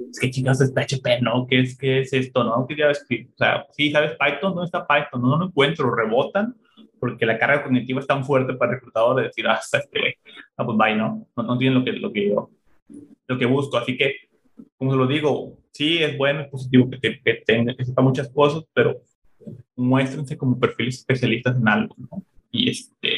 es 0.10 0.19
que 0.19 0.32
chicas 0.32 0.62
es 0.62 0.71
PHP, 0.71 1.21
¿no? 1.21 1.45
¿Qué 1.47 1.60
es, 1.62 1.78
qué 1.78 2.02
es 2.02 2.13
esto, 2.13 2.43
no? 2.43 2.65
¿Qué 2.67 2.84
O 2.84 2.93
sea, 3.38 3.65
sí, 3.71 3.91
¿sabes 3.91 4.12
Python? 4.12 4.54
¿Dónde 4.54 4.65
está 4.65 4.88
Python? 4.88 5.21
No, 5.21 5.30
no 5.30 5.38
lo 5.38 5.45
encuentro, 5.47 5.93
rebotan 5.93 6.56
porque 6.99 7.25
la 7.25 7.38
carga 7.38 7.63
cognitiva 7.63 7.99
es 7.99 8.07
tan 8.07 8.25
fuerte 8.25 8.53
para 8.53 8.71
el 8.71 8.77
reclutador 8.77 9.17
de 9.17 9.23
decir, 9.23 9.47
ah, 9.47 9.59
este, 9.59 10.17
no, 10.57 10.65
pues 10.65 10.77
bye, 10.77 10.95
¿no? 10.95 11.27
No, 11.35 11.43
no 11.43 11.57
tienen 11.57 11.79
lo 11.79 11.85
que, 11.85 11.93
lo, 11.93 12.12
que 12.12 12.29
yo, 12.29 12.49
lo 13.27 13.38
que 13.38 13.45
busco. 13.45 13.77
Así 13.77 13.97
que, 13.97 14.15
como 14.77 14.91
se 14.91 14.97
lo 14.97 15.07
digo, 15.07 15.57
sí 15.71 15.99
es 15.99 16.17
bueno, 16.17 16.41
es 16.41 16.47
positivo 16.49 16.89
que, 16.89 16.99
que, 16.99 17.33
tenga, 17.45 17.75
que 17.75 17.85
sepa 17.85 18.01
muchas 18.01 18.29
cosas, 18.31 18.63
pero 18.73 19.01
muéstrense 19.75 20.38
como 20.38 20.59
perfiles 20.59 20.99
especialistas 20.99 21.57
en 21.57 21.67
algo, 21.67 21.95
¿no? 21.97 22.23
Y 22.51 22.69
este, 22.69 23.09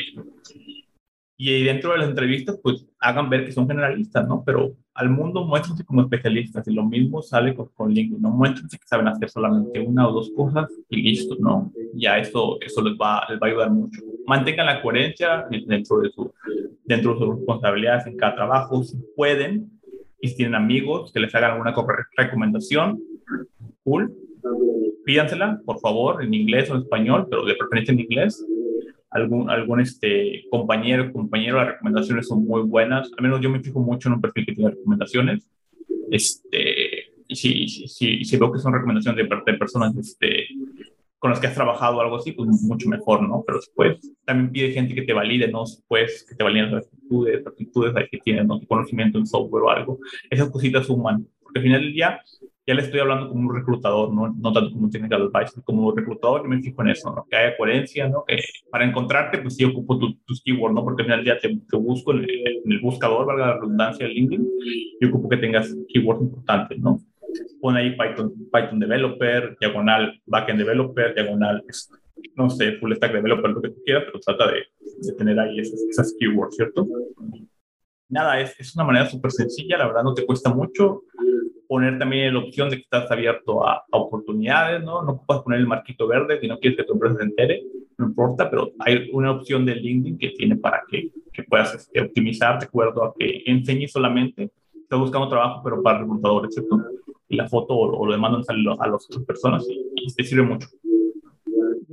y 1.44 1.64
dentro 1.64 1.92
de 1.92 1.98
las 1.98 2.10
entrevistas, 2.10 2.60
pues 2.62 2.86
hagan 3.00 3.28
ver 3.28 3.46
que 3.46 3.52
son 3.52 3.68
generalistas, 3.68 4.28
¿no? 4.28 4.44
Pero 4.46 4.76
al 4.94 5.10
mundo 5.10 5.44
muéstrense 5.44 5.84
como 5.84 6.04
especialistas 6.04 6.68
y 6.68 6.72
lo 6.72 6.86
mismo 6.86 7.24
sale 7.24 7.56
con, 7.56 7.68
con 7.74 7.92
LinkedIn, 7.92 8.22
no 8.22 8.30
muéstrense 8.30 8.78
que 8.78 8.86
saben 8.86 9.08
hacer 9.08 9.28
solamente 9.28 9.80
una 9.80 10.08
o 10.08 10.12
dos 10.12 10.32
cosas 10.36 10.70
y 10.88 11.02
listo, 11.02 11.36
¿no? 11.40 11.72
Ya 11.96 12.20
eso, 12.20 12.60
eso 12.62 12.84
les, 12.84 12.94
va, 12.94 13.26
les 13.28 13.40
va 13.40 13.48
a 13.48 13.50
ayudar 13.50 13.72
mucho. 13.72 14.02
Mantengan 14.28 14.68
la 14.68 14.84
coherencia 14.84 15.48
dentro 15.50 16.02
de, 16.02 16.12
su, 16.12 16.32
dentro 16.86 17.14
de 17.14 17.20
sus 17.20 17.36
responsabilidades 17.38 18.06
en 18.06 18.18
cada 18.18 18.36
trabajo, 18.36 18.84
si 18.84 18.98
pueden, 19.16 19.72
y 20.22 20.28
si 20.28 20.38
tienen 20.38 20.54
amigos 20.54 21.12
que 21.12 21.22
les 21.22 21.34
hagan 21.34 21.54
alguna 21.54 21.74
recomendación, 22.18 23.02
cool, 23.84 24.14
pídansela, 25.06 25.60
por 25.66 25.80
favor, 25.80 26.24
en 26.24 26.36
inglés 26.36 26.70
o 26.70 26.76
en 26.76 26.84
español, 26.84 27.26
pero 27.32 27.46
de 27.46 27.56
preferencia 27.56 27.94
en 27.94 28.02
inglés, 28.02 28.46
algún, 29.12 29.50
algún 29.50 29.82
este, 29.82 30.46
compañero, 30.50 31.12
compañero, 31.12 31.58
las 31.58 31.68
recomendaciones 31.68 32.28
son 32.28 32.46
muy 32.46 32.62
buenas. 32.62 33.12
Al 33.18 33.24
menos 33.24 33.42
yo 33.42 33.50
me 33.50 33.60
fijo 33.60 33.80
mucho 33.80 34.10
en 34.10 34.16
un 34.16 34.22
perfil 34.22 34.46
que 34.46 34.56
tiene 34.56 34.72
recomendaciones. 34.72 35.50
Este, 36.10 37.12
y 37.28 37.36
si, 37.36 37.68
si, 37.68 38.26
si, 38.26 38.38
veo 38.38 38.52
que 38.52 38.60
son 38.60 38.74
recomendaciones 38.74 39.30
de, 39.30 39.42
de 39.46 39.58
personas 39.58 39.96
este, 39.96 40.48
con 41.22 41.30
las 41.30 41.40
que 41.40 41.48
has 41.48 41.54
trabajado 41.54 41.98
o 41.98 42.02
algo 42.02 42.16
así, 42.16 42.32
pues 42.32 42.50
mucho 42.64 42.90
mejor, 42.90 43.22
¿no? 43.22 43.44
Pero 43.46 43.60
después 43.60 44.00
también 44.26 44.52
pide 44.52 44.72
gente 44.72 44.96
que 44.96 45.04
te 45.04 45.14
valide, 45.14 45.50
¿no? 45.50 45.62
Después 45.62 46.26
que 46.28 46.34
te 46.34 46.44
validen 46.44 46.74
las 46.74 46.88
actitudes, 46.88 47.46
actitudes 47.46 47.94
que 48.10 48.18
tienes, 48.18 48.48
¿no? 48.48 48.60
conocimiento 48.68 49.20
en 49.20 49.28
software 49.28 49.64
o 49.64 49.70
algo. 49.70 50.00
Esas 50.30 50.50
cositas 50.50 50.88
suman. 50.88 51.28
Porque 51.44 51.60
al 51.60 51.64
final 51.64 51.82
del 51.82 51.94
día, 51.94 52.22
ya 52.72 52.76
le 52.76 52.84
estoy 52.84 53.02
hablando 53.02 53.28
como 53.28 53.50
un 53.50 53.54
reclutador, 53.54 54.14
no, 54.14 54.34
no 54.34 54.54
tanto 54.54 54.72
como 54.72 54.86
un 54.86 54.92
technical 54.92 55.24
advisor, 55.24 55.62
como 55.66 55.90
un 55.90 55.98
reclutador, 55.98 56.44
yo 56.44 56.48
me 56.48 56.62
fijo 56.62 56.82
en 56.82 56.88
eso, 56.88 57.14
¿no? 57.14 57.28
que 57.30 57.36
haya 57.36 57.58
coherencia, 57.58 58.08
¿no? 58.08 58.24
que 58.26 58.38
para 58.72 58.86
encontrarte, 58.86 59.40
pues 59.40 59.58
sí 59.58 59.66
ocupo 59.66 60.00
tus 60.00 60.42
keywords, 60.42 60.74
¿no? 60.74 60.82
porque 60.82 61.02
al 61.02 61.08
final 61.08 61.26
ya 61.26 61.38
te, 61.38 61.50
te 61.50 61.78
busco 61.78 62.14
en 62.14 62.20
el, 62.30 62.80
buscador, 62.82 63.26
valga 63.26 63.48
la 63.48 63.54
redundancia 63.56 64.08
de 64.08 64.14
LinkedIn, 64.14 64.50
y 65.02 65.06
ocupo 65.06 65.28
que 65.28 65.38
tengas 65.38 65.76
keywords 65.90 66.22
importantes, 66.22 66.80
¿no? 66.80 67.02
Pon 67.60 67.76
ahí 67.76 67.92
Python, 67.92 68.34
Python 68.52 68.80
Developer, 68.80 69.58
diagonal 69.60 70.22
Backend 70.26 70.60
Developer, 70.60 71.14
diagonal, 71.14 71.64
no 72.36 72.50
sé, 72.50 72.74
Full 72.74 72.94
Stack 72.94 73.12
Developer, 73.12 73.52
lo 73.52 73.62
que 73.62 73.70
tú 73.70 73.82
quieras, 73.86 74.04
pero 74.06 74.20
trata 74.20 74.48
de, 74.50 74.64
de 75.02 75.14
tener 75.18 75.38
ahí 75.40 75.60
esas, 75.60 75.82
esas 75.90 76.16
keywords, 76.18 76.56
¿cierto? 76.56 76.88
Nada, 78.08 78.40
es, 78.40 78.58
es 78.60 78.76
una 78.76 78.86
manera 78.86 79.10
súper 79.10 79.32
sencilla, 79.32 79.78
la 79.78 79.88
verdad 79.88 80.04
no 80.04 80.14
te 80.14 80.26
cuesta 80.26 80.54
mucho 80.54 81.04
poner 81.72 81.98
también 81.98 82.34
la 82.34 82.42
opción 82.42 82.70
de 82.70 82.76
que 82.76 82.82
estás 82.82 83.10
abierto 83.10 83.66
a, 83.66 83.86
oportunidades, 83.92 84.84
¿no? 84.84 85.04
No 85.04 85.24
puedes 85.26 85.42
poner 85.42 85.62
el 85.62 85.68
marquito 85.68 86.06
verde 86.06 86.38
si 86.42 86.50
no 86.50 86.60
quieres 86.60 86.76
que 86.76 86.84
tu 86.84 86.92
empresa 86.92 87.16
se 87.16 87.24
entere, 87.24 87.64
no 87.98 88.08
importa, 88.08 88.50
pero 88.50 88.74
hay 88.80 89.10
una 89.14 89.32
opción 89.32 89.66
de 89.66 89.76
LinkedIn 89.76 90.18
que 90.18 90.32
tiene 90.32 90.58
para 90.58 90.84
que, 90.90 91.12
que 91.32 91.44
puedas 91.44 91.74
este, 91.74 92.02
optimizar 92.02 92.60
de 92.60 92.66
acuerdo 92.66 93.06
a 93.06 93.14
que 93.18 93.44
enseñes 93.46 93.94
solamente, 93.94 94.52
estás 94.76 95.00
buscando 95.00 95.30
trabajo, 95.30 95.62
pero 95.64 95.82
para 95.82 96.00
reclutadores, 96.00 96.54
¿cierto? 96.54 96.78
y 97.30 97.38
la 97.38 97.48
foto 97.48 97.74
o, 97.74 98.06
lo 98.06 98.12
demandan 98.12 98.44
a, 98.78 98.88
las 98.90 99.06
otras 99.06 99.24
personas 99.24 99.66
y, 99.70 100.14
te 100.14 100.26
sirve 100.26 100.44
mucho. 100.44 100.68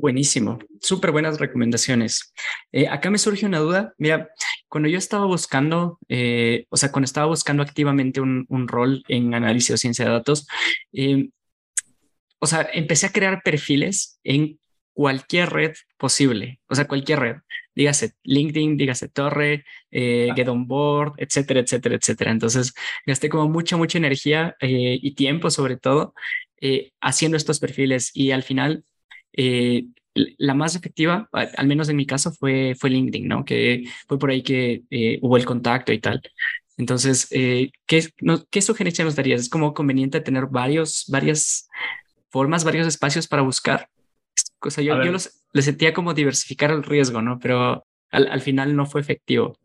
Buenísimo, 0.01 0.61
súper 0.80 1.11
buenas 1.11 1.40
recomendaciones. 1.40 2.32
Eh, 2.70 2.86
acá 2.86 3.11
me 3.11 3.18
surge 3.18 3.46
una 3.46 3.59
duda. 3.59 3.94
Mira, 3.99 4.30
cuando 4.68 4.88
yo 4.88 4.96
estaba 4.96 5.24
buscando, 5.24 5.99
eh, 6.09 6.66
o 6.68 6.76
sea, 6.76 6.92
cuando 6.92 7.07
estaba 7.07 7.26
buscando 7.26 7.64
activamente 7.64 8.20
un, 8.20 8.46
un 8.49 8.68
rol 8.68 9.03
en 9.09 9.34
análisis 9.34 9.72
o 9.72 9.76
ciencia 9.76 10.05
de 10.05 10.12
datos, 10.12 10.46
eh, 10.92 11.30
o 12.38 12.46
sea, 12.46 12.68
empecé 12.72 13.07
a 13.07 13.12
crear 13.12 13.42
perfiles 13.42 14.20
en 14.22 14.61
cualquier 14.92 15.51
red 15.51 15.74
posible, 15.96 16.61
o 16.68 16.76
sea, 16.76 16.86
cualquier 16.86 17.18
red, 17.18 17.36
dígase 17.74 18.12
LinkedIn, 18.22 18.76
dígase 18.76 19.09
Torre, 19.09 19.64
eh, 19.90 20.28
Get 20.36 20.46
On 20.46 20.68
Board, 20.68 21.14
etcétera, 21.16 21.59
etcétera, 21.59 21.96
etcétera. 21.96 22.30
Entonces, 22.30 22.72
gasté 23.05 23.28
como 23.28 23.49
mucha, 23.49 23.76
mucha 23.76 23.99
energía 23.99 24.57
eh, 24.61 24.96
y 25.03 25.14
tiempo, 25.16 25.51
sobre 25.51 25.76
todo, 25.76 26.14
eh, 26.61 26.92
haciendo 27.01 27.36
estos 27.36 27.59
perfiles 27.59 28.12
y 28.14 28.30
al 28.30 28.44
final, 28.44 28.84
eh, 29.32 29.86
la 30.14 30.54
más 30.54 30.74
efectiva, 30.74 31.28
al 31.32 31.66
menos 31.66 31.88
en 31.88 31.96
mi 31.96 32.06
caso, 32.06 32.32
fue, 32.32 32.74
fue 32.78 32.90
LinkedIn, 32.90 33.28
¿no? 33.28 33.44
Que 33.44 33.84
fue 34.08 34.18
por 34.18 34.30
ahí 34.30 34.42
que 34.42 34.82
hubo 35.22 35.36
el 35.36 35.44
contacto 35.44 35.92
y 35.92 36.00
tal. 36.00 36.20
Entonces, 36.76 37.28
¿qué, 37.28 38.08
¿qué 38.50 38.62
sugerencia 38.62 39.04
nos 39.04 39.14
darías? 39.14 39.42
¿Es 39.42 39.48
como 39.48 39.74
conveniente 39.74 40.20
tener 40.20 40.46
varios, 40.46 41.04
varias 41.08 41.68
formas, 42.30 42.64
varios 42.64 42.86
espacios 42.86 43.26
para 43.26 43.42
buscar. 43.42 43.88
O 44.60 44.70
sea, 44.70 44.82
yo, 44.82 45.02
yo 45.02 45.12
los, 45.12 45.44
le 45.52 45.62
sentía 45.62 45.92
como 45.92 46.14
diversificar 46.14 46.70
el 46.70 46.82
riesgo, 46.82 47.22
¿no? 47.22 47.38
Pero 47.38 47.84
al, 48.10 48.26
al, 48.28 48.40
final 48.40 48.74
no 48.74 48.86
fue 48.86 49.00
efectivo. 49.00 49.56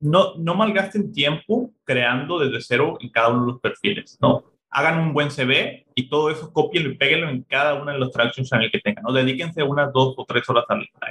No, 0.00 0.36
no 0.36 0.54
malgasten 0.54 1.12
tiempo 1.12 1.72
creando 1.84 2.38
desde 2.38 2.60
cero 2.60 2.98
en 3.00 3.10
cada 3.10 3.30
uno 3.30 3.46
de 3.46 3.52
los 3.52 3.60
perfiles, 3.60 4.18
¿no? 4.20 4.44
Hagan 4.70 4.98
un 4.98 5.12
buen 5.12 5.30
CV 5.30 5.86
y 5.94 6.08
todo 6.08 6.30
eso 6.30 6.52
copienlo 6.52 6.90
y 6.90 6.96
péguenlo 6.96 7.28
en 7.28 7.42
cada 7.42 7.74
una 7.74 7.92
de 7.92 7.98
los 7.98 8.12
tractions 8.12 8.52
en 8.52 8.62
el 8.62 8.70
que 8.70 8.80
tengan, 8.80 9.04
¿no? 9.04 9.12
Dedíquense 9.12 9.62
unas 9.62 9.92
dos 9.92 10.14
o 10.16 10.24
tres 10.24 10.48
horas 10.48 10.64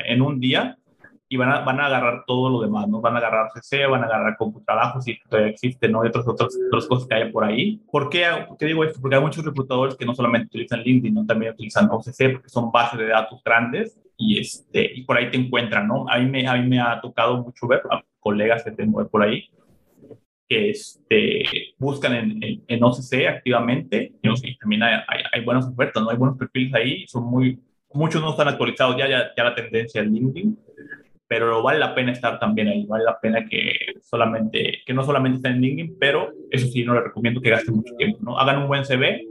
en 0.05 0.21
un 0.21 0.39
día 0.39 0.77
y 1.29 1.37
van 1.37 1.49
a, 1.49 1.59
van 1.61 1.79
a 1.79 1.87
agarrar 1.87 2.23
todo 2.25 2.49
lo 2.49 2.61
demás, 2.61 2.87
¿no? 2.87 3.01
Van 3.01 3.15
a 3.15 3.17
agarrar 3.17 3.51
CC, 3.53 3.85
van 3.85 4.03
a 4.03 4.05
agarrar 4.05 4.37
trabajo 4.65 5.01
si 5.01 5.19
todavía 5.29 5.51
existe, 5.51 5.89
¿no? 5.89 6.03
Y 6.05 6.07
otras, 6.07 6.27
otras, 6.27 6.57
otras 6.67 6.87
cosas 6.87 7.07
que 7.07 7.15
hay 7.15 7.31
por 7.31 7.43
ahí. 7.43 7.81
¿Por 7.91 8.09
qué, 8.09 8.25
¿Por 8.47 8.57
qué, 8.57 8.65
digo 8.65 8.83
esto? 8.83 9.01
Porque 9.01 9.15
hay 9.15 9.21
muchos 9.21 9.43
reclutadores 9.43 9.95
que 9.95 10.05
no 10.05 10.15
solamente 10.15 10.47
utilizan 10.47 10.81
LinkedIn, 10.81 11.13
¿no? 11.13 11.25
También 11.25 11.53
utilizan 11.53 11.89
OCC 11.91 12.33
porque 12.33 12.49
son 12.49 12.71
bases 12.71 12.99
de 12.99 13.07
datos 13.07 13.41
grandes 13.43 13.99
y, 14.15 14.39
este, 14.39 14.89
y 14.95 15.03
por 15.03 15.17
ahí 15.17 15.29
te 15.29 15.37
encuentran, 15.37 15.87
¿no? 15.87 16.05
A 16.09 16.17
mí 16.17 16.29
me, 16.29 16.47
a 16.47 16.55
mí 16.55 16.67
me 16.67 16.79
ha 16.79 17.01
tocado 17.01 17.43
mucho 17.43 17.67
ver 17.67 17.81
a 17.91 18.01
colegas 18.19 18.63
que 18.63 18.71
tengo 18.71 19.05
por 19.07 19.23
ahí 19.23 19.49
que 20.47 20.69
este, 20.69 21.43
buscan 21.77 22.13
en, 22.13 22.63
en, 22.67 22.83
OCC 22.83 23.27
activamente 23.27 24.13
y, 24.21 24.57
también 24.57 24.83
hay, 24.83 24.95
hay, 25.07 25.23
hay, 25.31 25.45
buenas 25.45 25.67
ofertas, 25.67 26.01
¿no? 26.01 26.09
Hay 26.09 26.17
buenos 26.17 26.37
perfiles 26.37 26.73
ahí, 26.73 27.07
son 27.07 27.25
muy, 27.25 27.59
muchos 27.93 28.21
no 28.21 28.31
están 28.31 28.47
actualizados 28.47 28.97
ya, 28.97 29.07
ya, 29.09 29.31
ya 29.35 29.43
la 29.43 29.55
tendencia 29.55 30.01
en 30.01 30.13
LinkedIn 30.13 30.57
pero 31.27 31.61
vale 31.61 31.79
la 31.79 31.93
pena 31.93 32.11
estar 32.11 32.39
también 32.39 32.69
ahí, 32.69 32.85
vale 32.85 33.03
la 33.03 33.19
pena 33.19 33.45
que 33.45 33.73
solamente, 34.01 34.79
que 34.85 34.93
no 34.93 35.03
solamente 35.03 35.37
estén 35.37 35.55
en 35.55 35.61
LinkedIn, 35.61 35.97
pero 35.99 36.31
eso 36.49 36.67
sí, 36.67 36.83
no 36.83 36.93
les 36.93 37.03
recomiendo 37.03 37.41
que 37.41 37.49
gasten 37.49 37.75
mucho 37.75 37.95
tiempo, 37.95 38.19
¿no? 38.21 38.39
Hagan 38.39 38.61
un 38.61 38.67
buen 38.67 38.85
CV, 38.85 39.27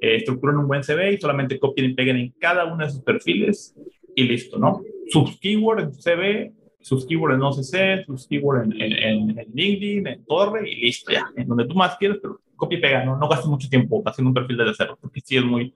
eh, 0.00 0.16
estructuren 0.16 0.56
un 0.56 0.66
buen 0.66 0.82
CV 0.82 1.12
y 1.12 1.20
solamente 1.20 1.58
copien 1.58 1.90
y 1.90 1.94
peguen 1.94 2.16
en 2.16 2.30
cada 2.38 2.64
uno 2.64 2.84
de 2.84 2.90
sus 2.90 3.02
perfiles 3.02 3.74
y 4.14 4.24
listo, 4.24 4.58
¿no? 4.58 4.80
Sus 5.08 5.38
keywords 5.38 5.84
en 5.84 5.92
CV, 5.92 6.52
sus 6.80 7.06
keywords 7.06 7.36
en 7.36 7.42
OCC, 7.42 8.06
sus 8.06 8.26
keywords 8.26 8.64
en, 8.64 8.80
en, 8.80 9.38
en, 9.38 9.46
LinkedIn, 9.52 10.06
en 10.06 10.24
Torre 10.24 10.68
y 10.68 10.76
listo, 10.76 11.12
ya, 11.12 11.30
en 11.36 11.46
donde 11.46 11.66
tú 11.66 11.74
más 11.74 11.96
quieres, 11.96 12.18
pero 12.22 12.40
copia 12.56 12.78
y 12.78 12.80
pega, 12.80 13.04
no, 13.04 13.16
no 13.16 13.28
gastes 13.28 13.48
mucho 13.48 13.68
tiempo 13.68 14.02
haciendo 14.04 14.28
un 14.28 14.34
perfil 14.34 14.58
desde 14.58 14.74
cero, 14.76 14.98
porque 15.00 15.20
sí 15.20 15.36
es 15.36 15.44
muy, 15.44 15.74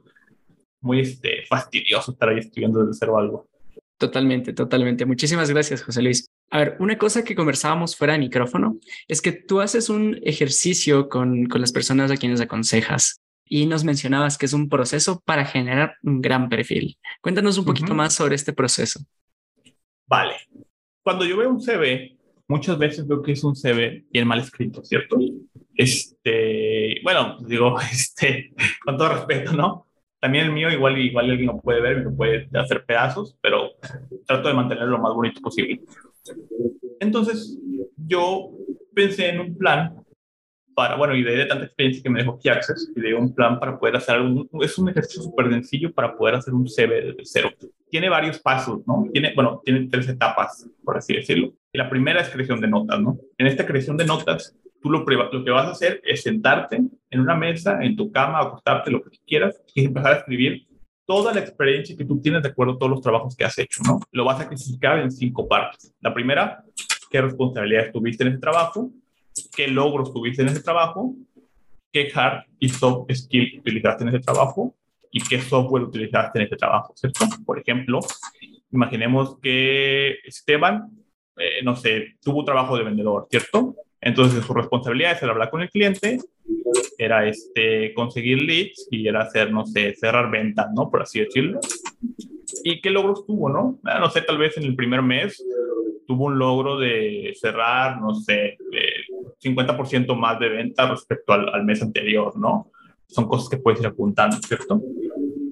muy 0.80 1.00
este, 1.00 1.44
fastidioso 1.48 2.12
estar 2.12 2.28
ahí 2.28 2.38
estudiando 2.38 2.84
desde 2.84 2.98
cero 2.98 3.18
algo. 3.18 3.48
Totalmente, 3.96 4.52
totalmente. 4.52 5.06
Muchísimas 5.06 5.50
gracias, 5.50 5.82
José 5.82 6.02
Luis. 6.02 6.26
A 6.50 6.58
ver, 6.58 6.76
una 6.80 6.98
cosa 6.98 7.24
que 7.24 7.34
conversábamos 7.34 7.96
fuera 7.96 8.14
de 8.14 8.18
micrófono 8.18 8.78
es 9.08 9.22
que 9.22 9.32
tú 9.32 9.60
haces 9.60 9.88
un 9.88 10.20
ejercicio 10.22 11.08
con, 11.08 11.46
con 11.46 11.60
las 11.60 11.72
personas 11.72 12.10
a 12.10 12.16
quienes 12.16 12.40
aconsejas 12.40 13.20
y 13.46 13.66
nos 13.66 13.84
mencionabas 13.84 14.36
que 14.36 14.46
es 14.46 14.52
un 14.52 14.68
proceso 14.68 15.20
para 15.24 15.44
generar 15.44 15.96
un 16.02 16.20
gran 16.20 16.48
perfil. 16.48 16.98
Cuéntanos 17.20 17.58
un 17.58 17.64
poquito 17.64 17.94
más 17.94 18.14
sobre 18.14 18.34
este 18.34 18.52
proceso. 18.52 19.00
Vale. 20.06 20.34
Cuando 21.04 21.26
yo 21.26 21.36
veo 21.36 21.50
un 21.50 21.60
CV, 21.60 22.16
muchas 22.48 22.78
veces 22.78 23.06
veo 23.06 23.20
que 23.20 23.32
es 23.32 23.44
un 23.44 23.54
CV 23.54 24.06
bien 24.10 24.26
mal 24.26 24.40
escrito, 24.40 24.82
¿cierto? 24.82 25.18
Este, 25.76 27.00
bueno, 27.02 27.36
digo, 27.46 27.78
este, 27.92 28.54
con 28.84 28.96
todo 28.96 29.10
respeto, 29.10 29.52
¿no? 29.52 29.86
También 30.18 30.46
el 30.46 30.52
mío, 30.52 30.70
igual, 30.70 30.96
igual 30.98 31.30
alguien 31.30 31.48
lo 31.48 31.60
puede 31.60 31.82
ver 31.82 31.98
lo 31.98 32.16
puede 32.16 32.48
hacer 32.54 32.86
pedazos, 32.86 33.36
pero 33.42 33.72
trato 34.26 34.48
de 34.48 34.54
mantenerlo 34.54 34.92
lo 34.92 35.02
más 35.02 35.12
bonito 35.12 35.42
posible. 35.42 35.82
Entonces, 36.98 37.58
yo 37.98 38.52
pensé 38.94 39.28
en 39.28 39.40
un 39.40 39.58
plan 39.58 40.03
para, 40.74 40.96
bueno, 40.96 41.14
y 41.14 41.22
de, 41.22 41.46
tanta 41.46 41.64
experiencia 41.64 42.02
que 42.02 42.10
me 42.10 42.20
dejó 42.20 42.38
Key 42.38 42.50
Access, 42.50 42.92
y 42.94 43.00
de 43.00 43.14
un 43.14 43.34
plan 43.34 43.58
para 43.58 43.78
poder 43.78 43.96
hacer 43.96 44.16
algo, 44.16 44.46
es 44.62 44.78
un 44.78 44.88
ejercicio 44.88 45.22
súper 45.22 45.50
sencillo 45.50 45.92
para 45.92 46.16
poder 46.16 46.36
hacer 46.36 46.52
un 46.54 46.68
CV 46.68 47.02
desde 47.02 47.24
cero. 47.24 47.50
Tiene 47.88 48.08
varios 48.08 48.38
pasos, 48.38 48.80
¿no? 48.86 49.06
Tiene, 49.12 49.32
bueno, 49.34 49.60
tiene 49.64 49.88
tres 49.88 50.08
etapas, 50.08 50.68
por 50.82 50.96
así 50.96 51.14
decirlo. 51.14 51.52
Y 51.72 51.78
la 51.78 51.88
primera 51.88 52.20
es 52.20 52.28
creación 52.28 52.60
de 52.60 52.68
notas, 52.68 53.00
¿no? 53.00 53.18
En 53.38 53.46
esta 53.46 53.64
creación 53.64 53.96
de 53.96 54.04
notas, 54.04 54.56
tú 54.82 54.90
lo, 54.90 55.04
lo, 55.04 55.44
que 55.44 55.50
vas 55.50 55.66
a 55.66 55.70
hacer 55.70 56.00
es 56.04 56.22
sentarte 56.22 56.82
en 57.10 57.20
una 57.20 57.34
mesa, 57.34 57.82
en 57.82 57.96
tu 57.96 58.10
cama, 58.10 58.40
acostarte, 58.40 58.90
lo 58.90 59.02
que 59.02 59.16
quieras, 59.26 59.60
y 59.74 59.84
empezar 59.84 60.12
a 60.12 60.16
escribir 60.16 60.66
toda 61.06 61.32
la 61.32 61.40
experiencia 61.40 61.96
que 61.96 62.04
tú 62.04 62.20
tienes 62.20 62.42
de 62.42 62.48
acuerdo 62.48 62.74
a 62.74 62.78
todos 62.78 62.90
los 62.90 63.00
trabajos 63.00 63.36
que 63.36 63.44
has 63.44 63.58
hecho, 63.58 63.82
¿no? 63.84 64.00
Lo 64.10 64.24
vas 64.24 64.40
a 64.40 64.48
clasificar 64.48 64.98
en 64.98 65.10
cinco 65.10 65.46
partes. 65.48 65.94
La 66.00 66.12
primera, 66.12 66.64
qué 67.10 67.20
responsabilidades 67.20 67.92
tuviste 67.92 68.24
en 68.24 68.30
ese 68.30 68.38
trabajo, 68.38 68.90
qué 69.54 69.68
logros 69.68 70.12
tuviste 70.12 70.42
en 70.42 70.48
ese 70.48 70.62
trabajo, 70.62 71.14
qué 71.92 72.10
hard 72.14 72.44
y 72.58 72.68
soft 72.68 73.10
skill 73.12 73.58
utilizaste 73.60 74.04
en 74.04 74.08
ese 74.08 74.20
trabajo 74.20 74.74
y 75.10 75.20
qué 75.20 75.40
software 75.40 75.84
utilizaste 75.84 76.40
en 76.40 76.46
ese 76.46 76.56
trabajo, 76.56 76.92
¿cierto? 76.96 77.26
Por 77.46 77.58
ejemplo, 77.58 78.00
imaginemos 78.72 79.38
que 79.40 80.18
Esteban, 80.24 80.90
eh, 81.36 81.62
no 81.62 81.76
sé, 81.76 82.16
tuvo 82.20 82.40
un 82.40 82.44
trabajo 82.44 82.76
de 82.76 82.84
vendedor, 82.84 83.28
¿cierto? 83.30 83.76
Entonces 84.00 84.44
su 84.44 84.52
responsabilidad 84.52 85.16
era 85.22 85.32
hablar 85.32 85.50
con 85.50 85.62
el 85.62 85.70
cliente, 85.70 86.18
era 86.98 87.26
este, 87.26 87.94
conseguir 87.94 88.42
leads 88.42 88.88
y 88.90 89.06
era 89.08 89.22
hacer, 89.22 89.52
no 89.52 89.64
sé, 89.64 89.94
cerrar 89.94 90.30
ventas, 90.30 90.68
¿no? 90.74 90.90
Por 90.90 91.02
así 91.02 91.20
decirlo. 91.20 91.60
¿Y 92.62 92.80
qué 92.80 92.90
logros 92.90 93.24
tuvo, 93.26 93.48
no? 93.48 93.78
Ah, 93.84 93.98
no 93.98 94.10
sé, 94.10 94.22
tal 94.22 94.38
vez 94.38 94.56
en 94.56 94.64
el 94.64 94.76
primer 94.76 95.02
mes 95.02 95.42
tuvo 96.06 96.26
un 96.26 96.38
logro 96.38 96.78
de 96.78 97.34
cerrar, 97.40 98.00
no 98.00 98.14
sé, 98.14 98.58
50% 99.44 100.16
más 100.16 100.38
de 100.38 100.48
ventas 100.48 100.90
respecto 100.90 101.32
al, 101.32 101.48
al 101.54 101.64
mes 101.64 101.82
anterior, 101.82 102.36
¿no? 102.36 102.70
Son 103.06 103.28
cosas 103.28 103.48
que 103.48 103.58
puedes 103.58 103.80
ir 103.80 103.86
apuntando, 103.86 104.36
¿cierto? 104.38 104.80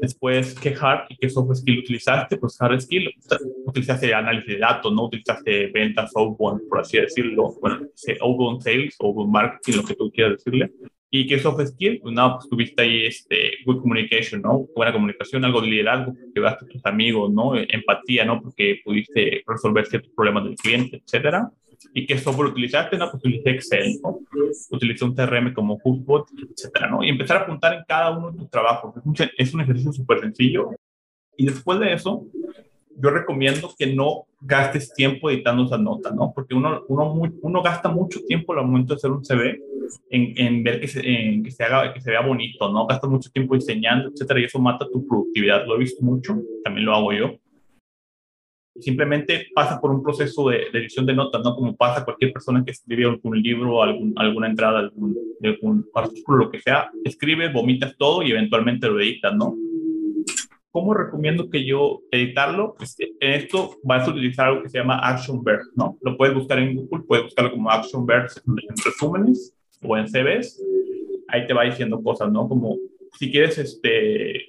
Después, 0.03 0.59
¿qué 0.59 0.75
hard 0.81 1.07
y 1.11 1.17
qué 1.17 1.31
soft 1.31 1.55
skill 1.55 1.79
utilizaste? 1.79 2.37
Pues 2.37 2.61
hard 2.61 2.81
skill, 2.81 3.09
utilizaste 3.65 4.13
análisis 4.13 4.55
de 4.55 4.59
datos, 4.59 4.93
no 4.93 5.05
utilizaste 5.05 5.69
ventas 5.69 6.11
outbound, 6.17 6.69
por 6.69 6.81
así 6.81 6.99
decirlo. 6.99 7.55
Bueno, 7.61 7.87
outbound 8.21 8.63
sales, 8.63 8.97
outbound 8.99 9.31
marketing, 9.33 9.77
lo 9.77 9.85
que 9.85 9.95
tú 9.95 10.11
quieras 10.11 10.39
decirle. 10.39 10.73
¿Y 11.09 11.29
qué 11.29 11.39
soft 11.39 11.65
skill? 11.67 12.01
Pues 12.01 12.13
nada, 12.17 12.35
pues 12.35 12.49
tuviste 12.49 12.83
ahí 12.83 13.07
este, 13.07 13.59
good 13.65 13.81
communication, 13.81 14.43
¿no? 14.43 14.67
Buena 14.75 14.93
comunicación, 14.93 15.45
algo 15.45 15.61
de 15.61 15.69
liderazgo, 15.69 16.15
porque 16.15 16.33
llevaste 16.35 16.65
a 16.65 16.69
tus 16.69 16.85
amigos, 16.85 17.31
¿no? 17.31 17.55
Empatía, 17.55 18.25
¿no? 18.25 18.43
Porque 18.43 18.81
pudiste 18.85 19.45
resolver 19.47 19.87
ciertos 19.87 20.11
problemas 20.17 20.45
del 20.45 20.57
cliente, 20.57 20.97
etcétera. 20.97 21.49
¿Y 21.95 22.07
qué 22.07 22.19
software 22.19 22.51
utilizaste? 22.51 22.97
No, 22.97 23.11
pues 23.11 23.23
utilicé 23.23 23.51
Excel, 23.51 24.01
¿no? 24.03 24.21
Utilicé 24.71 25.05
un 25.05 25.15
CRM 25.15 25.53
como 25.53 25.79
HubSpot, 25.83 26.29
etcétera, 26.51 26.89
¿no? 26.89 27.03
Y 27.03 27.09
empezar 27.09 27.39
a 27.39 27.41
apuntar 27.41 27.75
en 27.75 27.85
cada 27.87 28.17
uno 28.17 28.31
de 28.31 28.39
tus 28.39 28.51
trabajos. 28.51 28.97
Es 28.97 29.05
un, 29.05 29.15
es 29.37 29.55
un 29.55 29.61
ejercicio 29.61 29.93
súper 29.93 30.21
sencillo. 30.21 30.71
Y 31.37 31.47
después 31.47 31.79
de 31.81 31.93
eso, 31.93 32.27
yo 32.97 33.11
recomiendo 33.11 33.73
que 33.79 33.95
no 33.95 34.27
gastes 34.41 34.93
tiempo 34.93 35.31
editando 35.31 35.65
esas 35.65 35.81
notas, 35.81 36.15
¿no? 36.15 36.33
Porque 36.35 36.55
uno, 36.55 36.83
uno, 36.89 37.31
uno 37.41 37.63
gasta 37.63 37.89
mucho 37.89 38.21
tiempo 38.27 38.53
al 38.53 38.67
momento 38.67 38.95
de 38.95 38.97
hacer 38.97 39.11
un 39.11 39.25
CV 39.25 39.61
en, 40.11 40.33
en 40.37 40.63
ver 40.63 40.81
que 40.81 40.89
se, 40.89 41.01
en 41.01 41.43
que, 41.43 41.51
se 41.51 41.65
haga, 41.65 41.93
que 41.93 42.01
se 42.01 42.11
vea 42.11 42.21
bonito, 42.21 42.71
¿no? 42.71 42.87
Gasta 42.87 43.07
mucho 43.07 43.31
tiempo 43.31 43.55
diseñando, 43.55 44.11
etcétera, 44.11 44.41
y 44.41 44.45
eso 44.45 44.59
mata 44.59 44.89
tu 44.91 45.07
productividad. 45.07 45.67
Lo 45.67 45.77
he 45.77 45.81
visto 45.81 46.05
mucho, 46.05 46.41
también 46.65 46.87
lo 46.87 46.95
hago 46.95 47.13
yo 47.13 47.42
simplemente 48.79 49.49
pasa 49.55 49.81
por 49.81 49.91
un 49.91 50.03
proceso 50.03 50.49
de, 50.49 50.69
edición 50.73 51.07
de 51.07 51.15
notas, 51.15 51.43
¿no? 51.43 51.55
Como 51.55 51.77
pasa 51.77 52.05
cualquier 52.05 52.33
persona 52.33 52.65
que 52.65 52.73
escribe 52.73 53.05
algún 53.05 53.41
libro, 53.41 53.83
algún, 53.83 54.13
alguna 54.17 54.49
entrada, 54.49 54.81
algún, 54.81 55.17
algún 55.43 55.87
artículo, 55.95 56.45
lo 56.45 56.51
que 56.51 56.61
sea, 56.61 56.91
escribe, 57.05 57.53
vomitas 57.53 57.97
todo 57.97 58.23
y 58.23 58.31
eventualmente 58.31 58.89
lo 58.89 59.01
editas, 59.01 59.35
¿no? 59.35 59.57
¿Cómo 60.71 60.95
recomiendo 60.95 61.51
que 61.51 61.67
yo 61.67 62.01
editarlo? 62.11 62.75
Pues 62.79 62.97
en 62.99 63.33
esto 63.33 63.77
vas 63.85 64.09
a 64.09 64.11
utilizar 64.11 64.49
algo 64.49 64.63
que 64.63 64.71
se 64.71 64.79
llama 64.79 64.99
Action 65.03 65.45
Verse, 65.45 65.71
¿no? 65.77 65.99
Lo 66.01 66.17
puedes 66.17 66.35
buscar 66.35 66.59
en 66.59 66.77
Google, 66.77 67.05
puedes 67.07 67.25
buscarlo 67.25 67.53
como 67.53 67.71
Action 67.71 68.07
Verse 68.07 68.41
en 68.47 68.77
resúmenes 68.85 69.55
o 69.83 69.97
en 69.99 70.07
CVs 70.07 70.59
ahí 71.33 71.47
te 71.47 71.55
va 71.55 71.65
diciendo 71.65 72.01
cosas, 72.03 72.31
¿no? 72.31 72.49
Como 72.49 72.77
si 73.19 73.31
quieres 73.31 73.59
este, 73.59 74.47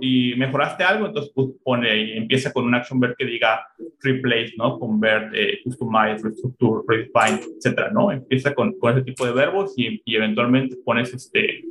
y 0.00 0.34
mejoraste 0.36 0.84
algo, 0.84 1.06
entonces 1.06 1.32
pues, 1.34 1.48
pone 1.62 1.90
ahí, 1.90 2.12
empieza 2.12 2.52
con 2.52 2.64
un 2.64 2.74
action 2.74 2.98
verb 2.98 3.14
que 3.16 3.24
diga 3.24 3.66
replace, 4.00 4.54
¿no? 4.56 4.78
Convert, 4.78 5.34
eh, 5.34 5.60
customize, 5.64 6.24
restructure, 6.24 6.82
redefine, 6.88 7.40
etcétera, 7.56 7.90
¿no? 7.92 8.10
Empieza 8.10 8.54
con, 8.54 8.72
con 8.78 8.92
ese 8.92 9.04
tipo 9.04 9.26
de 9.26 9.32
verbos 9.32 9.74
y, 9.76 10.00
y, 10.04 10.16
eventualmente 10.16 10.76
pones 10.84 11.12
este, 11.12 11.64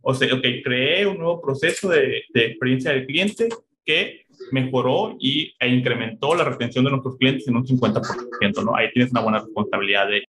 o 0.00 0.14
sea, 0.14 0.34
ok, 0.34 0.44
creé 0.64 1.06
un 1.06 1.18
nuevo 1.18 1.40
proceso 1.40 1.88
de, 1.88 2.24
de 2.32 2.46
experiencia 2.46 2.92
del 2.92 3.06
cliente 3.06 3.48
que 3.84 4.22
mejoró 4.50 5.16
y, 5.18 5.54
e 5.58 5.68
incrementó 5.68 6.34
la 6.34 6.44
retención 6.44 6.84
de 6.84 6.90
nuestros 6.90 7.16
clientes 7.16 7.46
en 7.48 7.56
un 7.56 7.66
50%, 7.66 8.64
¿no? 8.64 8.74
Ahí 8.74 8.90
tienes 8.92 9.10
una 9.12 9.20
buena 9.20 9.38
responsabilidad 9.38 10.08
de 10.08 10.24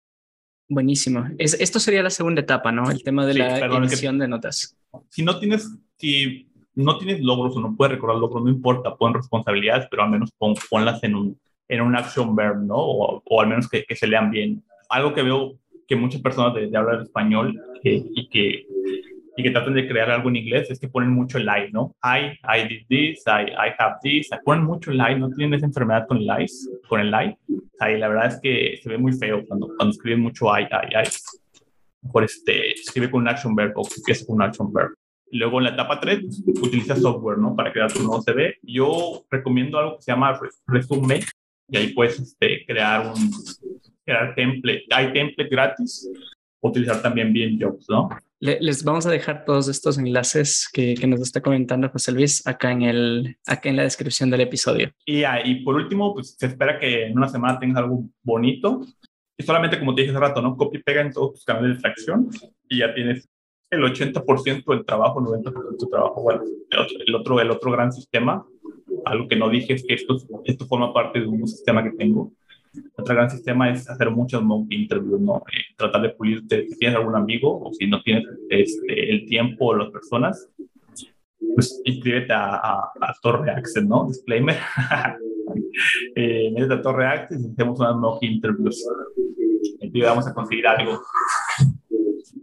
Buenísimo. 0.74 1.26
Es, 1.38 1.53
esto 1.53 1.80
sería 1.80 2.01
la 2.01 2.09
segunda 2.09 2.41
etapa, 2.41 2.71
¿no? 2.71 2.89
El 2.89 3.03
tema 3.03 3.26
de 3.26 3.36
la 3.36 3.59
emisión 3.59 4.17
de 4.17 4.28
notas. 4.28 4.76
Si 5.09 5.24
no 5.24 5.39
tienes, 5.39 5.69
si 5.97 6.47
no 6.74 6.97
tienes 6.97 7.21
logros 7.21 7.55
o 7.55 7.59
no 7.59 7.76
puedes 7.76 7.93
recordar 7.93 8.17
logros, 8.17 8.43
no 8.43 8.49
importa, 8.49 8.95
pon 8.95 9.13
responsabilidades, 9.13 9.88
pero 9.91 10.03
al 10.03 10.09
menos 10.09 10.32
pon, 10.38 10.55
ponlas 10.69 11.03
en 11.03 11.15
un, 11.15 11.39
en 11.67 11.82
un 11.82 11.95
action 11.95 12.36
verb, 12.36 12.63
¿no? 12.63 12.76
O, 12.76 13.21
o 13.24 13.41
al 13.41 13.47
menos 13.47 13.69
que, 13.69 13.84
que, 13.84 13.95
se 13.95 14.07
lean 14.07 14.32
bien. 14.32 14.63
Algo 14.89 15.13
que 15.13 15.21
veo 15.21 15.59
que 15.88 15.95
muchas 15.95 16.21
personas 16.21 16.55
de, 16.55 16.67
de 16.67 16.78
hablar 16.78 17.01
español 17.03 17.61
y 17.84 18.30
que 18.30 18.65
y 19.36 19.43
que 19.43 19.51
traten 19.51 19.73
de 19.73 19.88
crear 19.88 20.11
algo 20.11 20.29
en 20.29 20.36
inglés 20.36 20.69
es 20.69 20.79
que 20.79 20.88
ponen 20.88 21.09
mucho 21.09 21.38
el 21.38 21.45
I, 21.45 21.71
¿no? 21.71 21.95
I, 22.03 22.38
I 22.43 22.67
did 22.67 22.86
this, 22.88 23.23
I, 23.25 23.51
I 23.51 23.73
have 23.79 23.95
this, 24.03 24.29
ponen 24.43 24.63
mucho 24.63 24.91
el 24.91 24.97
I, 24.97 25.17
no 25.17 25.29
tienen 25.29 25.55
esa 25.55 25.65
enfermedad 25.65 26.07
con 26.07 26.17
el 26.17 26.25
I, 26.25 26.45
con 26.88 26.99
el 26.99 27.09
I. 27.09 27.36
O 27.49 27.86
la 27.86 28.07
verdad 28.07 28.27
es 28.27 28.39
que 28.41 28.79
se 28.81 28.89
ve 28.89 28.97
muy 28.97 29.13
feo 29.13 29.45
cuando, 29.47 29.67
cuando 29.75 29.91
escriben 29.91 30.21
mucho 30.21 30.47
I, 30.47 30.63
I, 30.63 30.95
I. 30.95 31.09
Mejor 32.03 32.23
este, 32.25 32.71
escribe 32.71 33.09
con 33.09 33.21
un 33.21 33.27
action 33.29 33.55
verb 33.55 33.73
o 33.75 33.88
empieza 33.97 34.25
con 34.25 34.36
un 34.36 34.41
action 34.43 34.71
verb. 34.71 34.93
Luego 35.31 35.57
en 35.57 35.63
la 35.63 35.71
etapa 35.71 35.99
3 35.99 36.43
utiliza 36.45 36.95
software, 36.95 37.39
¿no? 37.39 37.55
Para 37.55 37.71
crear 37.71 37.91
tu 37.91 38.03
nuevo 38.03 38.21
CV. 38.21 38.57
Yo 38.61 39.25
recomiendo 39.31 39.79
algo 39.79 39.95
que 39.95 40.03
se 40.03 40.11
llama 40.11 40.39
Resume 40.67 41.21
y 41.69 41.77
ahí 41.77 41.93
puedes 41.93 42.19
este, 42.19 42.63
crear 42.67 43.07
un 43.07 43.31
crear 44.05 44.36
template. 44.36 44.86
Hay 44.91 45.11
template 45.11 45.49
gratis. 45.49 46.07
Utilizar 46.61 47.01
también 47.01 47.34
bien 47.34 47.59
jobs, 47.59 47.88
¿no? 47.89 48.09
Les 48.43 48.83
vamos 48.83 49.05
a 49.05 49.09
dejar 49.09 49.45
todos 49.45 49.69
estos 49.69 49.97
enlaces 49.97 50.69
que, 50.71 50.95
nos 51.07 51.21
está 51.21 51.41
comentando 51.41 51.89
José 51.89 52.11
Luis 52.11 52.45
acá 52.45 52.71
en, 52.73 52.81
el, 52.81 53.37
acá 53.47 53.69
en 53.69 53.77
la 53.77 53.83
descripción 53.83 54.29
del 54.29 54.41
episodio. 54.41 54.91
Y, 55.05 55.23
ah, 55.23 55.39
y 55.45 55.63
por 55.63 55.75
último, 55.75 56.13
pues 56.13 56.35
se 56.37 56.47
espera 56.47 56.77
que 56.77 57.05
en 57.05 57.17
una 57.17 57.29
semana 57.29 57.57
tengas 57.57 57.77
algo 57.77 58.03
bonito. 58.21 58.81
Y 59.37 59.43
solamente, 59.43 59.79
como 59.79 59.95
te 59.95 60.01
dije 60.01 60.11
hace 60.11 60.19
rato, 60.19 60.41
¿no? 60.41 60.57
Copia 60.57 60.79
y 60.79 60.83
pega 60.83 61.01
en 61.01 61.13
todos 61.13 61.35
tus 61.35 61.45
canales 61.45 61.69
de 61.69 61.73
extracción 61.75 62.29
y 62.67 62.79
ya 62.79 62.93
tienes 62.93 63.29
el 63.69 63.81
80% 63.81 64.65
del 64.65 64.85
trabajo, 64.85 65.19
el 65.19 65.41
90% 65.41 65.79
del 65.79 65.89
trabajo. 65.89 66.21
Bueno, 66.21 66.43
el 67.05 67.15
otro, 67.15 67.39
el 67.39 67.49
otro, 67.49 67.71
gran 67.71 67.93
sistema, 67.93 68.45
algo 69.05 69.27
que 69.29 69.37
no 69.37 69.49
dije 69.49 69.73
es 69.73 69.85
que 69.87 69.93
esto, 69.93 70.17
esto 70.43 70.65
forma 70.65 70.93
parte 70.93 71.21
de 71.21 71.27
un 71.27 71.47
sistema 71.47 71.81
que 71.81 71.91
tengo 71.91 72.33
otro 72.95 73.15
gran 73.15 73.30
sistema 73.30 73.69
es 73.71 73.89
hacer 73.89 74.09
muchos 74.09 74.43
mock 74.43 74.71
interviews, 74.71 75.21
¿no? 75.21 75.43
Eh, 75.51 75.76
tratar 75.78 76.01
de 76.01 76.09
pulirte 76.09 76.67
si 76.67 76.78
tienes 76.78 76.97
algún 76.97 77.15
amigo 77.15 77.61
o 77.63 77.74
si 77.74 77.88
no 77.88 78.01
tienes 78.01 78.26
este, 78.49 79.11
el 79.11 79.26
tiempo 79.26 79.67
o 79.67 79.76
las 79.76 79.91
personas, 79.91 80.49
pues 81.55 81.82
inscríbete 81.86 82.34
a, 82.34 82.55
a, 82.55 83.15
Torre 83.21 83.51
Access, 83.51 83.86
¿no? 83.86 84.07
Disclaimer. 84.07 84.55
eh, 86.15 86.51
métete 86.53 86.74
a 86.74 86.82
Torre 86.82 87.05
Access 87.05 87.45
hacemos 87.51 87.80
unas 87.80 87.95
mock 87.95 88.24
interviews. 88.24 88.88
Y 89.82 90.01
vamos 90.01 90.28
a 90.28 90.34
conseguir 90.34 90.65
algo. 90.65 91.01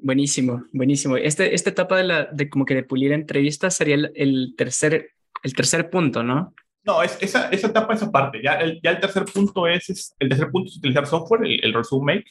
Buenísimo, 0.03 0.65
buenísimo. 0.73 1.17
Este, 1.17 1.55
esta 1.55 1.71
etapa 1.71 1.97
de, 1.97 2.05
la, 2.05 2.25
de 2.27 2.49
como 2.49 2.65
que 2.65 2.75
de 2.75 2.85
pulir 2.85 3.13
entrevistas 3.13 3.77
sería 3.77 3.97
el, 3.97 4.13
el 4.15 4.55
tercer, 4.57 5.11
el 5.43 5.55
tercer 5.55 5.91
punto, 5.91 6.23
¿no? 6.23 6.55
No, 6.85 7.03
es, 7.03 7.19
esa, 7.21 7.49
esa 7.51 7.67
etapa, 7.69 7.95
esa 7.95 8.11
parte. 8.11 8.41
Ya 8.43 8.55
el, 8.55 8.81
ya 8.83 8.91
el 8.91 9.01
tercer 9.01 9.25
punto 9.27 9.67
es, 9.67 10.15
el 10.19 10.29
tercer 10.29 10.51
punto 10.51 10.71
es 10.71 10.79
utilizar 10.79 11.07
software, 11.07 11.45
el, 11.45 11.65
el 11.65 11.75
resume 11.75 12.15
make. 12.15 12.31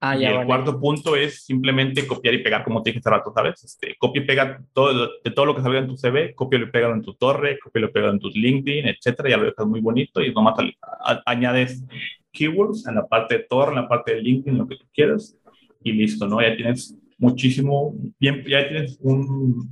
Ah, 0.00 0.16
ya, 0.16 0.32
y 0.32 0.36
el 0.36 0.46
cuarto 0.46 0.78
punto 0.78 1.16
es 1.16 1.44
simplemente 1.44 2.06
copiar 2.06 2.34
y 2.34 2.42
pegar, 2.42 2.62
como 2.62 2.82
te 2.82 2.90
dije 2.90 2.98
hace 2.98 3.08
rato, 3.08 3.32
¿sabes? 3.34 3.64
Este, 3.64 3.96
copia 3.96 4.22
y 4.22 4.26
pega 4.26 4.62
todo, 4.74 5.08
de 5.24 5.30
todo 5.30 5.46
lo 5.46 5.56
que 5.56 5.62
salga 5.62 5.78
en 5.78 5.86
tu 5.86 5.96
CV, 5.96 6.34
copia 6.34 6.58
y 6.58 6.66
pega 6.66 6.90
en 6.90 7.00
tu 7.00 7.14
torre, 7.14 7.58
copia 7.58 7.86
y 7.86 7.88
pega 7.88 8.10
en 8.10 8.18
tus 8.18 8.34
LinkedIn, 8.34 8.86
etcétera, 8.86 9.30
ya 9.30 9.36
lo 9.38 9.46
dejas 9.46 9.66
muy 9.66 9.80
bonito 9.80 10.20
y 10.20 10.32
nomás 10.34 10.56
añades 11.24 11.82
keywords 12.32 12.86
en 12.86 12.96
la 12.96 13.06
parte 13.06 13.38
de 13.38 13.44
torre, 13.44 13.70
en 13.70 13.76
la 13.76 13.88
parte 13.88 14.14
de 14.14 14.20
LinkedIn, 14.20 14.58
lo 14.58 14.66
que 14.66 14.76
tú 14.76 14.84
quieras 14.92 15.38
y 15.82 15.92
listo, 15.92 16.28
¿no? 16.28 16.42
Ya 16.42 16.54
tienes 16.54 16.94
muchísimo, 17.16 17.94
bien, 18.18 18.44
ya 18.46 18.68
tienes 18.68 18.98
un, 19.00 19.70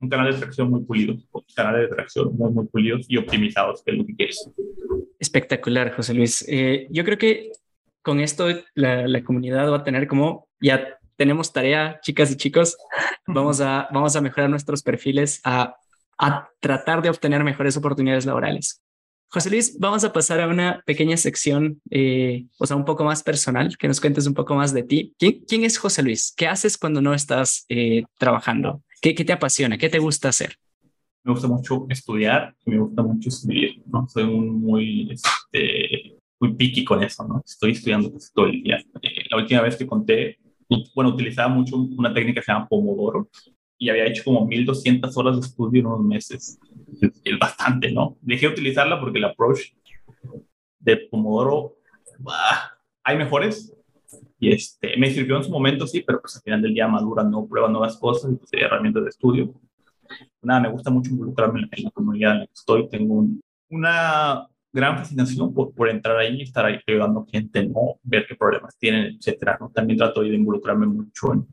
un 0.00 0.08
canal 0.08 0.32
de 0.32 0.38
tracción 0.38 0.70
muy 0.70 0.82
pulido, 0.82 1.16
canales 1.54 1.88
de 1.88 1.96
tracción 1.96 2.36
muy, 2.36 2.50
muy 2.50 2.66
pulidos 2.66 3.06
y 3.08 3.16
optimizados, 3.16 3.82
que 3.82 3.92
es 3.92 3.98
lo 3.98 4.06
que 4.06 4.14
quieres. 4.14 4.50
Espectacular, 5.18 5.94
José 5.94 6.14
Luis. 6.14 6.44
Eh, 6.48 6.86
yo 6.90 7.04
creo 7.04 7.18
que 7.18 7.52
con 8.02 8.20
esto 8.20 8.48
la, 8.74 9.08
la, 9.08 9.24
comunidad 9.24 9.70
va 9.70 9.78
a 9.78 9.84
tener 9.84 10.06
como, 10.06 10.48
ya 10.60 10.98
tenemos 11.16 11.52
tarea, 11.52 11.98
chicas 12.02 12.30
y 12.30 12.36
chicos, 12.36 12.76
vamos 13.26 13.60
a, 13.60 13.88
vamos 13.92 14.14
a 14.16 14.20
mejorar 14.20 14.50
nuestros 14.50 14.82
perfiles, 14.82 15.40
a, 15.44 15.76
a 16.18 16.48
tratar 16.60 17.02
de 17.02 17.10
obtener 17.10 17.42
mejores 17.42 17.76
oportunidades 17.76 18.26
laborales. 18.26 18.82
José 19.28 19.50
Luis, 19.50 19.76
vamos 19.78 20.04
a 20.04 20.12
pasar 20.12 20.40
a 20.40 20.46
una 20.46 20.82
pequeña 20.86 21.16
sección, 21.16 21.80
eh, 21.90 22.46
o 22.58 22.66
sea, 22.66 22.76
un 22.76 22.84
poco 22.84 23.04
más 23.04 23.22
personal, 23.22 23.76
que 23.76 23.88
nos 23.88 24.00
cuentes 24.00 24.26
un 24.26 24.34
poco 24.34 24.54
más 24.54 24.72
de 24.72 24.84
ti. 24.84 25.14
¿Quién, 25.18 25.44
quién 25.48 25.64
es 25.64 25.78
José 25.78 26.02
Luis? 26.02 26.32
¿Qué 26.36 26.46
haces 26.46 26.78
cuando 26.78 27.02
no 27.02 27.12
estás 27.12 27.66
eh, 27.68 28.04
trabajando? 28.18 28.82
¿Qué, 29.00 29.14
¿Qué, 29.14 29.24
te 29.24 29.32
apasiona? 29.32 29.78
¿Qué 29.78 29.88
te 29.88 29.98
gusta 29.98 30.28
hacer? 30.28 30.56
Me 31.22 31.32
gusta 31.32 31.48
mucho 31.48 31.86
estudiar 31.88 32.54
y 32.64 32.70
me 32.70 32.78
gusta 32.78 33.02
mucho 33.02 33.28
escribir, 33.28 33.82
¿no? 33.86 34.08
Soy 34.08 34.24
muy, 34.24 35.10
este, 35.10 36.16
muy 36.38 36.54
picky 36.54 36.84
con 36.84 37.02
eso, 37.02 37.26
¿no? 37.26 37.42
Estoy 37.44 37.72
estudiando 37.72 38.12
todo 38.34 38.46
el 38.46 38.62
día. 38.62 38.78
Eh, 39.02 39.24
la 39.30 39.36
última 39.38 39.62
vez 39.62 39.76
que 39.76 39.86
conté, 39.86 40.38
bueno, 40.94 41.10
utilizaba 41.10 41.48
mucho 41.48 41.76
una 41.76 42.12
técnica 42.12 42.40
que 42.40 42.46
se 42.46 42.52
llama 42.52 42.68
Pomodoro 42.68 43.28
y 43.78 43.88
había 43.88 44.06
hecho 44.06 44.24
como 44.24 44.46
1200 44.46 45.16
horas 45.16 45.40
de 45.40 45.46
estudio 45.46 45.80
en 45.80 45.86
unos 45.86 46.04
meses. 46.04 46.58
Es 47.24 47.38
bastante, 47.38 47.92
¿no? 47.92 48.16
Dejé 48.22 48.46
de 48.46 48.52
utilizarla 48.52 49.00
porque 49.00 49.18
el 49.18 49.24
approach 49.24 49.72
de 50.78 50.96
Pomodoro, 50.96 51.76
bah, 52.18 52.78
hay 53.02 53.18
mejores, 53.18 53.75
y 54.38 54.52
este, 54.52 54.96
me 54.96 55.10
sirvió 55.10 55.36
en 55.36 55.44
su 55.44 55.50
momento, 55.50 55.86
sí, 55.86 56.02
pero 56.06 56.20
pues 56.20 56.36
al 56.36 56.42
final 56.42 56.62
del 56.62 56.74
día 56.74 56.88
madura, 56.88 57.24
no 57.24 57.46
prueba 57.46 57.68
nuevas 57.68 57.96
cosas, 57.96 58.32
y 58.32 58.36
pues, 58.36 58.50
herramientas 58.52 59.04
de 59.04 59.08
estudio. 59.10 59.54
Nada, 60.42 60.60
me 60.60 60.68
gusta 60.68 60.90
mucho 60.90 61.10
involucrarme 61.10 61.68
en 61.70 61.84
la 61.84 61.90
comunidad 61.90 62.32
en 62.32 62.38
la 62.40 62.46
que 62.46 62.52
estoy. 62.52 62.88
Tengo 62.88 63.14
un, 63.14 63.40
una 63.70 64.46
gran 64.72 64.98
fascinación 64.98 65.54
por, 65.54 65.74
por, 65.74 65.88
entrar 65.88 66.18
ahí 66.18 66.36
y 66.36 66.42
estar 66.42 66.66
ahí 66.66 66.78
ayudando 66.86 67.26
gente, 67.32 67.66
¿no? 67.66 67.98
Ver 68.02 68.26
qué 68.28 68.36
problemas 68.36 68.76
tienen, 68.78 69.16
etcétera, 69.16 69.56
¿no? 69.58 69.70
También 69.70 69.98
trato 69.98 70.20
de 70.20 70.28
involucrarme 70.28 70.86
mucho 70.86 71.32
en, 71.32 71.46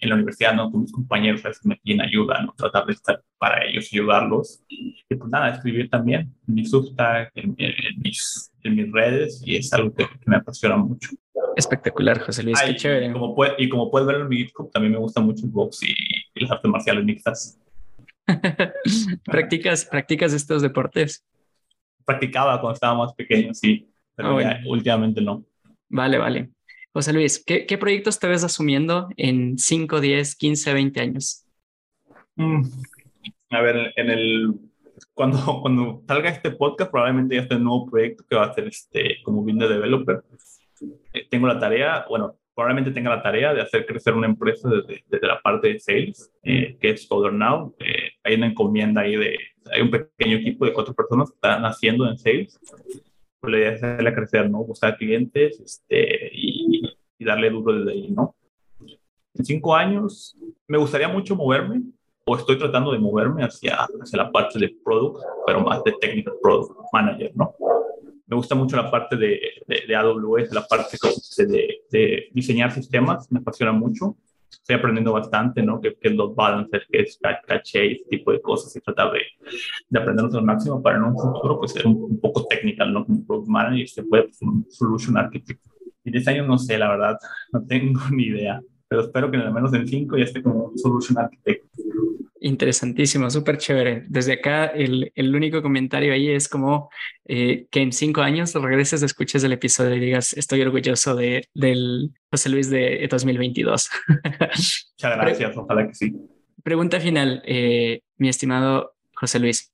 en, 0.00 0.08
la 0.08 0.14
universidad, 0.14 0.54
¿no? 0.54 0.70
Con 0.70 0.82
mis 0.82 0.92
compañeros, 0.92 1.44
a 1.44 1.48
veces 1.48 1.66
me 1.66 1.76
piden 1.76 2.00
ayuda, 2.00 2.40
¿no? 2.42 2.54
Tratar 2.56 2.86
de 2.86 2.92
estar 2.92 3.22
para 3.38 3.64
ellos 3.66 3.88
ayudarlos. 3.92 4.62
Y 4.68 5.04
pues 5.08 5.30
nada, 5.30 5.50
escribir 5.50 5.90
también 5.90 6.32
en 6.46 6.54
mi 6.54 6.64
Substack, 6.64 7.32
en, 7.34 7.56
en, 7.58 8.00
mis, 8.00 8.52
en 8.62 8.76
mis 8.76 8.92
redes, 8.92 9.42
y 9.44 9.56
es 9.56 9.72
algo 9.72 9.92
que, 9.92 10.04
que 10.04 10.30
me 10.30 10.36
apasiona 10.36 10.76
mucho. 10.76 11.10
Espectacular, 11.56 12.20
José 12.20 12.42
Luis, 12.42 12.60
qué 12.60 12.76
chévere. 12.76 13.06
Y 13.06 13.12
como, 13.12 13.34
puede, 13.34 13.54
y 13.58 13.68
como 13.68 13.90
puedes 13.90 14.06
ver 14.06 14.20
en 14.20 14.28
mi 14.28 14.36
GitHub, 14.38 14.70
también 14.70 14.92
me 14.92 14.98
gusta 14.98 15.20
mucho 15.20 15.44
el 15.44 15.50
box 15.50 15.82
y, 15.82 15.94
y 16.34 16.40
las 16.40 16.50
artes 16.50 16.70
marciales 16.70 17.04
mixtas. 17.04 17.58
¿Practicas, 19.24 19.84
¿Practicas 19.84 20.32
estos 20.32 20.62
deportes? 20.62 21.24
Practicaba 22.04 22.60
cuando 22.60 22.74
estaba 22.74 22.94
más 22.94 23.12
pequeño, 23.14 23.54
sí, 23.54 23.88
pero 24.14 24.36
oh, 24.36 24.40
ya, 24.40 24.60
últimamente 24.66 25.20
no. 25.20 25.44
Vale, 25.88 26.18
vale. 26.18 26.50
José 26.92 27.12
Luis, 27.12 27.42
¿qué, 27.44 27.66
¿qué, 27.66 27.78
proyectos 27.78 28.18
te 28.18 28.26
ves 28.26 28.42
asumiendo 28.42 29.08
en 29.16 29.58
5, 29.58 30.00
10, 30.00 30.34
15, 30.36 30.74
20 30.74 31.00
años? 31.00 31.44
Mm. 32.36 32.62
A 33.50 33.60
ver, 33.60 33.92
en 33.96 34.10
el 34.10 34.54
cuando, 35.14 35.60
cuando 35.62 36.02
salga 36.06 36.30
este 36.30 36.50
podcast, 36.50 36.90
probablemente 36.90 37.34
ya 37.34 37.42
esté 37.42 37.56
un 37.56 37.64
nuevo 37.64 37.90
proyecto 37.90 38.24
que 38.28 38.36
va 38.36 38.46
a 38.46 38.54
ser 38.54 38.68
este, 38.68 39.22
como 39.22 39.44
de 39.44 39.68
developer. 39.68 40.22
Eh, 41.12 41.26
tengo 41.28 41.46
la 41.46 41.58
tarea, 41.58 42.06
bueno, 42.08 42.36
probablemente 42.54 42.90
tenga 42.90 43.10
la 43.10 43.22
tarea 43.22 43.54
de 43.54 43.62
hacer 43.62 43.86
crecer 43.86 44.14
una 44.14 44.26
empresa 44.26 44.68
desde, 44.68 45.04
desde 45.06 45.26
la 45.26 45.40
parte 45.40 45.68
de 45.68 45.80
sales, 45.80 46.32
eh, 46.42 46.76
que 46.80 46.90
es 46.90 47.06
Coder 47.06 47.32
Now. 47.32 47.74
Eh, 47.78 48.10
hay 48.22 48.34
una 48.34 48.46
encomienda 48.46 49.02
ahí 49.02 49.16
de, 49.16 49.38
hay 49.72 49.82
un 49.82 49.90
pequeño 49.90 50.36
equipo 50.36 50.64
de 50.64 50.72
cuatro 50.72 50.94
personas 50.94 51.30
que 51.30 51.36
están 51.36 51.64
haciendo 51.64 52.08
en 52.08 52.18
sales. 52.18 52.58
Pues 53.40 53.52
la 53.52 53.58
idea 53.58 53.72
es 53.72 53.82
hacerla 53.82 54.14
crecer, 54.14 54.50
¿no? 54.50 54.64
Buscar 54.64 54.96
clientes 54.96 55.58
este, 55.60 56.30
y, 56.32 56.82
y 57.18 57.24
darle 57.24 57.50
duro 57.50 57.72
desde 57.72 57.92
ahí, 57.92 58.10
¿no? 58.10 58.34
En 59.34 59.44
cinco 59.44 59.74
años 59.74 60.36
me 60.66 60.76
gustaría 60.76 61.08
mucho 61.08 61.34
moverme, 61.34 61.82
o 62.26 62.36
estoy 62.36 62.58
tratando 62.58 62.92
de 62.92 62.98
moverme 62.98 63.42
hacia, 63.42 63.76
hacia 63.76 64.16
la 64.16 64.30
parte 64.30 64.58
de 64.58 64.76
product, 64.84 65.24
pero 65.46 65.60
más 65.60 65.82
de 65.82 65.92
technical 66.00 66.34
product 66.42 66.72
manager, 66.92 67.32
¿no? 67.34 67.54
Me 68.30 68.36
gusta 68.36 68.54
mucho 68.54 68.76
la 68.76 68.88
parte 68.88 69.16
de, 69.16 69.40
de, 69.66 69.82
de 69.88 69.96
AWS, 69.96 70.52
la 70.52 70.64
parte 70.64 70.96
de, 71.36 71.82
de, 71.90 72.28
diseñar 72.32 72.70
sistemas, 72.70 73.30
me 73.32 73.40
apasiona 73.40 73.72
mucho. 73.72 74.16
estoy 74.48 74.76
aprendiendo 74.76 75.12
bastante, 75.12 75.62
¿no? 75.62 75.80
Que, 75.80 75.98
es 76.00 76.14
los 76.14 76.34
balances, 76.36 76.82
que 76.88 77.00
es 77.00 77.18
caché, 77.44 77.92
ese 77.92 78.04
tipo 78.08 78.30
de 78.30 78.40
cosas 78.40 78.74
y 78.76 78.80
tratar 78.80 79.10
de, 79.12 79.22
de 79.88 79.98
aprenderlos 79.98 80.32
al 80.36 80.44
máximo 80.44 80.80
para 80.80 80.98
en 80.98 81.04
un 81.04 81.18
futuro 81.18 81.58
pues 81.58 81.72
ser 81.72 81.88
un, 81.88 82.20
poco 82.20 82.46
técnico, 82.46 82.84
¿no? 82.84 83.04
Como 83.04 83.26
product 83.26 83.48
manager, 83.48 83.88
se 83.88 84.04
puede 84.04 84.22
pues, 84.24 84.40
un 84.42 84.64
solution 84.70 85.16
architect. 85.16 85.60
Y 86.04 86.12
10 86.12 86.28
años 86.28 86.46
no 86.46 86.56
sé, 86.56 86.78
la 86.78 86.88
verdad, 86.88 87.18
no 87.52 87.66
tengo 87.66 88.00
ni 88.12 88.26
idea, 88.26 88.62
pero 88.86 89.02
espero 89.02 89.28
que 89.28 89.38
al 89.38 89.52
menos 89.52 89.74
en 89.74 89.88
5 89.88 90.16
ya 90.16 90.24
esté 90.24 90.40
como 90.40 90.66
un 90.66 90.78
solution 90.78 91.18
architect. 91.18 91.66
Interesantísimo, 92.42 93.28
súper 93.28 93.58
chévere. 93.58 94.04
Desde 94.08 94.32
acá, 94.32 94.66
el, 94.66 95.12
el, 95.14 95.34
único 95.36 95.60
comentario 95.60 96.14
ahí 96.14 96.30
es 96.30 96.48
como 96.48 96.88
eh, 97.26 97.66
que 97.70 97.82
en 97.82 97.92
cinco 97.92 98.22
años 98.22 98.54
regreses, 98.54 99.02
escuches 99.02 99.44
el 99.44 99.52
episodio 99.52 99.94
y 99.96 100.00
digas, 100.00 100.32
estoy 100.32 100.62
orgulloso 100.62 101.14
de, 101.14 101.46
del 101.52 102.14
José 102.30 102.48
Luis 102.48 102.70
de 102.70 103.06
2022. 103.10 103.90
Muchas 104.08 105.16
gracias, 105.18 105.54
ojalá 105.54 105.86
que 105.86 105.94
sí. 105.94 106.16
Pregunta 106.62 106.98
final, 106.98 107.42
eh, 107.44 108.00
mi 108.16 108.30
estimado 108.30 108.94
José 109.14 109.38
Luis. 109.38 109.70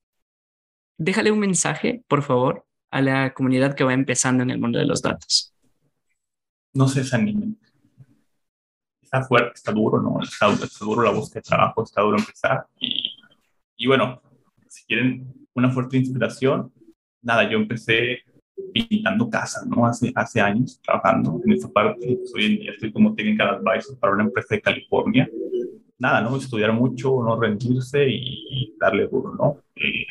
Déjale 0.98 1.30
un 1.30 1.38
mensaje, 1.38 2.02
por 2.08 2.22
favor, 2.22 2.66
a 2.90 3.00
la 3.00 3.32
comunidad 3.32 3.76
que 3.76 3.84
va 3.84 3.94
empezando 3.94 4.42
en 4.42 4.50
el 4.50 4.58
mundo 4.58 4.80
de 4.80 4.86
los 4.86 5.02
datos. 5.02 5.54
No 6.74 6.88
se 6.88 7.00
desanimen 7.00 7.58
está 9.16 9.28
fuerte, 9.28 9.52
está 9.54 9.72
duro, 9.72 10.00
¿no? 10.00 10.20
Está, 10.22 10.48
duro 10.80 11.02
la 11.02 11.10
búsqueda 11.10 11.40
de 11.40 11.48
trabajo, 11.48 11.82
está 11.82 12.02
duro 12.02 12.18
empezar. 12.18 12.66
Y, 12.78 13.12
y 13.76 13.86
bueno, 13.86 14.20
si 14.68 14.84
quieren 14.84 15.32
una 15.54 15.70
fuerte 15.70 15.96
inspiración, 15.96 16.72
nada, 17.22 17.48
yo 17.50 17.58
empecé 17.58 18.20
pintando 18.72 19.28
casas, 19.30 19.66
¿no? 19.66 19.86
Hace, 19.86 20.12
hace 20.14 20.40
años 20.40 20.80
trabajando 20.82 21.40
en 21.44 21.52
esta 21.52 21.68
parte. 21.68 22.16
Pues, 22.16 22.32
hoy 22.34 22.46
en 22.46 22.58
día 22.58 22.72
estoy 22.72 22.92
como 22.92 23.14
technical 23.14 23.56
advisor 23.56 23.98
para 23.98 24.14
una 24.14 24.24
empresa 24.24 24.54
de 24.54 24.60
California. 24.60 25.30
Nada, 25.98 26.20
¿no? 26.20 26.36
Estudiar 26.36 26.72
mucho, 26.72 27.22
no 27.22 27.40
rendirse 27.40 28.06
y, 28.08 28.74
darle 28.78 29.06
duro, 29.08 29.34
¿no? 29.34 29.60
Eh, 29.76 30.06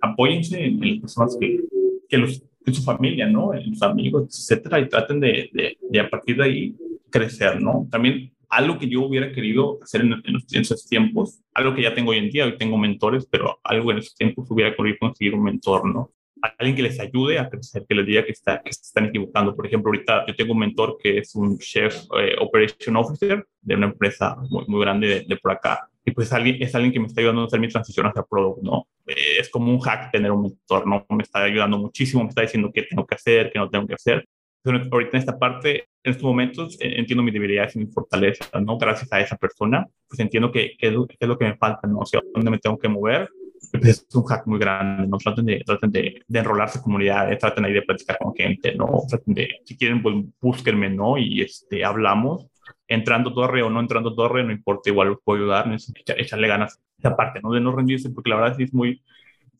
apóyense 0.00 0.64
en, 0.64 0.80
las 0.80 1.00
personas 1.00 1.36
que, 1.40 1.60
que 2.08 2.18
los 2.18 2.42
en 2.66 2.72
su 2.72 2.82
familia, 2.82 3.28
¿no? 3.28 3.52
En 3.52 3.64
sus 3.74 3.82
amigos, 3.82 4.24
etcétera, 4.28 4.80
y 4.80 4.88
traten 4.88 5.20
de, 5.20 5.50
de, 5.52 5.76
de, 5.82 6.00
a 6.00 6.08
partir 6.08 6.36
de 6.36 6.44
ahí 6.44 6.76
crecer, 7.10 7.60
¿no? 7.60 7.86
También 7.90 8.33
algo 8.54 8.78
que 8.78 8.88
yo 8.88 9.02
hubiera 9.02 9.32
querido 9.32 9.78
hacer 9.82 10.02
en, 10.02 10.22
esos 10.52 10.86
tiempos, 10.86 11.40
algo 11.52 11.74
que 11.74 11.82
ya 11.82 11.94
tengo 11.94 12.12
hoy 12.12 12.18
en 12.18 12.30
día, 12.30 12.44
hoy 12.44 12.56
tengo 12.56 12.78
mentores, 12.78 13.26
pero 13.30 13.58
algo 13.64 13.90
en 13.90 13.98
esos 13.98 14.14
tiempos 14.14 14.50
hubiera 14.50 14.74
querido 14.74 14.96
conseguir 15.00 15.34
un 15.34 15.42
mentor, 15.42 15.86
¿no? 15.86 16.12
Alguien 16.58 16.76
que 16.76 16.82
les 16.82 17.00
ayude 17.00 17.38
a 17.38 17.48
crecer, 17.48 17.86
que 17.88 17.94
les 17.94 18.06
diga 18.06 18.24
que, 18.24 18.32
está, 18.32 18.60
que 18.62 18.72
se 18.72 18.82
están 18.82 19.06
equivocando. 19.06 19.56
Por 19.56 19.66
ejemplo, 19.66 19.88
ahorita 19.88 20.26
yo 20.26 20.36
tengo 20.36 20.52
un 20.52 20.58
mentor 20.58 20.98
que 21.02 21.18
es 21.18 21.34
un 21.34 21.58
chef 21.58 22.04
eh, 22.20 22.36
operation 22.38 22.96
officer 22.96 23.46
de 23.62 23.74
una 23.74 23.86
empresa 23.86 24.36
muy, 24.50 24.64
muy 24.68 24.80
grande 24.82 25.24
de, 25.26 25.36
por 25.36 25.52
acá. 25.52 25.88
Y 26.04 26.10
pues 26.10 26.30
alguien, 26.34 26.62
es 26.62 26.74
alguien 26.74 26.92
que 26.92 27.00
me 27.00 27.06
está 27.06 27.22
ayudando 27.22 27.42
a 27.42 27.46
hacer 27.46 27.60
mi 27.60 27.68
transición 27.68 28.06
hacia 28.06 28.22
product, 28.22 28.62
¿no? 28.62 28.86
Eh, 29.06 29.38
es 29.40 29.48
como 29.48 29.72
un 29.72 29.80
hack 29.80 30.12
tener 30.12 30.30
un 30.32 30.42
mentor, 30.42 30.86
¿no? 30.86 31.06
Me 31.08 31.22
está 31.22 31.42
ayudando 31.44 31.78
muchísimo, 31.78 32.22
me 32.22 32.28
está 32.28 32.42
diciendo 32.42 32.70
qué 32.74 32.82
tengo 32.82 33.06
que 33.06 33.14
hacer, 33.14 33.50
qué 33.50 33.58
no 33.58 33.70
tengo 33.70 33.86
que 33.86 33.94
hacer 33.94 34.28
ahorita 34.64 35.16
en 35.16 35.20
esta 35.20 35.38
parte, 35.38 35.88
en 36.04 36.10
estos 36.10 36.24
momentos, 36.24 36.76
eh, 36.80 36.94
entiendo 36.98 37.22
mis 37.22 37.32
debilidades 37.32 37.74
y 37.76 37.78
mis 37.78 37.92
fortalezas, 37.92 38.50
¿no? 38.62 38.76
Gracias 38.76 39.10
a 39.10 39.20
esa 39.20 39.36
persona, 39.36 39.86
pues 40.06 40.20
entiendo 40.20 40.52
qué 40.52 40.76
que, 40.78 40.88
es 40.88 41.28
lo 41.28 41.38
que 41.38 41.44
me 41.46 41.56
falta, 41.56 41.88
¿no? 41.88 42.00
O 42.00 42.06
sea, 42.06 42.20
dónde 42.34 42.50
me 42.50 42.58
tengo 42.58 42.78
que 42.78 42.88
mover. 42.88 43.28
Pues 43.72 43.86
es 43.86 44.14
un 44.14 44.24
hack 44.24 44.46
muy 44.46 44.58
grande, 44.58 45.06
¿no? 45.08 45.16
Traten 45.16 45.46
de, 45.46 45.62
traten 45.64 45.90
de, 45.90 46.22
de 46.28 46.38
enrolarse 46.38 46.78
en 46.78 46.84
comunidades, 46.84 47.38
traten 47.38 47.64
ahí 47.64 47.72
de 47.72 47.80
platicar 47.80 48.18
con 48.18 48.34
gente, 48.34 48.74
¿no? 48.74 49.00
Traten 49.08 49.32
de, 49.32 49.48
si 49.64 49.78
quieren, 49.78 50.02
pues 50.02 50.14
búsquenme, 50.40 50.90
¿no? 50.90 51.16
Y 51.16 51.40
este, 51.40 51.82
hablamos. 51.84 52.46
Entrando 52.86 53.32
torre 53.32 53.62
o 53.62 53.70
no 53.70 53.80
entrando 53.80 54.14
torre, 54.14 54.44
no 54.44 54.52
importa, 54.52 54.90
igual 54.90 55.08
los 55.08 55.18
puedo 55.24 55.40
ayudar, 55.40 55.74
echarle 56.18 56.48
ganas 56.48 56.78
esa 56.98 57.16
parte, 57.16 57.40
¿no? 57.42 57.50
De 57.50 57.60
no 57.60 57.74
rendirse, 57.74 58.10
porque 58.10 58.28
la 58.28 58.36
verdad 58.36 58.56
sí 58.58 58.64
es 58.64 58.74
muy 58.74 59.02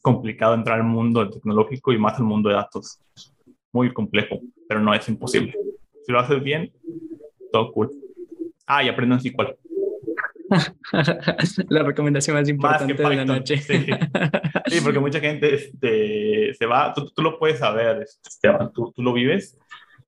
complicado 0.02 0.54
entrar 0.54 0.78
al 0.78 0.86
mundo 0.86 1.30
tecnológico 1.30 1.90
y 1.90 1.98
más 1.98 2.18
al 2.18 2.24
mundo 2.24 2.50
de 2.50 2.56
datos 2.56 3.00
muy 3.72 3.92
complejo, 3.92 4.40
pero 4.68 4.80
no 4.80 4.92
es 4.92 5.08
imposible. 5.08 5.54
Si 6.04 6.12
lo 6.12 6.20
haces 6.20 6.42
bien, 6.42 6.72
todo 7.52 7.72
cool. 7.72 7.90
Ah, 8.66 8.82
y 8.82 8.88
aprendan 8.88 9.20
SQL. 9.20 9.56
la 11.68 11.82
recomendación 11.82 12.36
más 12.36 12.48
importante 12.48 12.94
de 12.94 13.16
la 13.16 13.24
noche. 13.24 13.56
Sí. 13.58 13.86
porque 14.82 14.98
mucha 14.98 15.20
gente 15.20 15.54
este, 15.54 16.54
se 16.54 16.66
va, 16.66 16.92
tú, 16.92 17.10
tú, 17.10 17.22
lo 17.22 17.38
puedes 17.38 17.58
saber, 17.58 18.02
este, 18.02 18.50
tú, 18.74 18.92
tú, 18.94 19.02
lo 19.02 19.12
vives. 19.12 19.58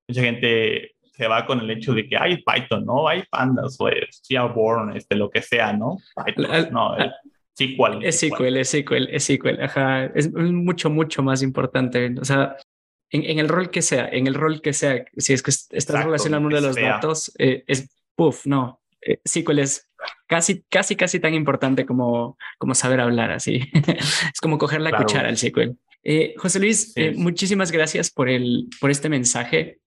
Mucha 0.07 0.22
gente 0.22 0.94
se 1.12 1.26
va 1.26 1.47
con 1.47 1.61
el 1.61 1.70
hecho 1.70 1.94
de 1.94 2.07
que 2.07 2.16
hay 2.16 2.42
Python, 2.42 2.84
¿no? 2.84 3.09
Hay 3.09 3.22
pandas 3.30 3.76
o 3.78 3.88
Seaborn, 4.11 4.97
este, 4.97 5.16
lo 5.16 5.30
que 5.30 5.42
sea, 5.42 5.72
¿no? 5.72 5.97
Python, 6.24 6.68
no, 6.70 6.94
SQL. 7.55 8.05
Es 8.05 8.20
SQL, 8.20 8.57
es 8.59 8.68
SQL, 8.68 9.09
es 9.11 9.24
SQL, 9.24 9.62
ajá. 9.62 10.07
Es 10.14 10.32
mucho, 10.32 10.90
mucho 10.90 11.22
más 11.22 11.42
importante. 11.42 12.14
O 12.20 12.24
sea, 12.24 12.57
en, 13.11 13.38
el 13.38 13.48
rol 13.48 13.70
que 13.70 13.82
sea, 13.82 14.09
en 14.09 14.26
el 14.26 14.34
rol 14.34 14.61
que 14.61 14.72
sea, 14.72 15.04
si 15.16 15.32
es 15.32 15.42
que 15.42 15.50
estás 15.50 16.04
relacionado 16.04 16.46
uno 16.46 16.57
de 16.57 16.62
los 16.62 16.76
datos, 16.76 17.32
eh, 17.38 17.64
es 17.66 17.88
puff, 18.14 18.46
no. 18.46 18.80
Eh, 19.00 19.20
SQL 19.24 19.61
es 19.61 19.88
casi, 20.26 20.64
casi, 20.68 20.96
casi 20.96 21.20
tan 21.20 21.34
importante 21.34 21.86
como, 21.86 22.36
como 22.59 22.74
saber 22.74 23.00
hablar 23.00 23.30
así. 23.30 23.61
es 24.32 24.40
como 24.40 24.59
coger 24.59 24.80
la 24.80 24.96
cuchara 24.96 25.28
al 25.28 25.36
SQL. 25.36 25.76
Eh, 26.02 26.34
José 26.36 26.61
Luis, 26.61 26.94
muchísimas 27.16 27.72
gracias 27.72 28.11
por, 28.11 28.28
el, 28.28 28.68
por 28.80 28.90
este 28.90 29.09
mensaje. 29.09 29.80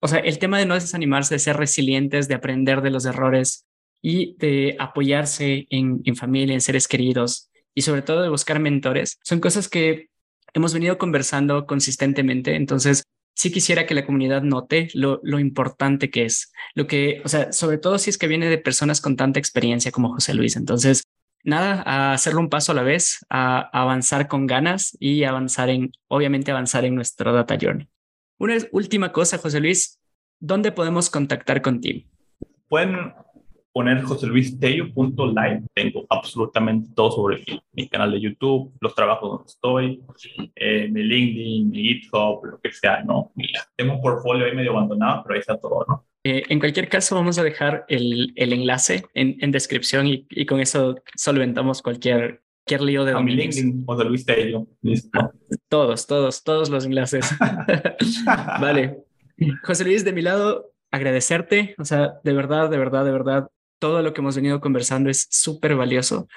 o 0.00 0.08
sea, 0.08 0.18
el 0.20 0.38
tema 0.38 0.58
de 0.58 0.66
no 0.66 0.74
desanimarse, 0.74 1.34
de 1.34 1.40
ser 1.40 1.56
resilientes, 1.56 2.28
de 2.28 2.34
aprender 2.34 2.82
de 2.82 2.90
los 2.90 3.04
errores 3.04 3.66
y 4.00 4.36
de 4.36 4.76
apoyarse 4.78 5.66
en, 5.70 6.02
en 6.04 6.14
familia, 6.14 6.54
en 6.54 6.60
seres 6.60 6.86
queridos 6.86 7.50
y 7.74 7.82
sobre 7.82 8.02
todo 8.02 8.22
de 8.22 8.28
buscar 8.28 8.60
mentores, 8.60 9.18
son 9.22 9.40
cosas 9.40 9.68
que 9.68 10.08
hemos 10.54 10.72
venido 10.72 10.96
conversando 10.96 11.66
consistentemente, 11.66 12.54
entonces 12.54 13.04
sí 13.34 13.52
quisiera 13.52 13.86
que 13.86 13.94
la 13.94 14.06
comunidad 14.06 14.42
note 14.42 14.88
lo, 14.94 15.20
lo, 15.22 15.38
importante 15.38 16.10
que 16.10 16.24
es, 16.24 16.52
lo 16.74 16.86
que, 16.86 17.20
o 17.24 17.28
sea, 17.28 17.52
sobre 17.52 17.78
todo 17.78 17.98
si 17.98 18.10
es 18.10 18.16
que 18.16 18.28
viene 18.28 18.48
de 18.48 18.58
personas 18.58 19.00
con 19.00 19.16
tanta 19.16 19.40
experiencia 19.40 19.90
como 19.90 20.14
José 20.14 20.34
Luis. 20.34 20.56
Entonces, 20.56 21.02
nada, 21.42 21.82
a 21.84 22.12
hacerlo 22.12 22.40
un 22.40 22.48
paso 22.48 22.72
a 22.72 22.74
la 22.74 22.82
vez, 22.82 23.24
a, 23.28 23.60
avanzar 23.72 24.28
con 24.28 24.46
ganas 24.46 24.96
y 25.00 25.24
avanzar 25.24 25.68
en, 25.68 25.92
obviamente, 26.08 26.50
avanzar 26.50 26.84
en 26.84 26.94
nuestro 26.94 27.32
data 27.32 27.56
journey. 27.60 27.88
Una 28.38 28.56
última 28.72 29.12
cosa, 29.12 29.38
José 29.38 29.60
Luis, 29.60 29.98
¿dónde 30.40 30.72
podemos 30.72 31.10
contactar 31.10 31.60
contigo? 31.62 32.08
Pueden 32.68 33.12
poner 33.74 34.02
joseluistello.live. 34.02 35.62
Tengo 35.74 36.06
absolutamente 36.08 36.90
todo 36.94 37.10
sobre 37.10 37.44
mi, 37.72 37.88
canal 37.88 38.12
de 38.12 38.20
YouTube, 38.20 38.72
los 38.80 38.94
trabajos 38.94 39.30
donde 39.30 39.44
estoy, 39.48 40.02
eh, 40.54 40.88
mi 40.88 41.02
LinkedIn, 41.02 41.70
mi 41.70 41.82
GitHub, 41.82 42.44
lo 42.44 42.60
que 42.60 42.72
sea, 42.72 43.02
¿no? 43.02 43.32
tengo 43.76 43.94
un 43.94 44.00
portfolio 44.00 44.46
ahí 44.46 44.54
medio 44.54 44.70
abandonado, 44.70 45.24
pero 45.24 45.34
ahí 45.34 45.40
está 45.40 45.58
todo, 45.58 45.84
¿no? 45.88 46.06
Eh, 46.22 46.44
en 46.48 46.60
cualquier 46.60 46.88
caso, 46.88 47.16
vamos 47.16 47.36
a 47.38 47.42
dejar 47.42 47.84
el, 47.88 48.32
el 48.36 48.52
enlace 48.52 49.04
en, 49.12 49.36
en 49.40 49.50
descripción 49.50 50.06
y, 50.06 50.24
y, 50.30 50.46
con 50.46 50.60
eso 50.60 50.94
solventamos 51.16 51.82
cualquier, 51.82 52.42
cualquier 52.64 52.80
lío 52.80 53.04
de 53.04 53.12
a 53.12 53.20
Mi 53.20 53.34
LinkedIn, 53.34 53.84
José 53.84 54.04
Luis 54.04 54.24
Tello, 54.24 54.66
listo. 54.82 55.32
Todos, 55.68 56.06
todos, 56.06 56.44
todos 56.44 56.70
los 56.70 56.86
enlaces. 56.86 57.28
vale. 58.60 59.02
José 59.64 59.84
Luis, 59.84 60.04
de 60.04 60.12
mi 60.12 60.22
lado, 60.22 60.70
agradecerte, 60.92 61.74
o 61.78 61.84
sea, 61.84 62.20
de 62.22 62.32
verdad, 62.32 62.70
de 62.70 62.78
verdad, 62.78 63.04
de 63.04 63.10
verdad, 63.10 63.48
todo 63.78 64.02
lo 64.02 64.12
que 64.12 64.20
hemos 64.20 64.36
venido 64.36 64.60
conversando 64.60 65.10
es 65.10 65.26
súper 65.30 65.76
valioso. 65.76 66.28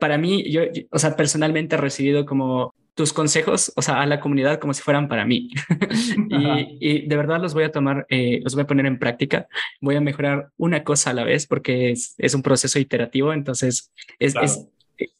Para 0.00 0.18
mí, 0.18 0.50
yo, 0.50 0.62
o 0.90 0.98
sea, 0.98 1.16
personalmente 1.16 1.76
he 1.76 1.78
recibido 1.78 2.24
como 2.24 2.74
tus 2.94 3.12
consejos, 3.12 3.72
o 3.74 3.82
sea, 3.82 4.00
a 4.00 4.06
la 4.06 4.20
comunidad 4.20 4.60
como 4.60 4.72
si 4.72 4.82
fueran 4.82 5.08
para 5.08 5.24
mí. 5.24 5.50
y, 6.80 7.06
de 7.06 7.16
verdad 7.16 7.40
los 7.40 7.54
voy 7.54 7.64
a 7.64 7.72
tomar, 7.72 8.06
eh, 8.08 8.40
los 8.42 8.54
voy 8.54 8.62
a 8.62 8.66
poner 8.66 8.86
en 8.86 8.98
práctica. 8.98 9.48
Voy 9.80 9.96
a 9.96 10.00
mejorar 10.00 10.50
una 10.56 10.84
cosa 10.84 11.10
a 11.10 11.14
la 11.14 11.24
vez 11.24 11.46
porque 11.46 11.90
es, 11.90 12.14
es 12.18 12.34
un 12.34 12.42
proceso 12.42 12.78
iterativo, 12.78 13.32
entonces 13.32 13.92
es, 14.18 14.36
es, 14.36 14.66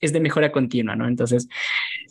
es 0.01 0.12
de 0.12 0.20
mejora 0.20 0.53
continua, 0.53 0.97
¿no? 0.97 1.09
Entonces, 1.09 1.49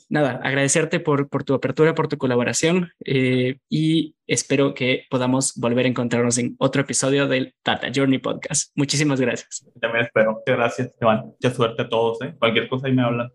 nada, 0.10 0.40
agradecerte 0.44 1.00
por, 1.00 1.30
por 1.30 1.44
tu 1.44 1.54
apertura, 1.54 1.96
por 1.96 2.08
tu 2.08 2.18
colaboración 2.18 2.92
eh, 3.06 3.58
y 3.70 4.16
espero 4.28 4.74
que 4.74 5.06
podamos 5.10 5.54
volver 5.56 5.86
a 5.86 5.90
encontrarnos 5.90 6.38
en 6.38 6.56
otro 6.60 6.82
episodio 6.82 7.28
del 7.28 7.54
Data 7.64 7.90
Journey 7.94 8.20
Podcast. 8.20 8.72
Muchísimas 8.76 9.20
gracias. 9.20 9.66
También 9.80 10.06
espero. 10.06 10.42
Gracias, 10.46 10.94
Iván. 11.02 11.26
Mucha 11.26 11.54
suerte 11.54 11.82
a 11.82 11.90
todos. 11.90 12.22
¿eh? 12.22 12.36
Cualquier 12.38 12.68
cosa 12.68 12.88
ahí 12.88 12.94
me 12.94 13.04
hablan. 13.04 13.32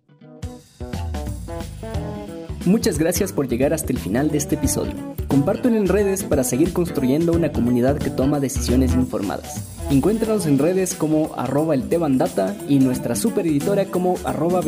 Muchas 2.68 2.98
gracias 2.98 3.32
por 3.32 3.48
llegar 3.48 3.72
hasta 3.72 3.94
el 3.94 3.98
final 3.98 4.30
de 4.30 4.36
este 4.36 4.56
episodio. 4.56 4.92
Compártelo 5.26 5.78
en 5.78 5.88
redes 5.88 6.22
para 6.22 6.44
seguir 6.44 6.74
construyendo 6.74 7.32
una 7.32 7.50
comunidad 7.50 7.96
que 7.96 8.10
toma 8.10 8.40
decisiones 8.40 8.92
informadas. 8.92 9.64
Encuéntranos 9.90 10.44
en 10.44 10.58
redes 10.58 10.94
como 10.94 11.34
arroba 11.34 11.74
el 11.74 11.88
Data 11.88 12.54
y 12.68 12.78
nuestra 12.78 13.16
super 13.16 13.46
editora 13.46 13.86
como 13.86 14.16
arroba. 14.22 14.60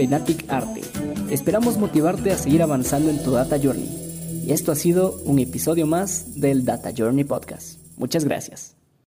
Esperamos 1.29 1.77
motivarte 1.77 2.31
a 2.31 2.39
seguir 2.39 2.63
avanzando 2.63 3.11
en 3.11 3.23
tu 3.23 3.33
Data 3.33 3.59
Journey. 3.63 4.45
Y 4.47 4.53
esto 4.53 4.73
ha 4.73 4.77
sido 4.77 5.21
un 5.27 5.39
episodio 5.39 5.87
más 5.87 6.41
del 6.41 6.65
Data 6.65 6.93
Journey 6.97 7.25
Podcast. 7.25 7.81
Muchas 7.99 8.25
gracias. 8.25 8.80